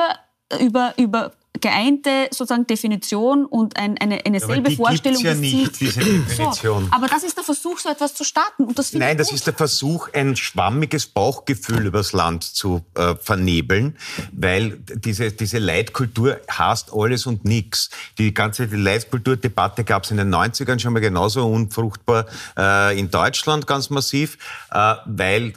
über, 0.59 0.93
über 0.97 1.33
geeinte 1.61 2.27
sozusagen 2.31 2.67
Definition 2.67 3.45
und 3.45 3.77
ein, 3.77 3.97
eine, 3.97 4.25
eine 4.25 4.39
selbe 4.39 4.69
die 4.69 4.75
Vorstellung 4.75 5.21
ja 5.21 5.33
nicht, 5.33 5.79
diese 5.79 5.99
Definition. 5.99 6.85
So, 6.85 6.89
aber 6.91 7.07
das 7.07 7.23
ist 7.23 7.37
der 7.37 7.43
Versuch, 7.43 7.79
so 7.79 7.89
etwas 7.89 8.13
zu 8.13 8.23
starten. 8.23 8.65
Und 8.65 8.77
das 8.77 8.93
Nein, 8.93 9.17
das 9.17 9.31
ist 9.31 9.47
der 9.47 9.53
Versuch, 9.53 10.09
ein 10.13 10.35
schwammiges 10.35 11.07
Bauchgefühl 11.07 11.85
übers 11.85 12.13
Land 12.13 12.43
zu 12.43 12.83
äh, 12.95 13.15
vernebeln, 13.15 13.97
weil 14.31 14.77
diese, 14.95 15.31
diese 15.31 15.59
Leitkultur 15.59 16.39
hasst 16.47 16.91
alles 16.93 17.25
und 17.25 17.45
nichts. 17.45 17.89
Die 18.17 18.33
ganze 18.33 18.67
die 18.67 18.75
Leitkulturdebatte 18.75 19.83
gab 19.83 20.03
es 20.03 20.11
in 20.11 20.17
den 20.17 20.33
90ern 20.33 20.79
schon 20.79 20.93
mal 20.93 20.99
genauso 20.99 21.45
unfruchtbar 21.47 22.25
äh, 22.57 22.99
in 22.99 23.11
Deutschland 23.11 23.67
ganz 23.67 23.89
massiv, 23.89 24.37
äh, 24.71 24.95
weil 25.05 25.53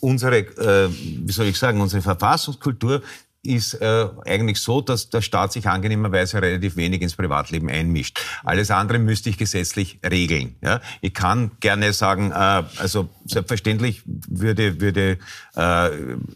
unsere, 0.00 0.38
äh, 0.38 0.88
wie 0.90 1.32
soll 1.32 1.46
ich 1.46 1.58
sagen, 1.58 1.80
unsere 1.80 2.02
Verfassungskultur 2.02 3.02
ist 3.46 3.74
äh, 3.74 4.06
eigentlich 4.26 4.58
so, 4.58 4.80
dass 4.80 5.10
der 5.10 5.20
Staat 5.20 5.52
sich 5.52 5.68
angenehmerweise 5.68 6.40
relativ 6.40 6.76
wenig 6.76 7.02
ins 7.02 7.16
Privatleben 7.16 7.68
einmischt. 7.68 8.20
Alles 8.42 8.70
andere 8.70 8.98
müsste 8.98 9.30
ich 9.30 9.38
gesetzlich 9.38 9.98
regeln. 10.04 10.56
Ja? 10.62 10.80
Ich 11.00 11.14
kann 11.14 11.52
gerne 11.60 11.92
sagen, 11.92 12.30
äh, 12.30 12.34
also 12.34 13.08
selbstverständlich 13.26 14.02
würde, 14.04 14.80
würde, 14.80 15.18
äh, 15.56 15.90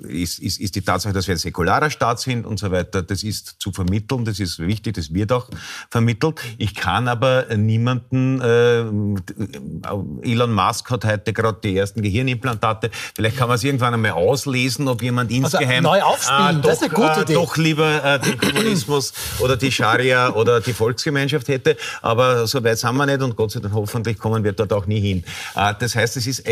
ist, 0.08 0.38
ist, 0.38 0.60
ist 0.60 0.74
die 0.74 0.82
Tatsache, 0.82 1.12
dass 1.12 1.26
wir 1.26 1.34
ein 1.34 1.38
säkularer 1.38 1.90
Staat 1.90 2.20
sind 2.20 2.46
und 2.46 2.58
so 2.58 2.70
weiter, 2.70 3.02
das 3.02 3.22
ist 3.22 3.56
zu 3.58 3.72
vermitteln, 3.72 4.24
das 4.24 4.40
ist 4.40 4.58
wichtig, 4.58 4.94
das 4.94 5.12
wird 5.12 5.32
auch 5.32 5.48
vermittelt. 5.90 6.40
Ich 6.56 6.74
kann 6.74 7.08
aber 7.08 7.46
niemanden, 7.56 8.40
äh, 8.40 8.80
Elon 10.22 10.52
Musk 10.52 10.90
hat 10.90 11.04
heute 11.04 11.32
gerade 11.32 11.58
die 11.62 11.76
ersten 11.76 12.02
Gehirnimplantate, 12.02 12.90
vielleicht 13.14 13.36
kann 13.36 13.48
man 13.48 13.56
es 13.56 13.64
irgendwann 13.64 13.94
einmal 13.94 14.12
auslesen, 14.12 14.88
ob 14.88 15.02
jemand 15.02 15.30
also 15.30 15.58
insgeheim... 15.58 15.84
Also 15.86 15.98
neu 15.98 16.02
aufspielen, 16.02 16.58
äh, 16.58 16.62
das 16.62 16.72
ist 16.74 16.82
eine 16.84 16.94
gute 16.94 17.20
äh, 17.20 17.22
Idee. 17.22 17.34
doch 17.34 17.56
lieber 17.56 18.04
äh, 18.04 18.18
den 18.18 18.38
Kommunismus 18.38 19.12
oder 19.40 19.56
die 19.56 19.70
Scharia 19.70 20.30
oder 20.30 20.60
die 20.60 20.72
Volksgemeinschaft 20.72 21.48
hätte, 21.48 21.76
aber 22.02 22.46
so 22.46 22.62
weit 22.64 22.78
sind 22.78 22.96
wir 22.96 23.06
nicht 23.06 23.20
und 23.20 23.36
Gott 23.36 23.52
sei 23.52 23.60
Dank 23.60 23.74
hoffentlich 23.74 24.18
kommen 24.18 24.44
wir 24.44 24.52
dort 24.52 24.72
auch 24.72 24.86
nie 24.86 25.00
hin. 25.00 25.24
Äh, 25.54 25.74
das 25.78 25.94
heißt, 25.94 26.16
es 26.16 26.26
ist 26.26 26.46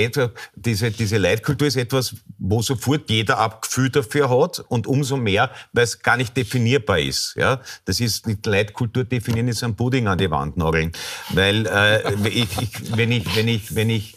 diese, 0.54 0.90
diese 0.90 1.18
Leitkultur 1.18 1.68
ist 1.68 1.76
etwas, 1.76 2.16
wo 2.38 2.62
sofort 2.62 3.10
jeder 3.10 3.38
Abgefühl 3.38 3.90
dafür 3.90 4.28
hat 4.30 4.60
und 4.68 4.86
umso 4.86 5.16
mehr, 5.16 5.50
weil 5.72 5.84
es 5.84 6.02
gar 6.02 6.16
nicht 6.16 6.36
definierbar 6.36 6.98
ist. 6.98 7.34
Ja? 7.36 7.60
Das 7.84 8.00
ist 8.00 8.26
nicht 8.26 8.44
Leitkultur 8.46 9.04
definieren, 9.04 9.48
ist 9.48 9.62
ein 9.62 9.74
Pudding 9.74 10.08
an 10.08 10.18
die 10.18 10.30
Wand 10.30 10.56
nageln. 10.56 10.92
Weil 11.30 11.66
äh, 11.66 12.14
ich, 12.28 12.60
ich, 12.60 12.96
wenn 12.96 13.12
ich, 13.12 13.36
wenn 13.36 13.48
ich, 13.48 13.74
wenn 13.74 13.90
ich 13.90 14.15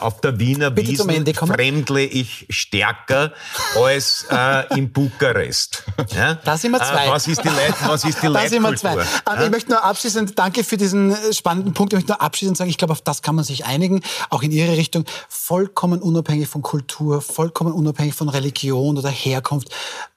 auf 0.00 0.20
der 0.20 0.38
Wiener 0.38 0.70
Bitte 0.70 0.90
Wiesn 0.90 1.34
fremdle 1.34 2.04
ich 2.04 2.46
stärker 2.50 3.32
als 3.74 4.26
äh, 4.30 4.78
in 4.78 4.92
Bukarest. 4.92 5.84
Ja? 6.14 6.34
Da 6.34 6.56
sind 6.56 6.72
wir 6.72 6.78
zwei. 6.78 7.06
Äh, 7.06 7.10
was 7.10 7.26
ist 7.26 7.42
die, 7.42 7.48
Leit, 7.48 7.74
was 7.86 8.04
ist 8.04 8.22
die 8.22 8.26
da 8.32 8.48
sind 8.48 8.62
wir 8.62 8.76
zwei. 8.76 8.96
Ja? 8.96 9.44
Ich 9.44 9.50
möchte 9.50 9.70
nur 9.70 9.84
abschließend, 9.84 10.38
danke 10.38 10.64
für 10.64 10.76
diesen 10.76 11.12
äh, 11.12 11.32
spannenden 11.32 11.74
Punkt, 11.74 11.92
ich 11.92 11.98
möchte 11.98 12.12
nur 12.12 12.20
abschließend 12.20 12.56
sagen, 12.56 12.70
ich 12.70 12.78
glaube, 12.78 12.92
auf 12.92 13.02
das 13.02 13.22
kann 13.22 13.34
man 13.34 13.44
sich 13.44 13.64
einigen, 13.64 14.02
auch 14.30 14.42
in 14.42 14.50
Ihre 14.50 14.76
Richtung, 14.76 15.04
vollkommen 15.28 16.00
unabhängig 16.00 16.48
von 16.48 16.62
Kultur, 16.62 17.20
vollkommen 17.20 17.72
unabhängig 17.72 18.14
von 18.14 18.28
Religion 18.28 18.98
oder 18.98 19.10
Herkunft. 19.10 19.68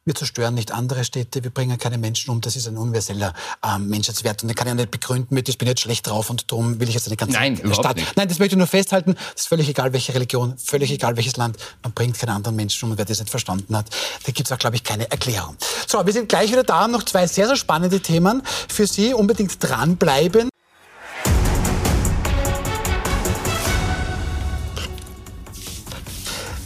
Wir 0.09 0.15
zerstören 0.15 0.55
nicht 0.55 0.71
andere 0.71 1.03
Städte, 1.03 1.43
wir 1.43 1.51
bringen 1.51 1.77
keine 1.77 1.99
Menschen 1.99 2.31
um. 2.31 2.41
Das 2.41 2.55
ist 2.55 2.67
ein 2.67 2.77
universeller 2.77 3.35
ähm, 3.63 3.89
Menschheitswert. 3.89 4.41
Und 4.41 4.47
den 4.47 4.55
kann 4.55 4.65
ich 4.65 4.71
ja 4.71 4.73
nicht 4.73 4.89
begründen 4.89 5.35
mit, 5.35 5.47
ich 5.49 5.59
bin 5.59 5.67
jetzt 5.67 5.81
schlecht 5.81 6.07
drauf 6.07 6.31
und 6.31 6.51
darum 6.51 6.79
will 6.79 6.89
ich 6.89 6.95
jetzt 6.95 7.05
eine 7.05 7.15
ganze 7.15 7.35
Nein, 7.35 7.61
Stadt. 7.73 7.95
Nicht. 7.95 8.17
Nein, 8.17 8.27
das 8.27 8.39
möchte 8.39 8.55
ich 8.55 8.57
nur 8.57 8.65
festhalten. 8.65 9.13
Das 9.13 9.43
ist 9.43 9.47
völlig 9.49 9.69
egal, 9.69 9.93
welche 9.93 10.15
Religion, 10.15 10.57
völlig 10.57 10.89
egal, 10.89 11.15
welches 11.15 11.37
Land. 11.37 11.57
Man 11.83 11.93
bringt 11.93 12.17
keine 12.17 12.33
anderen 12.33 12.55
Menschen 12.55 12.85
um. 12.85 12.91
Und 12.93 12.97
wer 12.97 13.05
das 13.05 13.19
nicht 13.19 13.29
verstanden 13.29 13.77
hat, 13.77 13.85
da 14.25 14.31
gibt 14.31 14.47
es 14.47 14.51
auch, 14.51 14.57
glaube 14.57 14.77
ich, 14.77 14.83
keine 14.83 15.11
Erklärung. 15.11 15.57
So, 15.85 16.03
wir 16.03 16.11
sind 16.11 16.27
gleich 16.27 16.51
wieder 16.51 16.63
da. 16.63 16.87
Noch 16.87 17.03
zwei 17.03 17.27
sehr, 17.27 17.45
sehr 17.45 17.55
spannende 17.55 17.99
Themen 17.99 18.41
für 18.67 18.87
Sie. 18.87 19.13
Unbedingt 19.13 19.63
dranbleiben. 19.63 20.49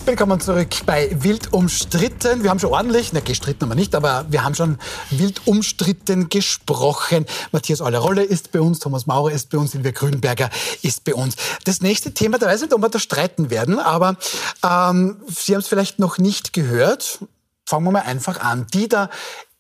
Willkommen 0.06 0.42
zurück 0.42 0.68
bei 0.86 1.10
Wild 1.24 1.54
umstritten. 1.54 2.44
Wir 2.44 2.50
haben 2.50 2.60
schon 2.60 2.74
ordentlich, 2.74 3.14
ne, 3.14 3.22
gestritten 3.22 3.62
haben 3.62 3.70
wir 3.70 3.76
nicht, 3.76 3.96
aber 3.96 4.26
wir 4.30 4.44
haben 4.44 4.54
schon 4.54 4.78
wild 5.12 5.48
umstritten 5.48 6.28
gesprochen. 6.28 7.26
Matthias 7.54 7.80
Euler-Rolle 7.80 8.22
ist 8.22 8.52
bei 8.52 8.60
uns, 8.60 8.80
Thomas 8.80 9.06
Maurer 9.06 9.32
ist 9.32 9.50
bei 9.50 9.58
uns, 9.58 9.72
Silvia 9.72 9.92
Grünberger 9.92 10.50
ist 10.82 11.06
bei 11.06 11.16
uns. 11.16 11.38
Das 11.64 11.80
nächste 11.80 12.14
Thema, 12.14 12.38
da 12.38 12.48
weiß 12.48 12.58
ich 12.58 12.62
nicht, 12.64 12.74
ob 12.74 12.82
wir 12.82 12.90
da 12.90 13.00
streiten 13.00 13.50
werden, 13.50 13.80
aber 13.80 14.18
ähm, 14.62 15.22
Sie 15.30 15.54
haben 15.54 15.62
es 15.62 15.70
vielleicht 15.70 16.00
noch 16.00 16.18
nicht 16.18 16.52
gehört. 16.52 17.20
Fangen 17.66 17.86
wir 17.86 17.92
mal 17.92 18.02
einfach 18.02 18.42
an. 18.42 18.68
Die 18.74 18.90
da 18.90 19.10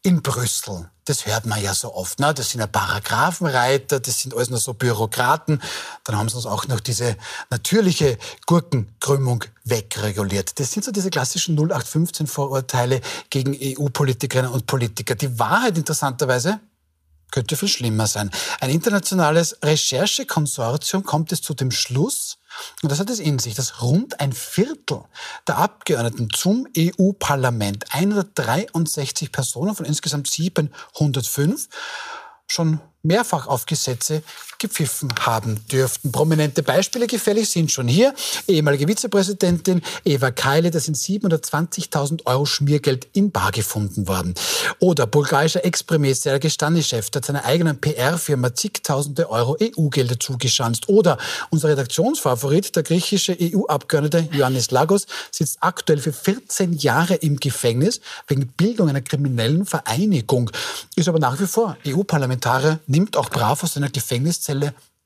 in 0.01 0.21
Brüssel 0.21 0.89
das 1.05 1.25
hört 1.25 1.45
man 1.45 1.61
ja 1.61 1.73
so 1.73 1.93
oft. 1.93 2.19
Ne? 2.19 2.33
Das 2.33 2.51
sind 2.51 2.61
ja 2.61 2.67
Paragraphenreiter, 2.67 3.99
das 3.99 4.19
sind 4.19 4.33
alles 4.33 4.49
nur 4.49 4.59
so 4.59 4.73
Bürokraten. 4.73 5.61
Dann 6.03 6.17
haben 6.17 6.29
sie 6.29 6.35
uns 6.35 6.45
auch 6.45 6.67
noch 6.67 6.79
diese 6.79 7.17
natürliche 7.49 8.17
Gurkenkrümmung 8.45 9.43
wegreguliert. 9.65 10.59
Das 10.59 10.71
sind 10.71 10.85
so 10.85 10.91
diese 10.91 11.09
klassischen 11.09 11.57
0815-Vorurteile 11.57 13.01
gegen 13.29 13.57
EU-Politikerinnen 13.59 14.51
und 14.51 14.65
Politiker. 14.65 15.15
Die 15.15 15.39
Wahrheit 15.39 15.77
interessanterweise 15.77 16.59
könnte 17.31 17.57
viel 17.57 17.67
schlimmer 17.67 18.07
sein. 18.07 18.29
Ein 18.61 18.69
internationales 18.69 19.57
Recherchekonsortium 19.63 21.03
kommt 21.03 21.31
es 21.31 21.41
zu 21.41 21.53
dem 21.55 21.71
Schluss, 21.71 22.37
und 22.81 22.91
das 22.91 22.99
hat 22.99 23.09
es 23.09 23.19
in 23.19 23.39
sich, 23.39 23.55
dass 23.55 23.81
rund 23.81 24.19
ein 24.19 24.33
Viertel 24.33 25.03
der 25.47 25.57
Abgeordneten 25.57 26.29
zum 26.33 26.67
EU-Parlament, 26.77 27.85
163 27.93 29.31
Personen 29.31 29.75
von 29.75 29.85
insgesamt 29.85 30.29
705, 30.29 31.67
schon 32.47 32.79
mehrfach 33.01 33.47
auf 33.47 33.65
Gesetze 33.65 34.23
gepfiffen 34.63 35.13
haben 35.19 35.59
dürften. 35.69 36.11
Prominente 36.13 36.63
Beispiele 36.63 37.05
gefällig 37.05 37.49
sind 37.49 37.69
schon 37.69 37.89
hier. 37.89 38.13
Ehemalige 38.47 38.87
Vizepräsidentin 38.87 39.81
Eva 40.05 40.31
Keile, 40.31 40.71
da 40.71 40.79
sind 40.79 40.95
720.000 40.95 42.25
Euro 42.25 42.45
Schmiergeld 42.45 43.07
in 43.11 43.31
Bar 43.31 43.51
gefunden 43.51 44.07
worden. 44.07 44.33
Oder 44.79 45.05
bulgarischer 45.05 45.65
Ex-Premier 45.65 46.15
Sergei 46.15 46.47
Stanischew 46.47 47.01
hat 47.13 47.25
seiner 47.25 47.43
eigenen 47.43 47.81
PR-Firma 47.81 48.55
zigtausende 48.55 49.29
Euro 49.29 49.57
EU-Gelder 49.61 50.17
zugeschanzt. 50.17 50.87
Oder 50.87 51.17
unser 51.49 51.67
Redaktionsfavorit, 51.67 52.73
der 52.77 52.83
griechische 52.83 53.35
EU-Abgeordnete 53.37 54.29
Ioannis 54.31 54.71
Lagos, 54.71 55.07
sitzt 55.29 55.57
aktuell 55.59 55.99
für 55.99 56.13
14 56.13 56.71
Jahre 56.71 57.15
im 57.15 57.37
Gefängnis 57.37 57.99
wegen 58.27 58.47
Bildung 58.47 58.87
einer 58.87 59.01
kriminellen 59.01 59.65
Vereinigung. 59.65 60.49
Ist 60.95 61.09
aber 61.09 61.19
nach 61.19 61.37
wie 61.41 61.47
vor 61.47 61.75
EU-Parlamentarier 61.85 62.79
nimmt 62.87 63.17
auch 63.17 63.29
brav 63.29 63.61
aus 63.61 63.73
seiner 63.73 63.89
Gefängniszelle 63.89 64.52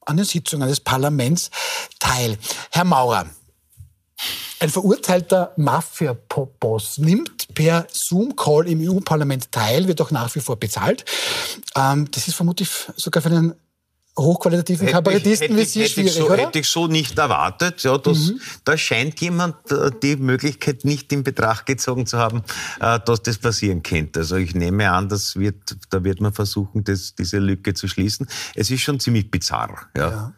an 0.05 0.17
den 0.17 0.25
Sitzungen 0.25 0.67
des 0.67 0.79
Parlaments 0.79 1.49
teil. 1.99 2.37
Herr 2.71 2.85
Maurer, 2.85 3.27
ein 4.59 4.69
verurteilter 4.69 5.53
Mafia-Boss 5.57 6.97
nimmt 6.97 7.53
per 7.53 7.85
Zoom-Call 7.91 8.67
im 8.67 8.81
EU-Parlament 8.81 9.51
teil, 9.51 9.87
wird 9.87 10.01
auch 10.01 10.09
nach 10.09 10.33
wie 10.33 10.39
vor 10.39 10.55
bezahlt. 10.57 11.05
Ähm, 11.75 12.09
das 12.09 12.27
ist 12.27 12.35
vermutlich 12.35 12.69
sogar 12.95 13.21
für 13.21 13.29
einen 13.29 13.53
hochqualitativen 14.17 14.87
Kabarettisten 14.87 15.55
wie 15.55 15.63
Sie 15.63 15.81
hätte 15.81 15.91
schwierig, 15.91 16.11
ich 16.11 16.17
so, 16.17 16.25
oder? 16.25 16.47
Hätte 16.47 16.59
ich 16.59 16.67
so 16.67 16.87
nicht 16.87 17.17
erwartet. 17.17 17.83
Ja, 17.83 17.97
das, 17.97 18.17
Mhm. 18.17 18.41
Da 18.63 18.77
scheint 18.77 19.19
jemand 19.21 19.55
äh, 19.71 19.91
die 20.01 20.15
Möglichkeit 20.15 20.85
nicht 20.85 21.13
in 21.13 21.23
Betracht 21.23 21.65
gezogen 21.65 22.05
zu 22.05 22.17
haben, 22.17 22.43
äh, 22.79 22.99
dass 23.05 23.21
das 23.21 23.37
passieren 23.37 23.83
könnte. 23.83 24.19
Also 24.21 24.35
ich 24.37 24.55
nehme 24.55 24.91
an, 24.91 25.07
das 25.07 25.35
wird, 25.35 25.75
da 25.89 26.03
wird 26.03 26.19
man 26.19 26.33
versuchen, 26.33 26.83
das, 26.83 27.15
diese 27.15 27.37
Lücke 27.39 27.73
zu 27.73 27.87
schließen. 27.87 28.27
Es 28.55 28.71
ist 28.71 28.81
schon 28.81 28.99
ziemlich 28.99 29.29
bizarr. 29.29 29.87
Ja. 29.95 30.33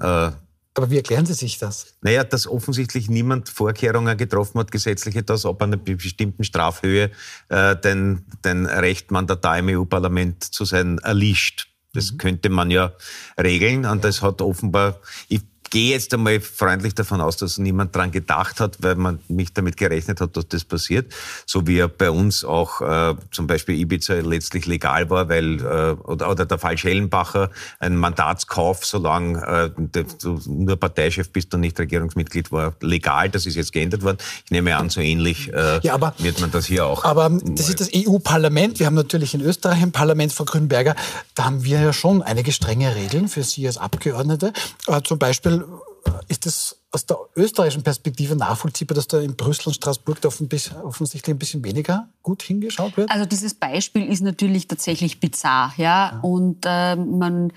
Äh, 0.00 0.32
Aber 0.74 0.90
wie 0.90 0.96
erklären 0.96 1.26
Sie 1.26 1.34
sich 1.34 1.58
das? 1.58 1.94
naja, 2.00 2.24
dass 2.24 2.46
offensichtlich 2.46 3.08
niemand 3.08 3.48
Vorkehrungen 3.48 4.16
getroffen 4.16 4.58
hat, 4.58 4.72
gesetzliche, 4.72 5.22
dass 5.22 5.46
ab 5.46 5.62
einer 5.62 5.76
bestimmten 5.76 6.44
Strafhöhe 6.44 7.10
äh, 7.50 7.76
den, 7.76 8.24
den 8.44 8.66
Recht 8.66 9.10
Mandatar 9.10 9.58
im 9.58 9.68
EU-Parlament 9.68 10.42
zu 10.42 10.64
sein 10.64 10.98
erlischt. 10.98 11.68
Das 11.92 12.16
könnte 12.16 12.48
man 12.48 12.70
ja 12.70 12.92
regeln 13.38 13.84
und 13.84 14.04
das 14.04 14.22
hat 14.22 14.40
offenbar, 14.40 14.98
ich 15.28 15.42
gehe 15.72 15.92
jetzt 15.92 16.12
einmal 16.12 16.38
freundlich 16.38 16.94
davon 16.94 17.22
aus, 17.22 17.38
dass 17.38 17.56
niemand 17.56 17.96
dran 17.96 18.10
gedacht 18.12 18.60
hat, 18.60 18.76
weil 18.82 18.94
man 18.94 19.20
nicht 19.28 19.56
damit 19.56 19.78
gerechnet 19.78 20.20
hat, 20.20 20.36
dass 20.36 20.46
das 20.46 20.64
passiert. 20.64 21.10
So 21.46 21.66
wie 21.66 21.78
ja 21.78 21.86
bei 21.86 22.10
uns 22.10 22.44
auch 22.44 22.82
äh, 22.82 23.14
zum 23.30 23.46
Beispiel 23.46 23.76
Ibiza 23.80 24.12
letztlich 24.16 24.66
legal 24.66 25.08
war, 25.08 25.30
weil 25.30 25.60
äh, 25.60 25.92
oder, 26.04 26.30
oder 26.30 26.44
der 26.44 26.58
Fall 26.58 26.76
Schellenbacher 26.76 27.50
ein 27.80 27.96
Mandatskauf, 27.96 28.84
solange 28.84 29.72
äh, 29.74 30.04
du 30.22 30.38
nur 30.46 30.76
Parteichef 30.76 31.30
bist 31.30 31.54
und 31.54 31.60
nicht 31.60 31.78
Regierungsmitglied 31.78 32.52
war, 32.52 32.74
legal. 32.82 33.30
Das 33.30 33.46
ist 33.46 33.54
jetzt 33.54 33.72
geändert 33.72 34.02
worden. 34.02 34.18
Ich 34.44 34.50
nehme 34.50 34.76
an, 34.76 34.90
so 34.90 35.00
ähnlich 35.00 35.50
äh, 35.54 35.80
Ja, 35.82 35.94
aber- 35.94 36.14
wird 36.18 36.38
man 36.42 36.50
das 36.50 36.66
hier 36.66 36.84
auch. 36.84 37.02
Aber 37.04 37.30
das 37.30 37.70
ist 37.70 37.80
das 37.80 37.88
EU-Parlament. 37.94 38.78
Wir 38.78 38.84
haben 38.84 38.94
natürlich 38.94 39.32
in 39.32 39.40
Österreich 39.40 39.80
ein 39.82 39.92
Parlament, 39.92 40.34
Frau 40.34 40.44
Grünberger. 40.44 40.94
Da 41.34 41.44
haben 41.44 41.64
wir 41.64 41.80
ja 41.80 41.94
schon 41.94 42.20
einige 42.20 42.52
strenge 42.52 42.94
Regeln 42.94 43.28
für 43.28 43.42
Sie 43.42 43.66
als 43.66 43.78
Abgeordnete. 43.78 44.52
Äh, 44.86 45.00
zum 45.02 45.18
Beispiel 45.18 45.61
äh, 45.62 46.10
ist 46.28 46.46
es 46.46 46.78
aus 46.90 47.06
der 47.06 47.18
österreichischen 47.36 47.82
Perspektive 47.82 48.36
nachvollziehbar, 48.36 48.94
dass 48.94 49.08
da 49.08 49.20
in 49.20 49.34
Brüssel 49.34 49.68
und 49.68 49.74
Straßburg 49.74 50.20
da 50.20 50.28
offensichtlich 50.28 51.34
ein 51.34 51.38
bisschen 51.38 51.64
weniger 51.64 52.08
gut 52.22 52.42
hingeschaut 52.42 52.96
wird? 52.96 53.10
Also 53.10 53.24
dieses 53.24 53.54
Beispiel 53.54 54.06
ist 54.06 54.20
natürlich 54.20 54.68
tatsächlich 54.68 55.18
bizarr, 55.18 55.72
ja. 55.78 56.20
Und 56.22 56.64
äh, 56.66 56.96
man 56.96 57.52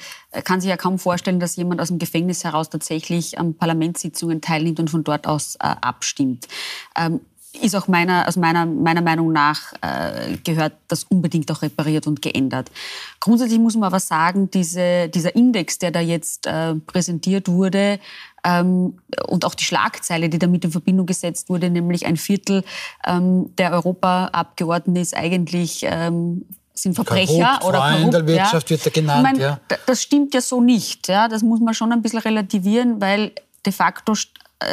kann 0.45 0.61
sich 0.61 0.69
ja 0.69 0.77
kaum 0.77 0.99
vorstellen, 0.99 1.39
dass 1.39 1.57
jemand 1.57 1.81
aus 1.81 1.89
dem 1.89 1.99
Gefängnis 1.99 2.43
heraus 2.43 2.69
tatsächlich 2.69 3.37
an 3.37 3.55
Parlamentssitzungen 3.55 4.41
teilnimmt 4.41 4.79
und 4.79 4.89
von 4.89 5.03
dort 5.03 5.27
aus 5.27 5.55
äh, 5.55 5.75
abstimmt. 5.81 6.47
Ähm, 6.95 7.19
ist 7.61 7.75
auch 7.75 7.87
meiner, 7.87 8.27
aus 8.27 8.35
meiner, 8.35 8.65
meiner 8.65 9.01
Meinung 9.01 9.31
nach 9.31 9.73
äh, 9.81 10.37
gehört 10.43 10.73
das 10.87 11.03
unbedingt 11.05 11.51
auch 11.51 11.61
repariert 11.61 12.07
und 12.07 12.21
geändert. 12.21 12.71
Grundsätzlich 13.19 13.59
muss 13.59 13.75
man 13.75 13.85
aber 13.85 13.99
sagen, 13.99 14.49
diese, 14.51 15.09
dieser 15.09 15.35
Index, 15.35 15.79
der 15.79 15.91
da 15.91 15.99
jetzt 15.99 16.47
äh, 16.47 16.75
präsentiert 16.75 17.47
wurde, 17.47 17.99
ähm, 18.45 18.99
und 19.27 19.43
auch 19.43 19.55
die 19.55 19.63
Schlagzeile, 19.63 20.29
die 20.29 20.39
damit 20.39 20.63
in 20.63 20.71
Verbindung 20.71 21.05
gesetzt 21.05 21.49
wurde, 21.49 21.69
nämlich 21.69 22.05
ein 22.05 22.15
Viertel 22.15 22.63
ähm, 23.05 23.55
der 23.57 23.71
Europaabgeordneten 23.71 25.01
ist 25.01 25.15
eigentlich 25.15 25.81
ähm, 25.83 26.45
sind 26.75 26.93
Verbrecher 26.93 27.57
Korrupt, 27.59 27.65
oder 27.65 27.91
korrupt. 27.97 28.13
der 28.13 28.27
Wirtschaft 28.27 28.69
ja. 28.69 28.71
wird 28.71 28.85
da 28.85 28.89
genannt, 28.89 29.27
Ich 29.33 29.39
mein, 29.39 29.41
ja. 29.41 29.59
Das 29.85 30.03
stimmt 30.03 30.33
ja 30.33 30.41
so 30.41 30.61
nicht. 30.61 31.07
Ja. 31.07 31.27
Das 31.27 31.41
muss 31.41 31.59
man 31.59 31.73
schon 31.73 31.91
ein 31.91 32.01
bisschen 32.01 32.19
relativieren, 32.19 33.01
weil 33.01 33.31
de 33.65 33.73
facto 33.73 34.13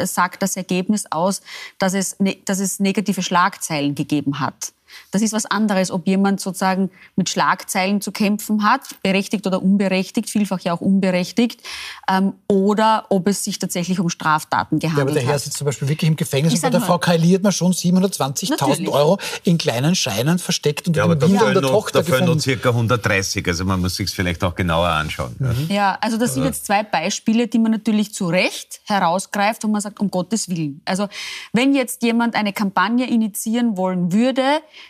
sagt 0.05 0.43
das 0.43 0.57
Ergebnis 0.57 1.07
aus, 1.11 1.43
dass 1.79 1.95
es, 1.95 2.19
ne, 2.21 2.37
dass 2.45 2.59
es 2.59 2.81
negative 2.81 3.23
Schlagzeilen 3.23 3.95
gegeben 3.95 4.41
hat. 4.41 4.73
Das 5.11 5.23
ist 5.23 5.33
was 5.33 5.47
anderes, 5.47 5.91
ob 5.91 6.07
jemand 6.07 6.41
sozusagen 6.41 6.91
mit 7.17 7.29
Schlagzeilen 7.29 8.01
zu 8.01 8.13
kämpfen 8.13 8.65
hat, 8.65 8.83
berechtigt 9.03 9.47
oder 9.47 9.63
unberechtigt, 9.63 10.31
vielfach 10.31 10.61
ja 10.61 10.73
auch 10.73 10.81
unberechtigt, 10.81 11.61
ähm, 12.09 12.33
oder 12.49 13.07
ob 13.11 13.27
es 13.29 13.45
sich 13.45 13.59
tatsächlich 13.59 14.01
um 14.01 14.09
Straftaten 14.09 14.79
Ja, 14.81 14.89
aber 14.89 14.95
gehandelt 14.97 15.17
der 15.17 15.23
Herr 15.25 15.35
hat. 15.35 15.41
sitzt 15.43 15.57
zum 15.59 15.65
Beispiel 15.67 15.89
wirklich 15.89 16.09
im 16.09 16.17
Gefängnis 16.17 16.55
und 16.55 16.63
bei 16.63 16.71
der 16.71 16.81
nur- 16.81 16.87
Frau 16.87 16.99
Kaili 16.99 17.33
hat 17.33 17.43
man 17.43 17.53
schon 17.53 17.73
720.000 17.73 18.51
Natürlich. 18.59 18.89
Euro 18.89 19.19
in 19.45 19.59
kleinen 19.59 19.95
Scheinen 19.95 20.39
versteckt 20.39 20.89
und 20.89 20.97
ja, 20.97 21.05
aber 21.05 21.17
da 21.17 21.27
der 21.27 21.61
noch, 21.61 21.71
Tochter 21.71 22.01
da 22.01 22.05
fehlen 22.05 22.21
noch 22.21 22.37
gefunden. 22.37 22.41
circa 22.41 22.69
130. 22.71 23.47
Also 23.47 23.65
man 23.65 23.81
muss 23.81 23.97
sich 23.97 24.11
vielleicht 24.11 24.43
auch 24.45 24.55
genauer 24.55 24.89
anschauen. 24.89 25.37
Ja. 25.69 25.75
Ja, 25.75 25.99
also 26.01 26.17
das 26.19 26.35
sind 26.35 26.45
jetzt 26.45 26.67
zwei 26.67 26.83
Beispiele, 26.83 27.49
die 27.49 27.59
man 27.59 27.73
natürlich 27.73 28.13
zu 28.15 28.27
Recht 28.29 28.81
herausgreift, 28.85 29.65
wo 29.65 29.69
man 29.69 29.81
sagt, 29.81 30.01
um 30.01 30.11
Gottes 30.11 30.49
Willen. 30.49 30.81
Also 30.85 31.09
wenn 31.53 31.75
jetzt 31.75 32.03
jemand 32.03 32.35
eine 32.35 32.53
Kampagne 32.53 33.09
initiieren 33.09 33.77
wollen 33.77 34.13
würde, 34.13 34.43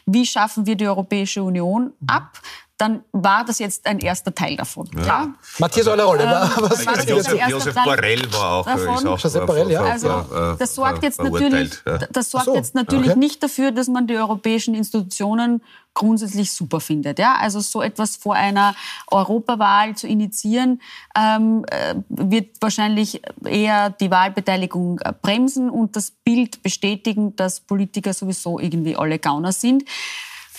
wie 0.06 0.26
schaffen 0.26 0.66
wir 0.66 0.76
die 0.76 0.86
Europäische 0.86 1.42
Union 1.42 1.92
ab, 2.06 2.40
dann 2.82 3.04
war 3.12 3.44
das 3.44 3.60
jetzt 3.60 3.86
ein 3.86 4.00
erster 4.00 4.34
Teil 4.34 4.56
davon. 4.56 4.90
Ja. 5.06 5.28
Matthias 5.60 5.86
Eulerolle, 5.86 6.24
was 6.56 6.60
war 6.60 6.72
ist 6.72 6.86
das 6.86 6.96
das 6.96 7.06
jetzt 7.06 7.26
dazu? 7.26 7.30
ein 7.30 7.36
erster 7.36 7.50
Josef 7.52 7.74
Teil 7.74 7.84
Borrell 7.84 8.32
war 8.32 8.52
auch, 8.52 8.66
davon? 8.66 8.94
ist 8.96 9.06
auch 9.06 9.18
Josep 9.20 9.46
Borrell, 9.46 9.70
ja. 9.70 9.82
Also 9.82 10.08
äh, 10.08 10.56
das 10.58 10.74
sorgt 10.74 11.04
jetzt 11.04 11.16
verurteilt, 11.16 11.52
natürlich, 11.52 11.82
ja. 11.86 11.98
das 12.10 12.30
sorgt 12.30 12.46
so, 12.46 12.54
jetzt 12.56 12.74
natürlich 12.74 13.10
okay. 13.10 13.18
nicht 13.20 13.40
dafür, 13.40 13.70
dass 13.70 13.86
man 13.86 14.08
die 14.08 14.16
europäischen 14.16 14.74
Institutionen 14.74 15.62
grundsätzlich 15.94 16.50
super 16.50 16.80
findet. 16.80 17.20
Ja? 17.20 17.36
Also 17.36 17.60
so 17.60 17.82
etwas 17.82 18.16
vor 18.16 18.34
einer 18.34 18.74
Europawahl 19.08 19.94
zu 19.94 20.08
initiieren, 20.08 20.80
ähm, 21.16 21.64
äh, 21.70 21.94
wird 22.08 22.56
wahrscheinlich 22.60 23.22
eher 23.44 23.90
die 23.90 24.10
Wahlbeteiligung 24.10 24.98
äh, 25.00 25.12
bremsen 25.22 25.70
und 25.70 25.94
das 25.94 26.10
Bild 26.10 26.64
bestätigen, 26.64 27.36
dass 27.36 27.60
Politiker 27.60 28.12
sowieso 28.12 28.58
irgendwie 28.58 28.96
alle 28.96 29.20
Gauner 29.20 29.52
sind. 29.52 29.84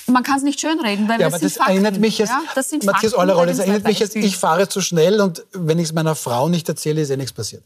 Man 0.07 0.23
kann 0.23 0.37
es 0.37 0.43
nicht 0.43 0.59
schönreden, 0.59 1.07
weil 1.07 1.19
Ja, 1.19 1.27
das 1.29 1.33
aber 1.33 1.39
sind 1.39 1.51
das 1.51 1.57
Fakten. 1.57 1.71
erinnert 1.71 1.99
mich 1.99 2.17
jetzt, 2.17 2.29
ja, 2.29 2.41
das 2.55 2.69
sind 2.69 2.83
Matthias 2.85 3.13
Eulerolle, 3.13 3.47
den 3.47 3.57
das 3.57 3.65
erinnert 3.65 3.83
mich 3.85 3.99
jetzt, 3.99 4.15
ich 4.15 4.37
fahre 4.37 4.67
zu 4.67 4.81
schnell 4.81 5.21
und 5.21 5.43
wenn 5.53 5.79
ich 5.79 5.85
es 5.85 5.93
meiner 5.93 6.15
Frau 6.15 6.49
nicht 6.49 6.67
erzähle, 6.67 7.01
ist 7.01 7.09
eh 7.09 7.17
nichts 7.17 7.31
passiert. 7.33 7.63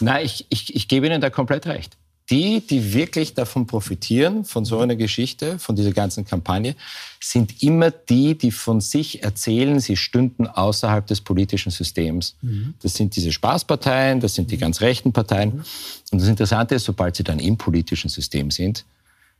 Nein, 0.00 0.24
ich, 0.26 0.46
ich, 0.50 0.74
ich 0.74 0.88
gebe 0.88 1.06
Ihnen 1.06 1.20
da 1.20 1.30
komplett 1.30 1.66
recht. 1.66 1.96
Die, 2.30 2.66
die 2.66 2.94
wirklich 2.94 3.34
davon 3.34 3.66
profitieren, 3.66 4.46
von 4.46 4.64
so 4.64 4.78
einer 4.78 4.96
Geschichte, 4.96 5.58
von 5.58 5.76
dieser 5.76 5.92
ganzen 5.92 6.24
Kampagne, 6.24 6.74
sind 7.20 7.62
immer 7.62 7.90
die, 7.90 8.36
die 8.36 8.50
von 8.50 8.80
sich 8.80 9.22
erzählen, 9.22 9.78
sie 9.78 9.96
stünden 9.96 10.46
außerhalb 10.46 11.06
des 11.06 11.20
politischen 11.20 11.70
Systems. 11.70 12.36
Das 12.82 12.94
sind 12.94 13.14
diese 13.14 13.30
Spaßparteien, 13.30 14.20
das 14.20 14.34
sind 14.34 14.50
die 14.50 14.56
ganz 14.56 14.80
rechten 14.80 15.12
Parteien. 15.12 15.64
Und 16.12 16.20
das 16.20 16.28
Interessante 16.28 16.74
ist, 16.76 16.84
sobald 16.84 17.14
sie 17.14 17.24
dann 17.24 17.38
im 17.40 17.58
politischen 17.58 18.08
System 18.08 18.50
sind, 18.50 18.86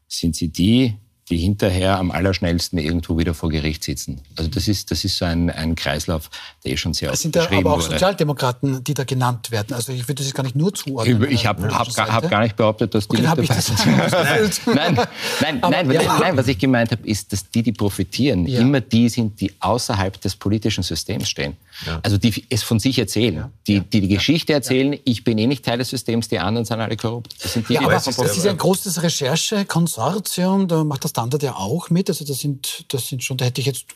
sind 0.07 0.37
sie 0.37 0.49
die, 0.49 0.95
die 1.31 1.39
hinterher 1.39 1.99
am 1.99 2.11
allerschnellsten 2.11 2.79
irgendwo 2.79 3.17
wieder 3.17 3.33
vor 3.33 3.49
Gericht 3.49 3.83
sitzen. 3.83 4.21
Also 4.37 4.51
das 4.51 4.69
ist, 4.69 4.91
das 4.91 5.05
ist 5.05 5.17
so 5.17 5.25
ein, 5.25 5.49
ein 5.49 5.75
Kreislauf, 5.75 6.29
der 6.65 6.73
eh 6.73 6.77
schon 6.77 6.93
sehr 6.93 7.09
Es 7.09 7.15
oft 7.15 7.23
sind 7.23 7.35
ja 7.37 7.43
beschrieben 7.43 7.67
aber 7.67 7.77
auch 7.77 7.81
wurde. 7.83 7.93
Sozialdemokraten, 7.93 8.85
die 8.85 8.93
da 8.93 9.05
genannt 9.05 9.51
werden. 9.51 9.73
Also 9.73 9.93
ich 9.93 10.07
würde 10.07 10.23
das 10.23 10.35
gar 10.35 10.43
nicht 10.43 10.55
nur 10.55 10.75
zuordnen. 10.75 11.23
Ich, 11.25 11.31
ich 11.31 11.47
habe 11.47 11.67
hab, 11.75 11.89
hab 11.97 12.29
gar 12.31 12.43
nicht 12.43 12.57
behauptet, 12.57 12.95
dass 12.95 13.09
die 13.09 13.17
Okay, 13.17 13.23
nicht 13.23 13.33
dabei 13.33 13.47
das 13.47 13.67
sind. 13.67 14.67
Nein, 14.75 14.99
nein, 15.41 15.63
Aber- 15.63 15.71
nein, 15.71 15.91
ja. 15.93 16.03
nein, 16.03 16.17
nein, 16.21 16.37
was 16.37 16.47
ich 16.49 16.59
gemeint 16.59 16.91
habe, 16.91 17.07
ist, 17.09 17.33
dass 17.33 17.49
die, 17.51 17.63
die 17.63 17.73
profitieren, 17.73 18.47
Ja. 18.47 18.61
immer 18.61 18.81
die 18.83 19.09
sind, 19.09 19.41
die 19.41 19.51
außerhalb 19.61 20.21
des 20.21 20.37
politischen 20.37 20.83
Systems 20.83 21.29
stehen. 21.31 21.57
Also 22.03 22.19
die 22.19 22.45
es 22.51 22.63
von 22.63 22.79
sich 22.79 22.99
erzählen, 22.99 23.47
die, 23.67 23.81
die 23.81 24.03
die 24.03 24.09
Geschichte 24.09 24.53
erzählen, 24.53 24.97
ich 25.05 25.25
bin 25.25 25.39
eh 25.39 25.47
nicht 25.47 25.65
Teil 25.65 25.79
des 25.79 25.89
Systems, 25.89 26.29
die 26.29 26.39
anderen 26.39 26.65
sind 26.67 26.81
alle 26.81 26.97
korrupt. 26.97 27.35
Das 27.43 27.55
sind 27.55 27.69
die, 27.69 27.75
Ja, 27.75 27.81
die 27.81 27.87
aber 27.87 27.95
es 27.97 28.07
ist, 28.07 28.21
es 28.21 28.37
ist 28.37 28.47
ein 28.47 28.57
großes 28.59 29.03
Recherchekonsortium, 29.03 30.69
da 30.69 30.85
macht 30.85 31.03
der 31.05 31.11
Standard 31.15 31.45
ja 31.45 31.55
auch 31.55 31.91
mit. 31.91 32.09
Also 32.11 32.25
das 32.25 32.41
sind, 32.41 32.85
das 32.89 33.09
sind 33.09 33.23
schon, 33.23 33.37
da 33.37 33.45
hätte 33.45 33.61
ich 33.61 33.69
jetzt 33.69 33.87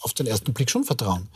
auf 0.00 0.12
den 0.12 0.26
ersten 0.26 0.52
Blick 0.52 0.70
schon 0.70 0.82
Vertrauen. 0.82 1.28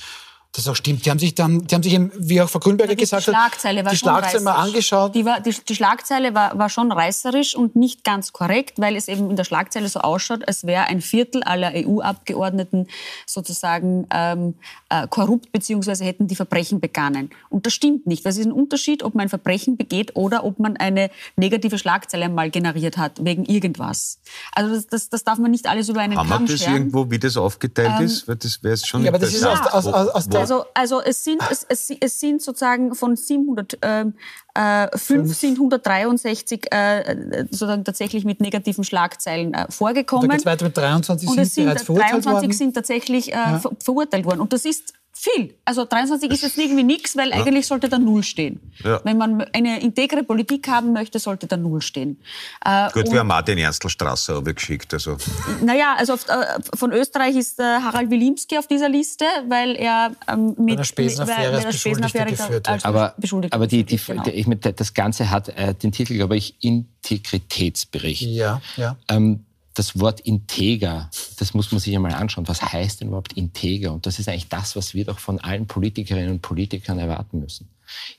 Das 0.55 0.69
auch 0.69 0.77
stimmt. 0.77 1.07
Die 1.07 1.11
haben 1.11 1.19
sich 1.19 1.35
dann, 1.35 1.67
die 1.67 1.75
haben 1.75 1.83
sich 1.83 1.95
eben, 1.95 2.13
wie 2.19 2.43
auch 2.43 2.49
Frau 2.51 2.59
Grünberger 2.59 2.95
Die 2.95 3.01
gesagt 3.01 3.23
Schlagzeile 3.23 3.79
hat, 3.79 3.87
war 3.87 3.93
die 3.93 3.99
schon 3.99 4.09
Schlagzeile 4.11 4.45
mal 4.45 4.51
reißerisch. 4.51 4.69
angeschaut. 4.69 5.15
Die, 5.15 5.25
war, 5.25 5.41
die, 5.41 5.57
die 5.67 5.75
Schlagzeile 5.75 6.35
war, 6.35 6.59
war 6.59 6.69
schon 6.69 6.93
reißerisch 6.93 7.55
und 7.57 7.75
nicht 7.75 8.05
ganz 8.05 8.35
korrekt, 8.35 8.79
weil 8.79 8.95
es 8.97 9.09
eben 9.09 9.31
in 9.31 9.37
der 9.37 9.45
Schlagzeile 9.45 9.89
so 9.89 10.01
ausschaut, 10.01 10.47
als 10.47 10.67
wäre 10.67 10.85
ein 10.85 11.01
Viertel 11.01 11.43
aller 11.43 11.73
EU-Abgeordneten 11.75 12.87
sozusagen 13.27 14.07
ähm, 14.13 14.55
äh, 14.91 15.07
korrupt 15.09 15.53
bzw. 15.53 16.05
hätten 16.05 16.27
die 16.27 16.37
Verbrechen 16.37 16.81
begangen. 16.81 17.31
Und 17.49 17.65
das 17.65 17.73
stimmt 17.73 18.07
nicht. 18.07 18.27
Das 18.27 18.37
ist 18.37 18.45
ein 18.45 18.53
Unterschied, 18.53 19.03
ob 19.05 19.15
man 19.15 19.23
ein 19.27 19.29
Verbrechen 19.31 19.79
begeht 19.79 20.17
oder 20.17 20.45
ob 20.45 20.59
man 20.59 20.77
eine 20.77 21.11
negative 21.37 21.79
Schlagzeile 21.79 22.27
einmal 22.27 22.51
generiert 22.51 22.99
hat, 22.99 23.25
wegen 23.25 23.47
irgendwas. 23.47 24.19
Also 24.55 24.75
das, 24.75 24.87
das, 24.87 25.09
das 25.09 25.25
darf 25.25 25.39
man 25.39 25.51
nicht 25.51 25.67
alles 25.67 25.89
über 25.89 26.01
einen 26.01 26.19
Haben 26.19 26.29
wir 26.29 26.37
Kamm 26.37 26.47
das 26.47 26.61
scheren. 26.61 26.75
irgendwo, 26.75 27.11
wie 27.11 27.19
das 27.19 27.39
aufgeteilt 27.39 28.01
ist? 28.03 28.29
Weil 28.29 28.37
das 28.37 28.63
wäre 28.63 28.77
schon 28.77 29.03
Ja, 29.03 29.09
aber 29.09 29.19
das 29.19 29.33
ist 29.33 29.47
aus, 29.47 29.59
aus, 29.73 29.87
aus, 29.87 30.09
aus 30.09 30.29
der, 30.29 30.42
Also, 30.43 30.65
also 30.75 31.01
es, 31.01 31.25
sind, 31.25 31.43
es, 31.51 31.65
es, 31.69 31.91
es 32.01 32.21
sind 32.21 32.43
sozusagen 32.43 32.95
von 32.95 33.17
700, 33.17 33.79
ähm, 33.83 34.15
äh, 34.55 34.97
5 34.97 35.35
sind 35.35 35.55
163 35.55 36.67
äh, 36.71 37.47
sozusagen 37.51 37.85
tatsächlich 37.85 38.25
mit 38.25 38.41
negativen 38.41 38.85
Schlagzeilen 38.85 39.55
äh, 39.55 39.63
da 39.63 39.67
vorgekommen. 39.71 40.29
geht 40.29 40.41
es 40.41 40.47
weiter 40.47 40.65
mit 40.67 40.77
23 40.77 41.29
Und 41.29 41.35
sind 41.37 41.47
sind 41.47 41.65
bereits 41.65 41.83
verurteilt 41.83 42.13
23 42.13 42.43
worden. 42.43 42.53
sind 42.53 42.75
tatsächlich 42.75 43.33
äh, 43.33 43.59
ver 43.59 43.71
verurteilt 43.83 44.25
worden. 44.25 44.41
Und 44.41 44.53
das 44.53 44.65
ist 44.65 44.95
viel. 45.13 45.55
Also 45.65 45.85
23 45.85 46.31
ist 46.31 46.43
jetzt 46.43 46.59
irgendwie 46.59 46.83
nichts, 46.83 47.17
weil 47.17 47.31
ja. 47.31 47.37
eigentlich 47.37 47.67
sollte 47.67 47.89
da 47.89 47.99
Null 47.99 48.23
stehen. 48.23 48.61
Ja. 48.83 49.01
Wenn 49.05 49.19
man 49.19 49.43
eine 49.53 49.81
integre 49.81 50.25
Politik 50.25 50.69
haben 50.69 50.93
möchte, 50.93 51.19
sollte 51.19 51.47
da 51.47 51.57
Null 51.57 51.83
stehen. 51.83 52.21
Äh, 52.65 52.91
Gut, 52.93 53.11
wir 53.13 53.21
haben 53.21 53.27
Martin 53.27 53.59
Ernstl-Straße 53.59 54.43
geschickt. 54.43 54.93
Also. 54.95 55.17
Naja, 55.63 55.95
also 55.97 56.15
auf, 56.15 56.29
äh, 56.29 56.59
von 56.77 56.93
Österreich 56.93 57.37
ist 57.37 57.61
äh, 57.61 57.63
Harald 57.63 58.11
Wilimski 58.11 58.59
auf 58.59 58.67
dieser 58.67 58.89
Liste, 58.89 59.25
weil 59.49 59.77
er 59.77 60.13
ähm, 60.29 60.55
mit 60.59 60.79
der 60.79 60.85
Spesenaffäre 60.85 61.65
als 61.65 61.79
Spesenaffäre 61.79 62.31
geführt 62.31 62.67
wird. 62.67 62.85
Aber, 62.85 63.15
aber 63.51 63.67
die, 63.67 63.85
die, 63.85 63.99
genau. 63.99 64.23
die, 64.23 64.75
das 64.75 64.95
Ganze 64.95 65.31
hat 65.31 65.49
äh, 65.51 65.75
den 65.75 65.93
Titel, 65.93 66.15
glaube 66.15 66.37
ich, 66.37 66.57
Integritätsbericht. 66.61 68.23
Ja, 68.23 68.61
ja. 68.77 68.97
Ähm, 69.09 69.45
das 69.75 69.99
Wort 69.99 70.21
integer, 70.21 71.11
das 71.39 71.55
muss 71.55 71.73
man 71.73 71.81
sich 71.81 71.95
einmal 71.95 72.13
anschauen. 72.13 72.49
Was 72.49 72.63
heißt 72.63 73.01
denn 73.01 73.09
überhaupt 73.09 73.33
integer? 73.35 73.93
Und 73.93 74.07
das 74.07 74.19
ist 74.19 74.29
eigentlich 74.29 74.49
das, 74.49 74.77
was 74.77 74.95
wir 74.95 75.05
doch 75.05 75.19
von 75.19 75.41
allen 75.41 75.67
Politikerinnen 75.67 76.31
und 76.31 76.43
Politikern 76.43 76.99
erwarten 76.99 77.41
müssen. 77.41 77.69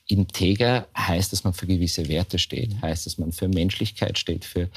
Integer 0.06 0.86
heißt, 0.96 1.32
dass 1.32 1.44
man 1.44 1.52
für 1.52 1.66
gewisse 1.66 2.08
Werte 2.08 2.38
steht, 2.38 2.80
heißt, 2.82 3.06
dass 3.06 3.18
man 3.18 3.32
für 3.32 3.48
Menschlichkeit 3.48 4.18
steht, 4.18 4.44
für 4.44 4.68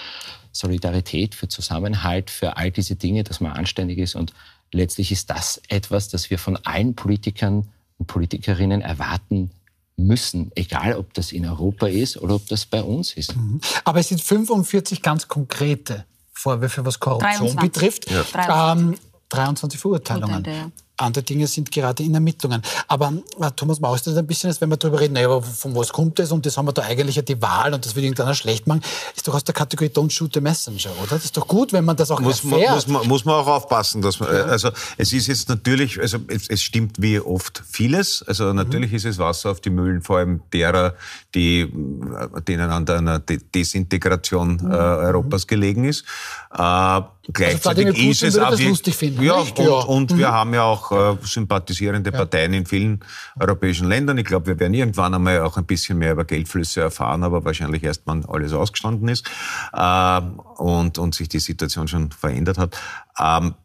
Solidarität, 0.51 1.35
für 1.35 1.47
Zusammenhalt, 1.47 2.29
für 2.29 2.57
all 2.57 2.71
diese 2.71 2.95
Dinge, 2.95 3.23
dass 3.23 3.39
man 3.39 3.51
anständig 3.51 3.99
ist. 3.99 4.15
Und 4.15 4.33
letztlich 4.71 5.11
ist 5.11 5.29
das 5.29 5.61
etwas, 5.67 6.09
das 6.09 6.29
wir 6.29 6.39
von 6.39 6.57
allen 6.57 6.95
Politikern 6.95 7.67
und 7.97 8.05
Politikerinnen 8.07 8.81
erwarten 8.81 9.51
müssen, 9.97 10.51
egal 10.55 10.95
ob 10.95 11.13
das 11.15 11.31
in 11.31 11.45
Europa 11.45 11.87
ist 11.87 12.17
oder 12.17 12.35
ob 12.35 12.47
das 12.47 12.65
bei 12.65 12.83
uns 12.83 13.13
ist. 13.13 13.35
Mhm. 13.35 13.59
Aber 13.83 13.99
es 13.99 14.09
sind 14.09 14.21
45 14.21 15.01
ganz 15.01 15.27
konkrete 15.27 16.05
Vorwürfe, 16.37 16.85
was 16.85 16.99
Korruption 16.99 17.55
23. 17.55 17.59
betrifft. 17.59 18.11
Ja. 18.11 18.73
Ähm, 18.73 18.95
23 19.29 19.79
Verurteilungen. 19.79 20.37
Urteile, 20.37 20.57
ja 20.57 20.71
andere 20.97 21.23
Dinge 21.23 21.47
sind 21.47 21.71
gerade 21.71 22.03
in 22.03 22.13
Ermittlungen. 22.13 22.61
Aber 22.87 23.13
äh, 23.39 23.51
Thomas 23.55 23.79
Maus 23.79 24.05
ist 24.05 24.17
ein 24.17 24.27
bisschen, 24.27 24.49
als 24.49 24.59
wenn 24.61 24.69
wir 24.69 24.77
darüber 24.77 24.99
reden, 24.99 25.13
naja, 25.13 25.27
aber 25.27 25.41
von 25.41 25.75
was 25.75 25.93
kommt 25.93 26.19
das 26.19 26.31
und 26.31 26.45
das 26.45 26.57
haben 26.57 26.67
wir 26.67 26.73
da 26.73 26.81
eigentlich 26.83 27.15
ja 27.15 27.21
die 27.21 27.41
Wahl 27.41 27.73
und 27.73 27.85
das 27.85 27.95
will 27.95 28.03
irgendeiner 28.03 28.33
schlecht 28.33 28.67
machen, 28.67 28.81
ist 29.15 29.27
doch 29.27 29.35
aus 29.35 29.43
der 29.43 29.53
Kategorie 29.53 29.89
Don't 29.89 30.11
shoot 30.11 30.33
the 30.33 30.41
messenger, 30.41 30.91
oder? 31.01 31.11
Das 31.11 31.25
ist 31.25 31.37
doch 31.37 31.47
gut, 31.47 31.73
wenn 31.73 31.85
man 31.85 31.95
das 31.95 32.11
auch 32.11 32.19
muss 32.19 32.43
erfährt. 32.43 32.65
Man, 32.67 32.75
muss, 32.75 32.87
man, 32.87 33.07
muss 33.07 33.25
man 33.25 33.35
auch 33.35 33.47
aufpassen. 33.47 34.01
Dass 34.01 34.19
man, 34.19 34.33
ja. 34.33 34.43
Also 34.45 34.69
es 34.97 35.13
ist 35.13 35.27
jetzt 35.27 35.49
natürlich, 35.49 35.99
also 35.99 36.17
es, 36.27 36.47
es 36.49 36.61
stimmt 36.61 37.01
wie 37.01 37.19
oft 37.19 37.63
vieles. 37.69 38.23
Also 38.27 38.53
natürlich 38.53 38.91
mhm. 38.91 38.97
ist 38.97 39.05
es 39.05 39.17
Wasser 39.17 39.51
auf 39.51 39.61
die 39.61 39.69
Mühlen, 39.69 40.01
vor 40.01 40.17
allem 40.17 40.41
derer, 40.51 40.95
die, 41.35 41.61
äh, 41.61 42.41
denen 42.41 42.71
an 42.71 42.85
der 42.85 43.19
Desintegration 43.19 44.59
mhm. 44.61 44.71
äh, 44.71 44.75
Europas 44.75 45.47
gelegen 45.47 45.85
ist. 45.85 46.05
Äh, 46.53 47.01
gleichzeitig 47.33 47.87
also 47.87 47.99
ist 48.01 48.23
es 48.23 48.37
auch... 48.37 48.59
lustig 48.59 48.95
finden, 48.95 49.23
ja, 49.23 49.35
und, 49.35 49.59
ja. 49.59 49.71
und 49.71 50.11
mhm. 50.11 50.17
wir 50.17 50.31
haben 50.31 50.53
ja 50.53 50.63
auch 50.63 50.91
äh, 50.91 51.17
sympathisierende 51.23 52.11
ja. 52.11 52.17
Parteien 52.17 52.53
in 52.53 52.65
vielen 52.65 52.99
europäischen 53.39 53.87
Ländern. 53.87 54.17
Ich 54.17 54.25
glaube, 54.25 54.47
wir 54.47 54.59
werden 54.59 54.73
irgendwann 54.73 55.13
einmal 55.13 55.41
auch 55.41 55.57
ein 55.57 55.65
bisschen 55.65 55.97
mehr 55.97 56.13
über 56.13 56.25
Geldflüsse 56.25 56.81
erfahren, 56.81 57.23
aber 57.23 57.45
wahrscheinlich 57.45 57.83
erst, 57.83 58.03
wenn 58.05 58.25
alles 58.25 58.53
ausgestanden 58.53 59.07
ist 59.09 59.29
äh, 59.73 60.21
und, 60.57 60.97
und 60.97 61.15
sich 61.15 61.29
die 61.29 61.39
Situation 61.39 61.87
schon 61.87 62.11
verändert 62.11 62.57
hat. 62.57 62.77
Ähm, 63.19 63.55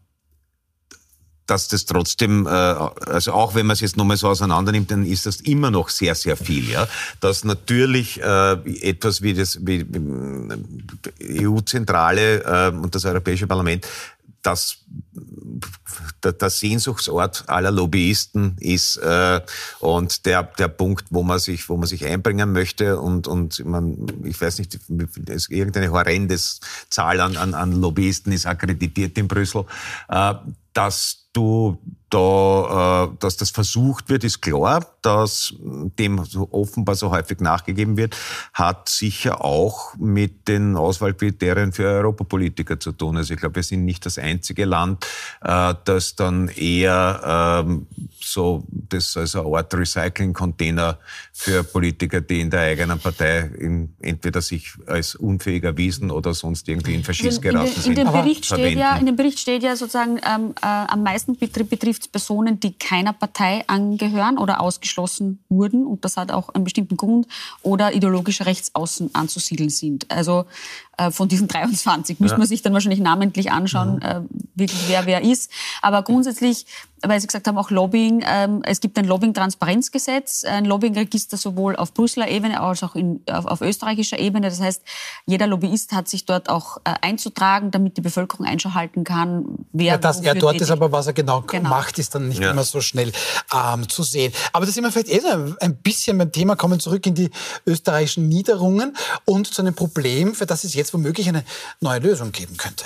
dass 1.53 1.69
das 1.69 1.85
trotzdem, 1.85 2.47
äh, 2.47 2.49
also 2.49 3.33
auch 3.33 3.55
wenn 3.55 3.67
man 3.67 3.75
es 3.75 3.81
jetzt 3.81 3.99
nochmal 3.99 4.17
so 4.17 4.27
auseinander 4.27 4.73
nimmt, 4.73 4.91
dann 4.91 5.05
ist 5.05 5.27
das 5.27 5.37
immer 5.43 5.71
noch 5.71 5.91
sehr, 5.91 6.15
sehr 6.15 6.39
viel. 6.39 6.71
Ja, 6.71 6.89
dass 7.21 7.45
natürlich 7.45 8.23
äh, 8.23 8.53
etwas 8.81 9.21
wie 9.21 9.35
das 9.35 9.59
wie 9.61 9.85
EU-Zentrale 11.45 12.43
äh, 12.43 12.75
und 12.75 12.95
das 12.95 13.05
Europäische 13.05 13.47
Parlament 13.47 13.87
das 14.41 14.79
der, 16.25 16.33
der 16.33 16.51
Sehnsuchtsort 16.51 17.45
aller 17.49 17.71
Lobbyisten 17.71 18.57
ist 18.59 18.97
äh, 18.97 19.41
und 19.79 20.25
der 20.27 20.43
der 20.59 20.69
Punkt, 20.69 21.05
wo 21.11 21.23
man 21.23 21.39
sich 21.39 21.69
wo 21.69 21.77
man 21.77 21.87
sich 21.87 22.05
einbringen 22.07 22.53
möchte 22.53 22.99
und 22.99 23.29
und 23.29 23.65
man 23.65 24.07
ich 24.25 24.41
weiß 24.41 24.59
nicht 24.59 24.81
es 25.27 25.49
irgendeine 25.51 25.93
horrendes 25.93 26.61
Zahl 26.89 27.21
an, 27.21 27.37
an, 27.37 27.55
an 27.55 27.73
Lobbyisten 27.73 28.33
ist 28.33 28.47
akkreditiert 28.47 29.17
in 29.19 29.29
Brüssel, 29.29 29.65
äh, 30.09 30.35
dass 30.73 31.22
du 31.35 31.77
da, 32.13 33.05
äh, 33.05 33.17
dass 33.21 33.39
das 33.39 33.51
versucht 33.51 34.11
wird, 34.11 34.23
ist 34.23 34.43
klar, 34.43 34.87
dass 35.01 35.55
dem 35.99 36.25
so 36.25 36.47
offenbar 36.53 36.95
so 36.95 37.11
häufig 37.11 37.41
nachgegeben 37.41 37.97
wird, 37.97 38.17
hat 38.53 38.91
sicher 38.91 39.43
auch 39.43 39.95
mit 39.97 40.47
den 40.47 40.77
Auswahlkriterien 40.77 41.73
für 41.73 41.85
Europapolitiker 41.85 42.79
zu 42.79 42.93
tun. 42.93 43.17
Also 43.17 43.33
ich 43.33 43.41
glaube, 43.41 43.57
wir 43.57 43.63
sind 43.63 43.87
nicht 43.87 44.05
das 44.05 44.19
einzige 44.19 44.67
Land, 44.67 45.07
äh, 45.41 45.75
das 45.85 46.15
dann 46.15 46.49
eher 46.49 47.65
ähm, 47.65 47.87
so 48.21 48.65
das 48.69 49.17
als 49.17 49.35
eine 49.35 49.47
Art 49.47 49.73
Recycling-Container 49.73 50.99
für 51.33 51.65
Politiker, 51.65 52.21
die 52.21 52.43
in 52.43 52.51
der 52.51 52.61
eigenen 52.61 52.99
Partei 52.99 53.51
in, 53.59 53.95
entweder 54.01 54.43
sich 54.43 54.75
als 54.87 55.15
unfähig 55.15 55.65
erwiesen 55.65 56.11
oder 56.11 56.35
sonst 56.35 56.69
irgendwie 56.69 56.95
in 56.95 57.05
Faschist 57.05 57.41
geraten 57.41 57.69
in, 57.69 57.75
in, 57.75 57.83
sind. 57.83 57.99
In 57.99 58.05
dem, 58.05 58.13
Bericht 58.13 58.45
steht 58.45 58.77
ja, 58.77 58.97
in 58.97 59.07
dem 59.07 59.17
Bericht 59.17 59.39
steht 59.39 59.63
ja 59.63 59.77
sozusagen 59.77 60.19
ähm, 60.19 60.55
äh, 60.61 60.67
am 60.67 61.03
meisten 61.03 61.37
betrifft 61.37 62.02
Personen, 62.09 62.61
die 62.61 62.73
keiner 62.73 63.13
Partei 63.13 63.65
angehören 63.69 64.39
oder 64.39 64.61
ausgeschlossen 64.61 65.39
wurden, 65.49 65.87
und 65.87 66.05
das 66.05 66.17
hat 66.17 66.33
auch 66.33 66.49
einen 66.51 66.65
bestimmten 66.65 66.97
Grund, 66.97 67.27
oder 67.63 67.95
ideologisch 67.95 68.41
rechtsaußen 68.43 69.15
anzusiedeln 69.15 69.71
sind. 69.71 70.11
Also 70.11 70.47
von 71.11 71.29
diesen 71.29 71.49
23 71.49 72.21
müsste 72.21 72.35
ja. 72.35 72.39
man 72.39 72.47
sich 72.47 72.63
dann 72.63 72.73
wahrscheinlich 72.73 73.01
namentlich 73.01 73.51
anschauen, 73.51 73.97
mhm. 73.97 74.03
äh, 74.03 74.21
wirklich 74.55 74.83
wer 74.89 75.07
wer 75.07 75.23
ist. 75.23 75.51
Aber 75.81 76.03
grundsätzlich 76.03 76.67
weil 77.03 77.21
Sie 77.21 77.27
gesagt 77.27 77.47
haben, 77.49 77.59
auch 77.59 77.71
Lobbying. 77.71 78.25
Ähm, 78.27 78.63
es 78.65 78.81
gibt 78.81 78.99
ein 78.99 79.05
Lobbying-Transparenzgesetz, 79.05 80.45
ein 80.45 80.65
Lobbying-Register 80.65 81.37
sowohl 81.37 81.77
auf 81.77 81.95
Brüsseler 81.95 82.29
Ebene 82.29 82.61
als 82.61 82.83
auch 82.83 82.95
in, 82.95 83.21
auf, 83.31 83.47
auf, 83.47 83.61
österreichischer 83.61 84.19
Ebene. 84.19 84.49
Das 84.49 84.61
heißt, 84.61 84.83
jeder 85.27 85.47
Lobbyist 85.47 85.93
hat 85.93 86.09
sich 86.09 86.27
dort 86.27 86.49
auch 86.49 86.79
äh, 86.85 86.95
einzutragen, 87.01 87.71
damit 87.71 87.97
die 87.97 88.01
Bevölkerung 88.01 88.47
einschalten 88.47 89.05
kann, 89.05 89.67
wer 89.73 89.93
ja, 89.93 89.99
das, 89.99 90.23
ja, 90.23 90.35
dort 90.35 90.61
ist 90.61 90.71
aber, 90.71 90.93
was 90.93 91.07
er 91.07 91.13
genau, 91.13 91.43
genau, 91.43 91.69
macht, 91.69 91.99
ist 91.99 92.15
dann 92.15 92.29
nicht 92.29 92.41
ja. 92.41 92.51
immer 92.51 92.65
so 92.65 92.81
schnell 92.81 93.13
ähm, 93.53 93.89
zu 93.89 94.03
sehen. 94.03 94.33
Aber 94.53 94.67
das 94.67 94.75
sind 94.75 94.85
wir 94.85 94.93
vielleicht 94.93 95.09
eh 95.09 95.21
so 95.21 95.55
ein 95.61 95.77
bisschen 95.77 96.19
beim 96.19 96.31
Thema, 96.31 96.57
kommen 96.57 96.81
zurück 96.81 97.07
in 97.07 97.15
die 97.15 97.31
österreichischen 97.67 98.29
Niederungen 98.29 98.97
und 99.25 99.47
zu 99.47 99.63
einem 99.63 99.75
Problem, 99.75 100.35
für 100.35 100.47
das 100.47 100.65
es 100.65 100.75
jetzt 100.75 100.82
womöglich 100.95 101.29
eine 101.29 101.45
neue 101.81 102.01
Lösung 102.01 102.33
geben 102.33 102.57
könnte. 102.57 102.85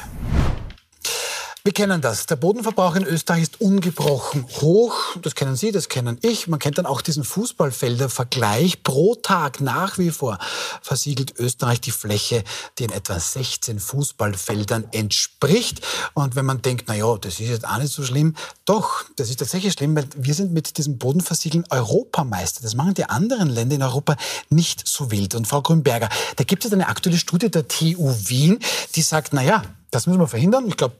Wir 1.67 1.73
kennen 1.73 2.01
das. 2.01 2.27
Der 2.27 2.37
Bodenverbrauch 2.37 2.95
in 2.95 3.05
Österreich 3.05 3.43
ist 3.43 3.61
ungebrochen 3.61 4.47
hoch. 4.61 5.17
Das 5.21 5.35
kennen 5.35 5.57
Sie, 5.57 5.73
das 5.73 5.89
kennen 5.89 6.17
ich. 6.23 6.47
Man 6.47 6.61
kennt 6.61 6.79
dann 6.79 6.87
auch 6.87 7.01
diesen 7.01 7.25
Fußballfelder-Vergleich. 7.25 8.85
Pro 8.85 9.17
Tag 9.17 9.61
nach 9.61 9.99
wie 9.99 10.13
vor 10.13 10.39
versiegelt 10.81 11.41
Österreich 11.41 11.81
die 11.81 11.91
Fläche, 11.91 12.45
die 12.79 12.85
in 12.85 12.93
etwa 12.93 13.19
16 13.19 13.81
Fußballfeldern 13.81 14.85
entspricht. 14.93 15.85
Und 16.15 16.37
wenn 16.37 16.45
man 16.45 16.63
denkt, 16.63 16.85
na 16.87 16.95
ja, 16.95 17.17
das 17.17 17.41
ist 17.41 17.49
jetzt 17.49 17.67
auch 17.67 17.79
nicht 17.79 17.93
so 17.93 18.05
schlimm. 18.05 18.37
Doch, 18.65 19.03
das 19.17 19.29
ist 19.29 19.41
tatsächlich 19.41 19.73
schlimm, 19.73 19.97
weil 19.97 20.07
wir 20.15 20.35
sind 20.35 20.53
mit 20.53 20.79
diesem 20.79 20.99
Bodenversiegeln 20.99 21.65
Europameister. 21.71 22.63
Das 22.63 22.77
machen 22.77 22.95
die 22.95 23.07
anderen 23.07 23.49
Länder 23.49 23.75
in 23.75 23.83
Europa 23.83 24.15
nicht 24.51 24.87
so 24.87 25.11
wild. 25.11 25.35
Und 25.35 25.49
Frau 25.49 25.63
Grünberger, 25.63 26.11
da 26.37 26.45
gibt 26.45 26.65
es 26.65 26.73
eine 26.73 26.87
aktuelle 26.87 27.19
Studie 27.19 27.51
der 27.51 27.67
TU 27.67 28.15
Wien, 28.27 28.61
die 28.95 29.03
sagt, 29.03 29.33
na 29.33 29.43
ja, 29.43 29.65
das 29.91 30.07
müssen 30.07 30.21
wir 30.21 30.29
verhindern. 30.29 30.69
Ich 30.69 30.77
glaube, 30.77 30.95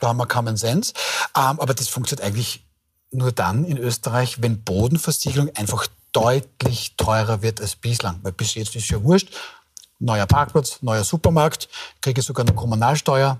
da 0.00 0.08
haben 0.08 0.18
wir 0.18 0.26
Common 0.26 0.56
Sense. 0.56 0.92
Ähm, 1.36 1.60
aber 1.60 1.74
das 1.74 1.88
funktioniert 1.88 2.26
eigentlich 2.26 2.64
nur 3.10 3.32
dann 3.32 3.64
in 3.64 3.78
Österreich, 3.78 4.42
wenn 4.42 4.62
Bodenversiegelung 4.62 5.50
einfach 5.56 5.86
deutlich 6.12 6.94
teurer 6.96 7.42
wird 7.42 7.60
als 7.60 7.76
bislang. 7.76 8.20
Weil 8.22 8.32
bis 8.32 8.54
jetzt 8.54 8.76
ist 8.76 8.88
ja 8.90 9.02
wurscht. 9.02 9.28
Neuer 10.00 10.26
Parkplatz, 10.26 10.78
neuer 10.80 11.02
Supermarkt, 11.02 11.68
kriege 12.00 12.22
sogar 12.22 12.46
eine 12.46 12.54
Kommunalsteuer 12.54 13.38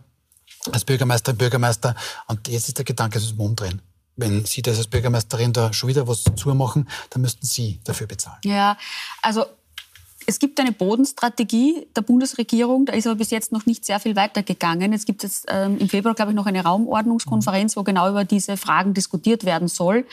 als 0.72 0.84
Bürgermeisterin, 0.84 1.38
Bürgermeister. 1.38 1.94
Und 2.26 2.48
jetzt 2.48 2.68
ist 2.68 2.78
der 2.78 2.84
Gedanke, 2.84 3.18
es 3.18 3.24
ist 3.24 3.38
umdrehen 3.38 3.80
wenn 4.18 4.44
Sie 4.44 4.62
das 4.62 4.76
als 4.76 4.88
Bürgermeisterin 4.88 5.52
da 5.52 5.72
schon 5.72 5.88
wieder 5.88 6.06
was 6.06 6.24
zumachen, 6.36 6.88
dann 7.10 7.22
müssten 7.22 7.46
Sie 7.46 7.80
dafür 7.84 8.06
bezahlen. 8.06 8.38
Ja, 8.44 8.76
also 9.22 9.46
es 10.28 10.38
gibt 10.38 10.60
eine 10.60 10.72
Bodenstrategie 10.72 11.86
der 11.96 12.02
Bundesregierung, 12.02 12.84
da 12.84 12.92
ist 12.92 13.06
aber 13.06 13.16
bis 13.16 13.30
jetzt 13.30 13.50
noch 13.50 13.64
nicht 13.64 13.86
sehr 13.86 13.98
viel 13.98 14.14
weitergegangen. 14.14 14.92
Es 14.92 15.06
gibt 15.06 15.22
jetzt 15.22 15.46
ähm, 15.48 15.78
im 15.78 15.88
Februar, 15.88 16.14
glaube 16.14 16.32
ich, 16.32 16.36
noch 16.36 16.44
eine 16.44 16.62
Raumordnungskonferenz, 16.62 17.78
wo 17.78 17.82
genau 17.82 18.10
über 18.10 18.26
diese 18.26 18.58
Fragen 18.58 18.92
diskutiert 18.92 19.46
werden 19.46 19.68
soll. 19.68 20.04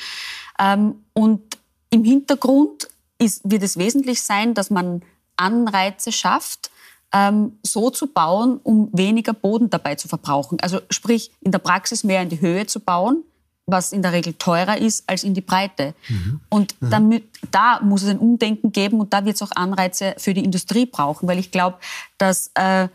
Ähm, 0.57 1.03
und 1.11 1.41
im 1.89 2.05
Hintergrund 2.05 2.87
ist, 3.17 3.41
wird 3.43 3.61
es 3.61 3.75
wesentlich 3.75 4.21
sein, 4.21 4.53
dass 4.53 4.69
man 4.69 5.01
Anreize 5.35 6.13
schafft, 6.13 6.71
ähm, 7.11 7.59
so 7.61 7.89
zu 7.89 8.07
bauen, 8.07 8.61
um 8.63 8.87
weniger 8.93 9.33
Boden 9.33 9.69
dabei 9.69 9.95
zu 9.95 10.07
verbrauchen. 10.07 10.61
Also 10.61 10.79
sprich, 10.91 11.31
in 11.41 11.51
der 11.51 11.59
Praxis 11.59 12.05
mehr 12.05 12.21
in 12.21 12.29
die 12.29 12.39
Höhe 12.39 12.65
zu 12.67 12.79
bauen, 12.79 13.25
was 13.67 13.91
in 13.91 14.01
der 14.01 14.13
Regel 14.13 14.33
teurer 14.33 14.77
ist 14.77 15.03
als 15.09 15.23
in 15.23 15.33
die 15.33 15.41
Breite. 15.41 15.95
Mhm. 16.07 16.39
Und 16.49 16.81
mhm. 16.81 16.89
damit, 16.89 17.23
da 17.51 17.79
muss 17.81 18.03
es 18.03 18.09
ein 18.09 18.19
Umdenken 18.19 18.71
geben 18.71 18.99
und 18.99 19.13
da 19.13 19.25
wird 19.25 19.35
es 19.35 19.41
auch 19.41 19.51
Anreize 19.55 20.15
für 20.17 20.33
die 20.33 20.43
Industrie 20.43 20.85
brauchen, 20.85 21.27
weil 21.27 21.39
ich 21.39 21.51
glaube, 21.51 21.77
dass 22.17 22.51
äh, 22.53 22.87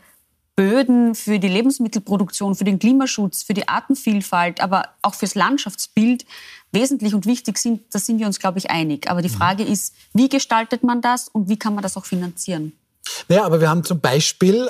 Böden, 0.55 1.15
für 1.15 1.39
die 1.39 1.47
Lebensmittelproduktion, 1.47 2.55
für 2.55 2.63
den 2.65 2.77
Klimaschutz, 2.77 3.43
für 3.43 3.53
die 3.53 3.67
Artenvielfalt, 3.67 4.61
aber 4.61 4.89
auch 5.01 5.15
fürs 5.15 5.35
Landschaftsbild 5.35 6.25
wesentlich 6.71 7.13
und 7.13 7.25
wichtig 7.25 7.57
sind, 7.57 7.81
da 7.91 7.99
sind 7.99 8.19
wir 8.19 8.27
uns, 8.27 8.39
glaube 8.39 8.59
ich, 8.59 8.69
einig. 8.69 9.09
Aber 9.09 9.21
die 9.21 9.29
mhm. 9.29 9.33
Frage 9.33 9.63
ist, 9.63 9.93
wie 10.13 10.29
gestaltet 10.29 10.83
man 10.83 11.01
das 11.01 11.29
und 11.29 11.49
wie 11.49 11.57
kann 11.57 11.73
man 11.73 11.81
das 11.81 11.97
auch 11.97 12.05
finanzieren? 12.05 12.73
Naja, 13.27 13.45
aber 13.45 13.61
wir 13.61 13.69
haben 13.69 13.83
zum 13.83 13.99
Beispiel 13.99 14.69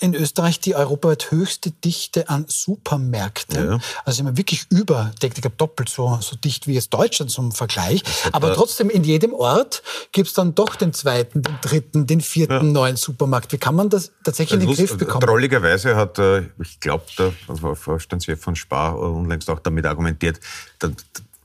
in 0.00 0.14
Österreich 0.14 0.60
die 0.60 0.74
europaweit 0.74 1.30
höchste 1.30 1.70
Dichte 1.70 2.28
an 2.28 2.44
Supermärkten. 2.48 3.70
Ja. 3.70 3.78
Also 4.04 4.18
sind 4.18 4.26
wir 4.26 4.36
wirklich 4.36 4.66
über, 4.70 5.12
ich 5.20 5.30
glaube 5.34 5.56
doppelt 5.56 5.88
so, 5.88 6.18
so 6.20 6.36
dicht 6.36 6.66
wie 6.66 6.74
jetzt 6.74 6.90
Deutschland 6.90 7.30
zum 7.30 7.52
Vergleich. 7.52 8.02
Aber 8.32 8.54
trotzdem 8.54 8.90
in 8.90 9.04
jedem 9.04 9.32
Ort 9.32 9.82
gibt 10.12 10.28
es 10.28 10.34
dann 10.34 10.54
doch 10.54 10.76
den 10.76 10.92
zweiten, 10.92 11.42
den 11.42 11.58
dritten, 11.60 12.06
den 12.06 12.20
vierten 12.20 12.52
ja. 12.52 12.62
neuen 12.62 12.96
Supermarkt. 12.96 13.52
Wie 13.52 13.58
kann 13.58 13.74
man 13.74 13.90
das 13.90 14.12
tatsächlich 14.22 14.60
in 14.60 14.66
den 14.66 14.76
Griff 14.76 14.96
bekommen? 14.96 15.26
Drolligerweise 15.26 15.96
hat, 15.96 16.18
äh, 16.18 16.42
ich 16.60 16.80
glaube, 16.80 17.04
der 17.18 17.32
Vorstandschef 17.74 18.40
von 18.40 18.56
Spar 18.56 18.98
unlängst 18.98 19.50
auch 19.50 19.60
damit 19.60 19.86
argumentiert, 19.86 20.40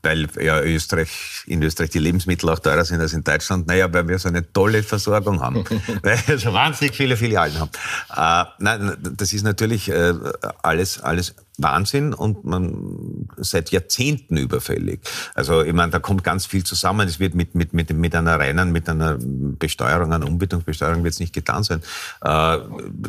weil 0.02 0.26
ja 0.40 0.60
Österreich, 0.60 1.44
in 1.46 1.62
Österreich 1.62 1.90
die 1.90 1.98
Lebensmittel 1.98 2.48
auch 2.48 2.58
teurer 2.58 2.84
sind 2.84 3.00
als 3.00 3.12
in 3.12 3.24
Deutschland. 3.24 3.66
Naja, 3.66 3.92
weil 3.92 4.08
wir 4.08 4.18
so 4.18 4.28
eine 4.28 4.52
tolle 4.52 4.82
Versorgung 4.82 5.40
haben, 5.40 5.64
weil 6.02 6.18
wir 6.26 6.38
so 6.38 6.52
wahnsinnig 6.52 6.96
viele 6.96 7.16
Filialen 7.16 7.58
haben. 7.58 7.70
Äh, 8.14 8.50
nein, 8.58 8.96
das 9.16 9.32
ist 9.32 9.42
natürlich 9.42 9.88
äh, 9.88 10.14
alles, 10.62 11.00
alles 11.00 11.34
Wahnsinn 11.62 12.14
und 12.14 12.44
man 12.44 13.28
seit 13.36 13.70
Jahrzehnten 13.70 14.36
überfällig. 14.36 15.00
Also 15.34 15.62
ich 15.62 15.72
meine, 15.72 15.90
da 15.92 15.98
kommt 15.98 16.24
ganz 16.24 16.46
viel 16.46 16.64
zusammen. 16.64 17.08
Es 17.08 17.20
wird 17.20 17.34
mit, 17.34 17.54
mit, 17.54 17.72
mit, 17.72 17.90
mit 17.92 18.14
einer 18.14 18.38
reinen, 18.38 18.72
mit 18.72 18.88
einer 18.88 19.18
Besteuerung, 19.20 20.12
einer 20.12 20.26
Umbietungsbesteuerung 20.26 21.04
wird 21.04 21.14
es 21.14 21.20
nicht 21.20 21.32
getan 21.32 21.62
sein. 21.62 21.82
Äh, 22.22 22.58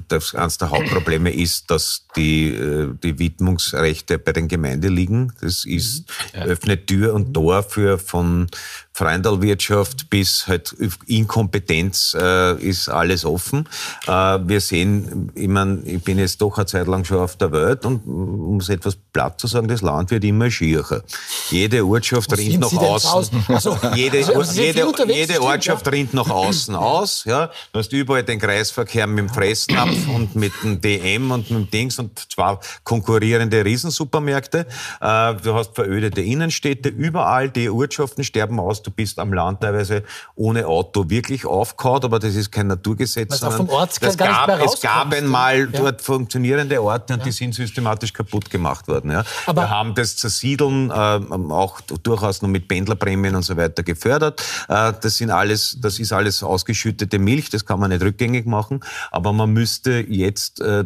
das, 0.07 0.35
eines 0.35 0.57
der 0.57 0.69
Hauptprobleme 0.69 1.33
ist, 1.33 1.71
dass 1.71 2.05
die, 2.15 2.49
äh, 2.49 2.93
die 3.03 3.19
Widmungsrechte 3.19 4.19
bei 4.19 4.33
den 4.33 4.47
Gemeinden 4.47 4.93
liegen. 4.93 5.33
Das 5.41 5.65
ist, 5.65 6.05
mhm. 6.33 6.41
öffnet 6.41 6.87
Tür 6.87 7.13
und 7.13 7.33
Tor 7.33 7.63
für 7.63 7.97
von 7.97 8.47
Freundalwirtschaft 8.93 10.09
bis 10.09 10.47
halt 10.47 10.75
Inkompetenz 11.07 12.15
äh, 12.19 12.55
ist 12.61 12.89
alles 12.89 13.25
offen. 13.25 13.67
Äh, 14.05 14.11
wir 14.11 14.59
sehen, 14.59 15.31
ich, 15.33 15.47
mein, 15.47 15.81
ich 15.85 16.03
bin 16.03 16.19
jetzt 16.19 16.41
doch 16.41 16.57
eine 16.57 16.65
Zeit 16.65 16.87
lang 16.87 17.05
schon 17.05 17.17
auf 17.17 17.37
der 17.37 17.51
Welt 17.51 17.85
und 17.85 18.01
um 18.43 18.57
es 18.57 18.69
etwas 18.69 18.97
platt 19.13 19.39
zu 19.39 19.47
sagen, 19.47 19.67
das 19.67 19.81
Land 19.81 20.11
wird 20.11 20.23
immer 20.23 20.51
schierer. 20.51 21.03
Jede 21.49 21.85
Ortschaft 21.85 22.37
rinnt 22.37 22.59
nach 22.59 22.71
außen. 22.71 23.45
Also, 23.47 23.77
jede, 23.95 24.25
also, 24.25 24.61
jede, 24.61 24.91
jede 25.07 25.41
Ortschaft 25.41 25.89
rinnt 25.91 26.13
nach 26.13 26.29
außen 26.29 26.75
aus. 26.75 27.23
Ja. 27.25 27.49
Du 27.71 27.79
hast 27.79 27.91
überall 27.93 28.23
den 28.23 28.39
Kreisverkehr 28.39 29.07
mit 29.07 29.19
dem 29.19 29.29
Fressnapf 29.29 30.07
und 30.07 30.35
mit 30.35 30.53
dem 30.63 30.81
DM 30.81 31.31
und 31.31 31.49
mit 31.49 31.59
dem 31.59 31.71
Dings 31.71 31.99
und 31.99 32.19
zwar 32.31 32.59
konkurrierende 32.83 33.63
Riesensupermärkte. 33.63 34.67
Äh, 34.99 35.35
du 35.35 35.53
hast 35.53 35.75
verödete 35.75 36.21
Innenstädte. 36.21 36.89
Überall 36.89 37.49
die 37.49 37.69
Ortschaften 37.69 38.23
sterben 38.23 38.59
aus 38.59 38.81
du 38.81 38.91
bist 38.91 39.19
am 39.19 39.33
Land 39.33 39.61
teilweise 39.61 40.03
ohne 40.35 40.67
Auto 40.67 41.09
wirklich 41.09 41.45
aufgehauen, 41.45 42.03
aber 42.03 42.19
das 42.19 42.35
ist 42.35 42.51
kein 42.51 42.67
Naturgesetz. 42.67 43.39
sondern 43.39 43.57
vom 43.57 43.69
Ort 43.69 44.01
das 44.01 44.17
gab, 44.17 44.49
es 44.49 44.81
gab 44.81 45.13
einmal 45.13 45.69
ja. 45.71 45.79
dort 45.79 46.01
funktionierende 46.01 46.81
Orte 46.81 47.13
und 47.13 47.19
ja. 47.19 47.25
die 47.25 47.31
sind 47.31 47.53
systematisch 47.53 48.13
kaputt 48.13 48.30
gemacht 48.39 48.87
worden. 48.87 49.11
Ja. 49.11 49.23
Aber 49.45 49.63
Wir 49.63 49.69
haben 49.69 49.95
das 49.95 50.15
Zersiedeln 50.17 50.89
äh, 50.89 50.93
auch 50.93 51.81
durchaus 51.81 52.41
noch 52.41 52.49
mit 52.49 52.67
Pendlerprämien 52.67 53.35
und 53.35 53.43
so 53.43 53.57
weiter 53.57 53.83
gefördert. 53.83 54.41
Äh, 54.67 54.93
das, 55.01 55.17
sind 55.17 55.31
alles, 55.31 55.77
das 55.81 55.99
ist 55.99 56.13
alles 56.13 56.43
ausgeschüttete 56.43 57.19
Milch, 57.19 57.49
das 57.49 57.65
kann 57.65 57.79
man 57.79 57.89
nicht 57.89 58.01
rückgängig 58.01 58.45
machen, 58.45 58.81
aber 59.11 59.33
man 59.33 59.51
müsste 59.51 60.05
jetzt, 60.07 60.61
äh, 60.61 60.85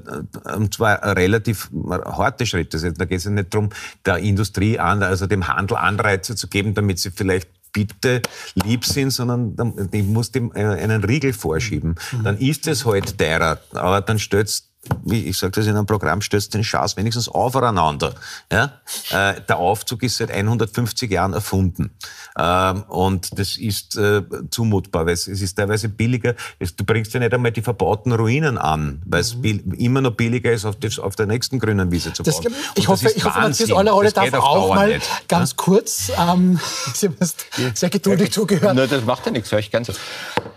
und 0.56 0.74
zwar 0.74 1.16
relativ 1.16 1.70
harte 1.90 2.46
Schritte, 2.46 2.94
da 2.94 3.06
geht 3.06 3.20
es 3.20 3.26
ja 3.26 3.32
nicht 3.32 3.54
darum, 3.54 3.70
der 4.06 4.18
Industrie, 4.18 4.80
an, 4.80 5.04
also 5.04 5.28
dem 5.28 5.48
Handel 5.48 5.78
Anreize 5.78 6.36
zu 6.36 6.48
geben, 6.48 6.74
damit 6.74 7.00
sie 7.00 7.12
vielleicht 7.12 7.50
bitte 7.76 8.22
lieb 8.64 8.86
sind, 8.86 9.12
sondern 9.12 9.90
ich 9.92 10.04
muss 10.04 10.32
dem 10.32 10.52
äh, 10.56 10.64
einen 10.64 11.04
Riegel 11.04 11.34
vorschieben. 11.34 11.96
Mhm. 12.12 12.24
Dann 12.24 12.38
ist 12.38 12.68
es 12.68 12.86
halt 12.86 13.18
teurer, 13.18 13.60
aber 13.74 14.00
dann 14.00 14.18
stellt 14.18 14.64
wie 15.04 15.26
ich 15.26 15.38
sage 15.38 15.52
das 15.52 15.66
in 15.66 15.76
einem 15.76 15.86
Programm, 15.86 16.22
stößt 16.22 16.54
den 16.54 16.64
Schatz 16.64 16.98
wenigstens 16.98 17.30
aufeinander. 17.30 18.14
Ja? 18.52 18.80
Äh, 19.12 19.42
der 19.48 19.58
Aufzug 19.58 20.04
ist 20.04 20.18
seit 20.18 20.32
150 20.32 21.12
Jahren 21.12 21.34
erfunden. 21.34 21.92
Ähm, 22.38 22.84
und 22.84 23.38
das 23.38 23.58
ist 23.58 23.98
äh, 23.98 24.24
zumutbar, 24.50 25.06
weil 25.06 25.14
es, 25.14 25.28
es, 25.28 25.42
ist 25.42 25.56
teilweise 25.56 25.90
billiger. 25.90 26.36
Es, 26.60 26.76
du 26.76 26.84
bringst 26.84 27.14
ja 27.14 27.20
nicht 27.20 27.34
einmal 27.34 27.52
die 27.52 27.62
verbauten 27.62 28.12
Ruinen 28.12 28.58
an, 28.58 29.02
weil 29.06 29.22
es 29.22 29.36
mhm. 29.36 29.74
immer 29.78 30.02
noch 30.02 30.12
billiger 30.12 30.52
ist, 30.52 30.66
auf, 30.66 30.76
das, 30.78 31.00
auf 31.00 31.16
der 31.16 31.28
nächsten 31.28 31.60
grünen 31.60 31.92
Wiese 31.92 32.14
zu 32.14 32.24
bauen. 32.24 32.44
Das, 32.44 32.54
ich 32.76 32.88
hoffe, 32.88 33.12
ich 33.16 33.24
hoffe, 33.24 33.40
Matthias 33.40 33.72
Allerrolle 33.72 34.12
darf 34.12 34.34
auch 34.34 34.74
mal 34.76 34.90
nicht. 34.90 35.28
ganz 35.28 35.52
ja? 35.52 35.56
kurz, 35.58 36.12
ähm, 36.18 36.60
Sie 36.94 37.08
haben 37.08 37.76
sehr 37.76 37.90
geduldig 37.90 38.32
zugehört. 38.32 38.76
Nein, 38.76 38.90
das 38.90 39.06
macht 39.06 39.26
ja 39.26 39.32
nichts, 39.32 39.52
höre 39.52 39.60
ich 39.60 39.72
ganz. 39.72 39.92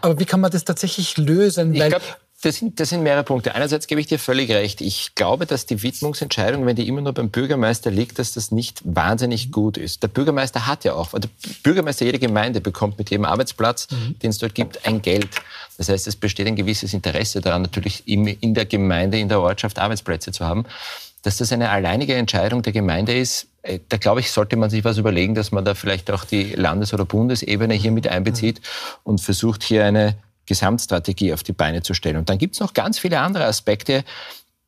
Aber 0.00 0.18
wie 0.18 0.24
kann 0.24 0.40
man 0.40 0.50
das 0.50 0.64
tatsächlich 0.64 1.16
lösen? 1.16 1.74
Ich 1.74 1.86
glaube, 1.86 2.04
das 2.42 2.56
sind, 2.56 2.78
das 2.78 2.90
sind 2.90 3.02
mehrere 3.02 3.24
Punkte. 3.24 3.56
Einerseits 3.56 3.88
gebe 3.88 4.00
ich 4.00 4.06
dir 4.06 4.18
völlig 4.18 4.50
recht. 4.50 4.80
Ich 4.80 5.16
glaube, 5.16 5.44
dass 5.44 5.66
die 5.66 5.82
Widmungsentscheidung, 5.82 6.66
wenn 6.66 6.76
die 6.76 6.86
immer 6.86 7.00
nur 7.00 7.12
beim 7.12 7.30
Bürgermeister 7.30 7.90
liegt, 7.90 8.20
dass 8.20 8.32
das 8.32 8.52
nicht 8.52 8.80
wahnsinnig 8.84 9.50
gut 9.50 9.76
ist. 9.76 10.04
Der 10.04 10.08
Bürgermeister 10.08 10.66
hat 10.68 10.84
ja 10.84 10.94
auch, 10.94 11.10
der 11.18 11.28
Bürgermeister 11.64 12.04
jeder 12.04 12.20
Gemeinde 12.20 12.60
bekommt 12.60 12.96
mit 12.96 13.10
jedem 13.10 13.24
Arbeitsplatz, 13.24 13.88
mhm. 13.90 14.18
den 14.20 14.30
es 14.30 14.38
dort 14.38 14.54
gibt, 14.54 14.86
ein 14.86 15.02
Geld. 15.02 15.28
Das 15.78 15.88
heißt, 15.88 16.06
es 16.06 16.14
besteht 16.14 16.46
ein 16.46 16.54
gewisses 16.54 16.94
Interesse 16.94 17.40
daran, 17.40 17.62
natürlich 17.62 18.06
in 18.06 18.54
der 18.54 18.66
Gemeinde, 18.66 19.18
in 19.18 19.28
der 19.28 19.40
Ortschaft 19.40 19.80
Arbeitsplätze 19.80 20.30
zu 20.30 20.44
haben. 20.44 20.64
Dass 21.22 21.38
das 21.38 21.50
eine 21.50 21.70
alleinige 21.70 22.14
Entscheidung 22.14 22.62
der 22.62 22.72
Gemeinde 22.72 23.18
ist, 23.18 23.48
äh, 23.62 23.80
da 23.88 23.96
glaube 23.96 24.20
ich, 24.20 24.30
sollte 24.30 24.56
man 24.56 24.70
sich 24.70 24.84
was 24.84 24.98
überlegen, 24.98 25.34
dass 25.34 25.50
man 25.50 25.64
da 25.64 25.74
vielleicht 25.74 26.12
auch 26.12 26.24
die 26.24 26.52
Landes- 26.52 26.94
oder 26.94 27.04
Bundesebene 27.04 27.74
hier 27.74 27.90
mit 27.90 28.06
einbezieht 28.06 28.60
und 29.02 29.20
versucht, 29.20 29.64
hier 29.64 29.84
eine 29.84 30.16
Gesamtstrategie 30.48 31.32
auf 31.32 31.42
die 31.42 31.52
Beine 31.52 31.82
zu 31.82 31.94
stellen. 31.94 32.16
Und 32.16 32.28
dann 32.28 32.38
gibt 32.38 32.54
es 32.54 32.60
noch 32.60 32.74
ganz 32.74 32.98
viele 32.98 33.20
andere 33.20 33.44
Aspekte, 33.44 34.04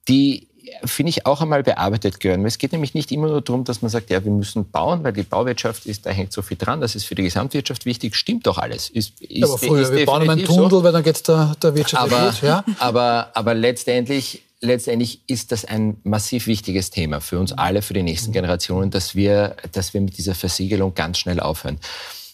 die 0.09 0.49
finde 0.85 1.11
ich, 1.11 1.27
auch 1.27 1.41
einmal 1.41 1.63
bearbeitet 1.63 2.21
gehören. 2.21 2.45
Es 2.45 2.59
geht 2.59 2.73
nämlich 2.73 2.95
nicht 2.95 3.11
immer 3.13 3.29
nur 3.29 3.41
darum, 3.41 3.65
dass 3.65 3.83
man 3.83 3.91
sagt, 3.91 4.11
ja, 4.11 4.25
wir 4.25 4.31
müssen 4.31 4.71
bauen, 4.71 5.05
weil 5.05 5.13
die 5.13 5.23
Bauwirtschaft 5.23 5.87
ist, 5.87 6.07
da 6.07 6.11
hängt 6.11 6.33
so 6.33 6.43
viel 6.43 6.57
dran, 6.57 6.81
das 6.81 6.95
ist 6.95 7.05
für 7.05 7.15
die 7.15 7.23
Gesamtwirtschaft 7.23 7.87
wichtig. 7.87 8.15
Stimmt 8.15 8.47
doch 8.47 8.59
alles. 8.59 8.89
Ist, 8.89 9.21
ist, 9.21 9.45
aber 9.45 9.59
früher, 9.59 9.83
ist 9.83 9.93
wir 9.93 10.07
bauen 10.07 10.29
einen 10.29 10.45
Tunnel, 10.45 10.71
so. 10.71 10.85
weil 10.85 10.93
dann 10.93 11.03
geht 11.03 11.17
es 11.17 11.23
der, 11.23 11.57
der 11.63 11.75
Wirtschaft 11.75 12.13
aber, 12.13 12.31
gut. 12.31 12.43
Ja? 12.43 12.65
Aber, 12.79 13.31
aber 13.35 13.55
letztendlich, 13.55 14.43
letztendlich 14.61 15.21
ist 15.27 15.53
das 15.53 15.65
ein 15.65 15.99
massiv 16.05 16.47
wichtiges 16.47 16.91
Thema 16.91 17.21
für 17.21 17.39
uns 17.39 17.53
alle, 17.53 17.83
für 17.83 17.95
die 17.95 18.03
nächsten 18.03 18.33
Generationen, 18.33 18.91
dass 18.91 19.15
wir, 19.15 19.57
dass 19.73 19.95
wir 19.95 20.01
mit 20.01 20.19
dieser 20.19 20.35
Versiegelung 20.35 20.95
ganz 20.95 21.19
schnell 21.19 21.41
aufhören. 21.41 21.79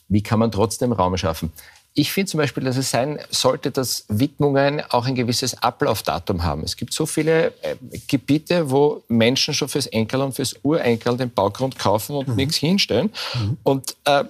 Wie 0.08 0.22
kann 0.22 0.38
man 0.38 0.52
trotzdem 0.52 0.92
Raum 0.92 1.16
schaffen? 1.16 1.52
Ich 1.98 2.12
finde 2.12 2.30
zum 2.30 2.38
Beispiel, 2.38 2.62
dass 2.62 2.76
es 2.76 2.90
sein 2.90 3.18
sollte, 3.30 3.70
dass 3.70 4.04
Widmungen 4.08 4.82
auch 4.90 5.06
ein 5.06 5.14
gewisses 5.14 5.62
Ablaufdatum 5.62 6.44
haben. 6.44 6.62
Es 6.62 6.76
gibt 6.76 6.92
so 6.92 7.06
viele 7.06 7.54
äh, 7.62 7.76
Gebiete, 8.06 8.70
wo 8.70 9.02
Menschen 9.08 9.54
schon 9.54 9.68
fürs 9.68 9.86
Enkel 9.86 10.20
und 10.20 10.34
fürs 10.34 10.54
Urenkel 10.62 11.16
den 11.16 11.30
Baugrund 11.30 11.78
kaufen 11.78 12.14
und 12.14 12.28
mhm. 12.28 12.36
nichts 12.36 12.56
hinstellen. 12.56 13.10
Mhm. 13.34 13.56
Und 13.62 13.96
äh, 14.04 14.24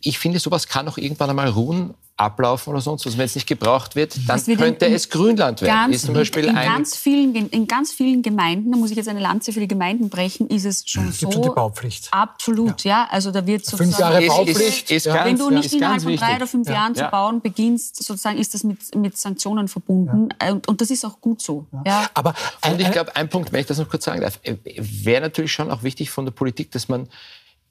ich 0.00 0.18
finde, 0.18 0.38
sowas 0.38 0.66
kann 0.68 0.88
auch 0.88 0.96
irgendwann 0.96 1.28
einmal 1.28 1.48
ruhen 1.48 1.92
ablaufen 2.22 2.70
oder 2.70 2.80
sonst 2.80 3.04
was. 3.06 3.18
Wenn 3.18 3.24
es 3.24 3.34
nicht 3.34 3.46
gebraucht 3.46 3.96
wird, 3.96 4.16
dann 4.26 4.46
wird 4.46 4.58
könnte 4.58 4.86
in, 4.86 4.94
es 4.94 5.08
Grünland 5.08 5.60
werden. 5.60 5.74
Ganz, 5.74 5.96
ist 5.96 6.06
zum 6.06 6.14
Beispiel 6.14 6.44
in, 6.44 6.54
ganz 6.54 6.96
vielen, 6.96 7.34
in 7.34 7.66
ganz 7.66 7.92
vielen 7.92 8.22
Gemeinden, 8.22 8.70
da 8.72 8.78
muss 8.78 8.90
ich 8.90 8.96
jetzt 8.96 9.08
eine 9.08 9.20
Lanze 9.20 9.52
für 9.52 9.60
die 9.60 9.68
Gemeinden 9.68 10.08
brechen, 10.08 10.48
ist 10.48 10.64
es 10.64 10.84
schon 10.86 11.08
es 11.08 11.18
gibt 11.18 11.32
so. 11.32 11.38
Schon 11.38 11.50
die 11.50 11.54
Baupflicht. 11.54 12.08
Absolut, 12.12 12.84
ja. 12.84 12.90
ja. 12.90 13.08
Also 13.10 13.30
da 13.30 13.46
wird 13.46 13.64
sozusagen. 13.64 13.90
Fünf 13.90 13.98
Jahre 13.98 14.26
Baupflicht. 14.26 14.60
Ist, 14.60 14.90
ist, 14.90 15.06
ist 15.06 15.14
wenn 15.14 15.38
du 15.38 15.50
nicht 15.50 15.72
innerhalb 15.72 16.02
von 16.02 16.16
drei 16.16 16.36
oder 16.36 16.46
fünf 16.46 16.68
ja. 16.68 16.74
Jahren 16.74 16.94
zu 16.94 17.04
bauen 17.04 17.40
beginnst, 17.40 18.02
sozusagen 18.02 18.38
ist 18.38 18.54
das 18.54 18.64
mit, 18.64 18.94
mit 18.94 19.16
Sanktionen 19.16 19.68
verbunden. 19.68 20.28
Und, 20.50 20.68
und, 20.68 20.80
das 20.80 20.90
ist 20.90 21.04
auch 21.04 21.20
gut 21.20 21.42
so. 21.42 21.66
Ja. 21.84 22.08
Aber 22.14 22.34
und 22.66 22.80
ich 22.80 22.90
glaube, 22.90 23.14
ein 23.16 23.28
Punkt, 23.28 23.52
wenn 23.52 23.60
ich 23.60 23.66
das 23.66 23.78
noch 23.78 23.88
kurz 23.88 24.04
sagen 24.04 24.20
darf, 24.20 24.38
äh, 24.42 24.56
wäre 24.64 25.20
natürlich 25.22 25.52
schon 25.52 25.70
auch 25.70 25.82
wichtig 25.82 26.10
von 26.10 26.24
der 26.24 26.32
Politik, 26.32 26.70
dass 26.70 26.88
man 26.88 27.08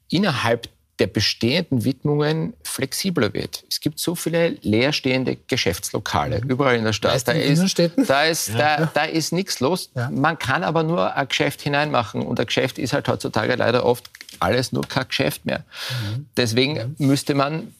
innerhalb 0.08 0.68
der 0.98 1.06
bestehenden 1.06 1.84
Widmungen 1.84 2.54
flexibler 2.62 3.32
wird. 3.32 3.64
Es 3.68 3.80
gibt 3.80 3.98
so 3.98 4.14
viele 4.14 4.50
leerstehende 4.62 5.36
Geschäftslokale 5.46 6.42
überall 6.46 6.76
in 6.76 6.84
der 6.84 6.92
Stadt. 6.92 7.26
Da 7.26 7.32
ist, 7.32 7.78
da, 8.06 8.24
ist, 8.24 8.48
ja. 8.50 8.76
da, 8.76 8.90
da 8.92 9.04
ist 9.04 9.32
nichts 9.32 9.60
los. 9.60 9.90
Ja. 9.94 10.10
Man 10.10 10.38
kann 10.38 10.62
aber 10.62 10.82
nur 10.82 11.14
ein 11.14 11.28
Geschäft 11.28 11.62
hineinmachen 11.62 12.22
und 12.22 12.38
ein 12.38 12.46
Geschäft 12.46 12.78
ist 12.78 12.92
halt 12.92 13.08
heutzutage 13.08 13.54
leider 13.56 13.84
oft 13.84 14.10
alles 14.38 14.72
nur 14.72 14.86
kein 14.86 15.08
Geschäft 15.08 15.46
mehr. 15.46 15.64
Mhm. 15.90 16.26
Deswegen 16.36 16.94
müsste 16.98 17.34
man 17.34 17.74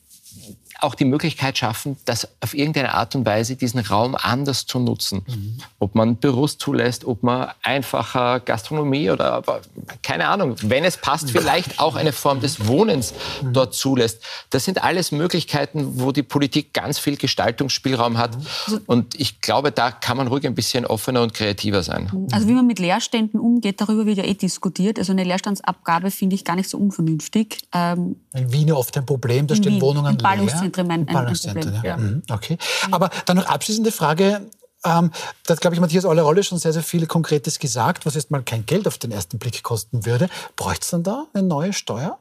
auch 0.83 0.95
die 0.95 1.05
Möglichkeit 1.05 1.59
schaffen, 1.59 1.97
das 2.05 2.29
auf 2.41 2.55
irgendeine 2.55 2.95
Art 2.95 3.15
und 3.15 3.25
Weise 3.25 3.57
diesen 3.57 3.81
Raum 3.81 4.17
anders 4.21 4.67
zu 4.67 4.79
nutzen. 4.79 5.23
Mhm. 5.27 5.59
Ob 5.79 5.95
man 5.95 6.17
Büros 6.17 6.59
zulässt, 6.59 7.05
ob 7.05 7.23
man 7.23 7.51
einfacher 7.63 8.41
Gastronomie 8.41 9.11
oder 9.11 9.43
keine 10.03 10.29
Ahnung, 10.29 10.57
wenn 10.63 10.85
es 10.85 10.97
passt, 10.97 11.31
vielleicht 11.31 11.79
auch 11.81 11.95
eine 11.95 12.13
Form 12.13 12.41
des 12.41 12.67
Wohnens 12.67 13.15
mhm. 13.43 13.53
dort 13.53 13.75
zulässt. 13.75 14.23
Das 14.51 14.65
sind 14.65 14.83
alles 14.83 15.13
Möglichkeiten, 15.13 16.01
wo 16.01 16.13
die 16.13 16.23
Politik 16.23 16.73
ganz 16.73 16.99
viel 16.99 17.17
Gestaltungsspielraum 17.17 18.19
hat. 18.19 18.37
Mhm. 18.37 18.81
Und 18.87 19.21
ich 19.21 19.41
glaube, 19.41 19.73
da 19.73 19.91
kann 19.91 20.17
man 20.17 20.27
ruhig 20.27 20.47
ein 20.47 20.55
bisschen 20.55 20.85
offener 20.87 21.23
und 21.23 21.35
kreativer 21.35 21.83
sein. 21.83 22.11
Also 22.33 22.49
wie 22.49 22.53
man 22.53 22.67
mit 22.67 22.79
Leerständen 22.79 23.39
umgeht, 23.39 23.81
darüber 23.81 24.07
wird 24.07 24.19
ja 24.19 24.25
eh 24.25 24.35
diskutiert. 24.35 24.99
Also 24.99 25.13
eine 25.13 25.25
Leerstandsabgabe 25.25 26.11
finde 26.11 26.35
ich 26.35 26.45
gar 26.45 26.57
nicht 26.57 26.69
so 26.69 26.79
unvernünftig. 26.79 27.59
Ähm, 27.73 28.17
in 28.35 28.53
Wien 28.53 28.73
oft 28.73 28.97
ein 28.97 29.07
Problem, 29.07 29.47
da 29.47 29.55
stehen 29.55 29.75
Wien, 29.75 29.81
Wohnungen 29.81 30.19
leer. 30.19 30.72
Ballungszentren 30.73 30.91
ein, 30.91 31.09
ein, 31.09 31.17
ein 31.17 31.35
Problem. 31.35 31.75
Ja. 31.75 31.83
Ja. 31.83 31.97
Mhm, 31.97 32.23
okay. 32.31 32.59
Aber 32.91 33.11
dann 33.27 33.37
noch 33.37 33.47
abschließende 33.47 33.93
Frage. 33.93 34.51
Ähm, 34.85 35.13
da 35.47 35.55
hat, 35.55 35.61
glaube 35.61 35.75
ich, 35.75 35.81
Matthias 35.81 36.05
Rolle 36.05 36.43
schon 36.43 36.59
sehr, 36.59 36.73
sehr 36.73 36.83
viel 36.83 37.07
Konkretes 37.07 37.59
gesagt, 37.59 38.05
was 38.05 38.15
jetzt 38.15 38.31
mal 38.33 38.43
kein 38.43 38.67
Geld 38.67 38.89
auf 38.89 38.99
den 38.99 39.13
ersten 39.13 39.39
Blick 39.39 39.63
kosten 39.63 40.05
würde. 40.07 40.29
Bräuchte 40.57 40.83
es 40.83 40.91
dann 40.91 41.05
da 41.05 41.27
eine 41.35 41.47
neue 41.47 41.73
Steuer? 41.73 42.19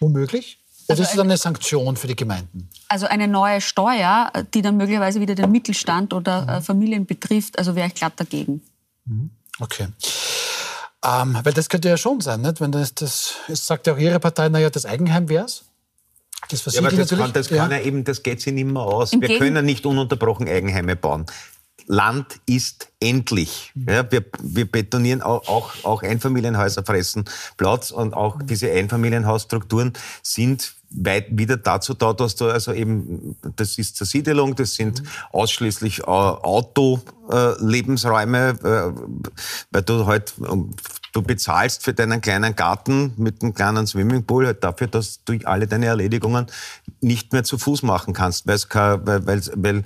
Womöglich? 0.00 0.58
Oder 0.86 0.94
also 0.94 1.02
ist 1.04 1.10
es 1.10 1.16
dann 1.16 1.26
eine 1.28 1.36
Sanktion 1.36 1.96
für 1.96 2.08
die 2.08 2.16
Gemeinden? 2.16 2.68
Also 2.88 3.06
eine 3.06 3.28
neue 3.28 3.60
Steuer, 3.60 4.32
die 4.52 4.62
dann 4.62 4.76
möglicherweise 4.76 5.20
wieder 5.20 5.36
den 5.36 5.52
Mittelstand 5.52 6.12
oder 6.12 6.58
mhm. 6.58 6.62
Familien 6.64 7.06
betrifft, 7.06 7.58
also 7.58 7.76
wäre 7.76 7.86
ich 7.86 7.94
glatt 7.94 8.14
dagegen. 8.16 8.62
Mhm. 9.04 9.30
Okay. 9.60 9.86
Ähm, 11.04 11.38
weil 11.42 11.52
das 11.52 11.68
könnte 11.68 11.88
ja 11.88 11.96
schon 11.96 12.20
sein, 12.20 12.40
nicht? 12.40 12.60
wenn 12.60 12.72
das, 12.72 12.94
das, 12.94 13.34
das 13.46 13.66
sagt 13.66 13.86
ja 13.86 13.94
auch 13.94 13.98
Ihre 13.98 14.18
Partei, 14.18 14.48
naja, 14.48 14.68
das 14.68 14.84
Eigenheim 14.84 15.28
wäre 15.28 15.44
es. 15.44 15.64
Das 16.48 16.64
ja, 16.74 16.80
aber 16.80 16.90
das 16.90 17.10
kann, 17.10 17.32
das 17.32 17.48
kann 17.48 17.70
ja. 17.70 17.78
ja 17.78 17.84
eben, 17.84 18.04
das 18.04 18.22
geht 18.22 18.40
sich 18.40 18.52
nicht 18.52 18.66
mehr 18.66 18.82
aus. 18.82 19.12
Im 19.12 19.20
Wir 19.20 19.28
Gegen 19.28 19.40
können 19.40 19.64
nicht 19.64 19.86
ununterbrochen 19.86 20.48
Eigenheime 20.48 20.96
bauen. 20.96 21.26
Land 21.86 22.40
ist 22.46 22.88
endlich. 23.00 23.72
Ja, 23.74 24.10
wir, 24.12 24.24
wir 24.42 24.70
betonieren 24.70 25.22
auch, 25.22 25.48
auch, 25.48 25.72
auch 25.84 26.02
Einfamilienhäuser 26.04 26.84
fressen 26.84 27.24
Platz 27.56 27.90
und 27.90 28.14
auch 28.14 28.38
diese 28.42 28.70
Einfamilienhausstrukturen 28.70 29.94
sind 30.22 30.74
weit 30.90 31.26
wieder 31.30 31.56
dazu 31.56 31.94
da, 31.94 32.12
dass 32.12 32.36
du 32.36 32.44
also 32.46 32.72
eben, 32.72 33.36
das 33.56 33.78
ist 33.78 33.96
Zersiedelung, 33.96 34.54
das 34.56 34.74
sind 34.74 35.02
ausschließlich 35.32 36.00
äh, 36.00 36.02
Auto-Lebensräume, 36.04 38.58
äh, 38.62 38.68
äh, 38.68 38.92
weil 39.70 39.82
du 39.82 40.04
halt, 40.06 40.34
du 41.12 41.22
bezahlst 41.22 41.82
für 41.82 41.94
deinen 41.94 42.20
kleinen 42.20 42.56
Garten 42.56 43.12
mit 43.16 43.42
einem 43.42 43.54
kleinen 43.54 43.86
Swimmingpool 43.86 44.46
halt 44.46 44.62
dafür, 44.64 44.86
dass 44.86 45.24
du 45.24 45.38
alle 45.44 45.66
deine 45.66 45.86
Erledigungen 45.86 46.46
nicht 47.00 47.32
mehr 47.32 47.44
zu 47.44 47.58
Fuß 47.58 47.82
machen 47.82 48.14
kannst, 48.14 48.46
weil, 48.46 48.58
weil, 49.26 49.42
weil 49.56 49.84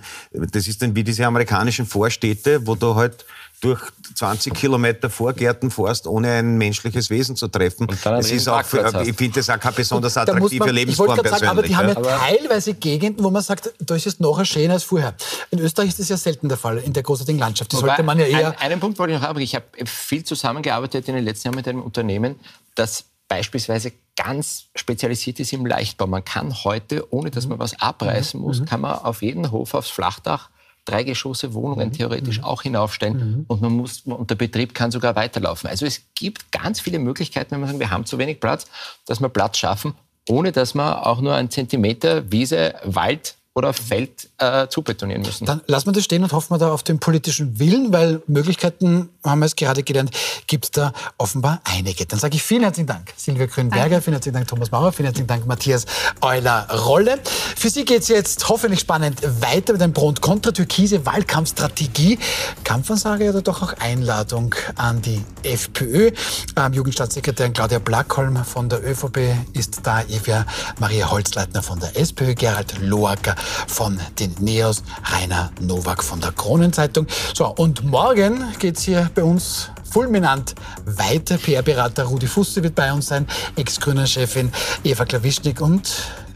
das 0.51 0.67
ist 0.67 0.83
dann 0.83 0.95
wie 0.95 1.05
diese 1.05 1.27
amerikanischen 1.27 1.87
Vorstädte, 1.87 2.67
wo 2.67 2.75
du 2.75 2.95
halt 2.95 3.25
durch 3.65 3.81
20 4.15 4.53
Kilometer 4.53 5.09
Vorgärten 5.09 5.71
fährst, 5.71 6.07
ohne 6.07 6.33
ein 6.33 6.59
menschliches 6.59 7.09
Wesen 7.09 7.35
zu 7.35 7.49
treffen. 7.49 7.87
Das 8.05 8.31
ist 8.31 8.47
auch 8.47 8.63
für, 8.63 9.03
ich 9.03 9.17
finde 9.17 9.41
das 9.41 9.49
auch 9.49 9.59
keine 9.59 9.75
besonders 9.75 10.17
attraktive 10.17 10.67
man, 10.67 10.75
Lebensform 10.75 11.17
persönlich. 11.17 11.39
Sagen, 11.39 11.47
aber 11.47 11.63
die 11.63 11.75
haben 11.75 11.89
ja 11.89 11.95
teilweise 11.95 12.75
Gegenden, 12.75 13.25
wo 13.25 13.31
man 13.31 13.43
sagt, 13.43 13.73
da 13.81 13.95
ist 13.95 14.07
es 14.07 14.21
noch 14.21 14.45
schöner 14.45 14.75
als 14.75 14.85
vorher. 14.85 15.15
In 15.51 15.61
Österreich 15.61 15.89
ist 15.89 16.01
das 16.01 16.11
ja 16.11 16.17
selten 16.19 16.49
der 16.49 16.59
Fall, 16.59 16.79
in 16.79 16.93
der 16.93 17.03
großartigen 17.03 17.39
Landschaft. 17.39 17.73
Die 17.73 17.77
sollte 17.77 18.03
man 18.03 18.19
ja 18.19 18.27
eher... 18.27 18.51
Ein, 18.61 18.73
einen 18.73 18.81
Punkt 18.81 18.99
wollte 18.99 19.15
ich 19.15 19.21
noch 19.21 19.27
haben. 19.27 19.41
Ich 19.41 19.55
habe 19.55 19.65
viel 19.87 20.25
zusammengearbeitet 20.25 21.09
in 21.09 21.15
den 21.15 21.25
letzten 21.25 21.49
Jahren 21.49 21.57
mit 21.57 21.67
einem 21.67 21.83
Unternehmen, 21.83 22.39
das 22.75 23.05
beispielsweise 23.29 23.93
ganz 24.17 24.67
spezialisiert 24.77 25.41
ist 25.41 25.55
im 25.55 25.65
Leichtbau. 25.65 26.07
Man 26.07 26.25
kann 26.25 26.55
heute, 26.65 27.13
ohne 27.13 27.31
dass 27.31 27.47
man 27.47 27.59
was 27.59 27.81
abreißen 27.81 28.39
muss, 28.39 28.61
mhm. 28.61 28.67
kann 28.67 28.83
man 28.83 28.99
auf 28.99 29.23
jeden 29.23 29.51
Hof 29.51 29.73
aufs 29.73 29.89
Flachdach 29.89 30.51
drei 30.85 31.03
Geschosse 31.03 31.55
Wohnungen 31.55 31.89
mhm. 31.89 31.93
theoretisch 31.93 32.39
mhm. 32.39 32.45
auch 32.45 32.63
hinaufstellen 32.63 33.17
mhm. 33.17 33.45
und 33.49 33.63
man 33.63 33.73
muss 33.73 34.03
und 34.03 34.31
der 34.31 34.35
Betrieb 34.37 34.75
kann 34.75 34.91
sogar 34.91 35.17
weiterlaufen. 35.17 35.69
Also 35.69 35.87
es 35.87 36.03
gibt 36.15 36.53
ganz 36.53 36.81
viele 36.81 36.99
Möglichkeiten, 36.99 37.53
wenn 37.53 37.61
man 37.61 37.69
sagt, 37.71 37.81
wir 37.81 37.91
haben 37.91 38.05
zu 38.05 38.19
wenig 38.19 38.41
Platz, 38.41 38.67
dass 39.07 39.21
wir 39.21 39.29
Platz 39.29 39.59
schaffen, 39.59 39.95
ohne 40.29 40.53
dass 40.53 40.75
man 40.75 40.95
auch 40.95 41.21
nur 41.21 41.35
einen 41.35 41.51
Zentimeter 41.51 42.31
Wiese, 42.31 42.75
Wald 42.85 43.37
oder 43.55 43.73
Feld 43.73 44.31
äh, 44.39 44.67
zubetonieren 44.67 45.23
müssen. 45.23 45.47
Dann 45.47 45.61
lassen 45.69 45.87
wir 45.87 45.93
das 45.93 46.05
stehen 46.05 46.25
und 46.25 46.33
hoffen 46.33 46.53
wir 46.53 46.59
da 46.59 46.73
auf 46.73 46.83
den 46.83 46.99
politischen 46.99 47.61
Willen, 47.61 47.93
weil 47.93 48.21
Möglichkeiten, 48.27 49.11
haben 49.23 49.39
wir 49.39 49.47
es 49.47 49.55
gerade 49.55 49.85
gelernt, 49.85 50.11
gibt 50.49 50.65
es 50.65 50.71
da 50.73 50.93
offenbar 51.19 51.61
einige. 51.63 52.05
Dann 52.05 52.19
sage 52.19 52.35
ich 52.35 52.43
vielen 52.43 52.63
herzlichen 52.63 52.89
Dank, 52.89 53.13
Silvia 53.17 53.47
Grünberger, 53.47 54.03
vielen 54.03 54.15
herzlichen 54.15 54.35
Dank, 54.35 54.49
Thomas 54.49 54.73
Mauer, 54.73 54.93
vielen 54.93 55.07
herzlichen 55.07 55.29
Dank, 55.29 55.47
Matthias 55.47 55.87
Euler-Rolle. 56.21 57.21
Für 57.57 57.71
Sie 57.71 57.85
geht 57.85 58.03
es 58.03 58.09
jetzt 58.09 58.49
hoffentlich 58.49 58.81
spannend 58.81 59.23
weiter 59.41 59.73
mit 59.73 59.83
einem 59.83 59.93
Pro 59.93 60.09
und 60.09 60.21
Contra 60.21 60.51
türkise 60.51 61.07
Wahlkampfstrategie. 61.07 62.19
Kampfansage 62.65 63.31
oder 63.31 63.43
doch 63.43 63.63
auch 63.63 63.75
Einladung 63.79 64.53
an 64.75 65.01
die 65.01 65.23
FPÖ. 65.45 66.11
Ähm, 66.57 66.73
Jugendstaatssekretärin 66.73 67.53
Claudia 67.53 67.79
Blackholm 67.79 68.45
von 68.45 68.69
der 68.69 68.85
ÖVP 68.85 69.19
ist 69.53 69.81
da, 69.85 70.03
Evia 70.03 70.45
Maria 70.81 71.09
Holzleitner 71.09 71.63
von 71.63 71.79
der 71.79 71.97
SPÖ, 71.97 72.35
Gerald 72.35 72.75
Loacker 72.81 73.37
von 73.67 74.01
den 74.19 74.35
Neos, 74.41 74.83
Rainer 75.05 75.51
Nowak 75.61 76.03
von 76.03 76.21
der 76.21 76.33
Kronenzeitung. 76.33 77.07
So, 77.35 77.47
und 77.47 77.85
morgen 77.85 78.45
geht 78.59 78.79
es 78.79 78.85
hier 78.85 79.11
bei 79.15 79.23
uns 79.23 79.71
fulminant 79.91 80.55
weiter. 80.85 81.39
PR-Berater 81.39 82.05
Rudi 82.05 82.27
Fusse 82.27 82.63
wird 82.63 82.75
bei 82.75 82.93
uns 82.93 83.07
sein, 83.07 83.27
Ex-Grüner-Chefin 83.57 84.51
Eva 84.83 85.05
Klawischnik 85.05 85.61
und 85.61 85.89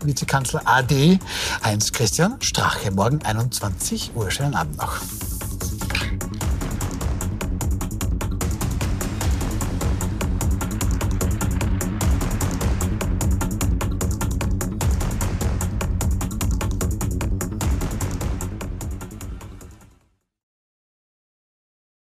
Vizekanzler 0.05 0.63
AD 0.65 1.19
Heinz-Christian 1.65 2.37
Strache. 2.41 2.91
Morgen 2.93 3.21
21 3.25 4.13
Uhr. 4.15 4.31
Schönen 4.31 4.55
Abend 4.55 4.79
noch. 4.79 4.99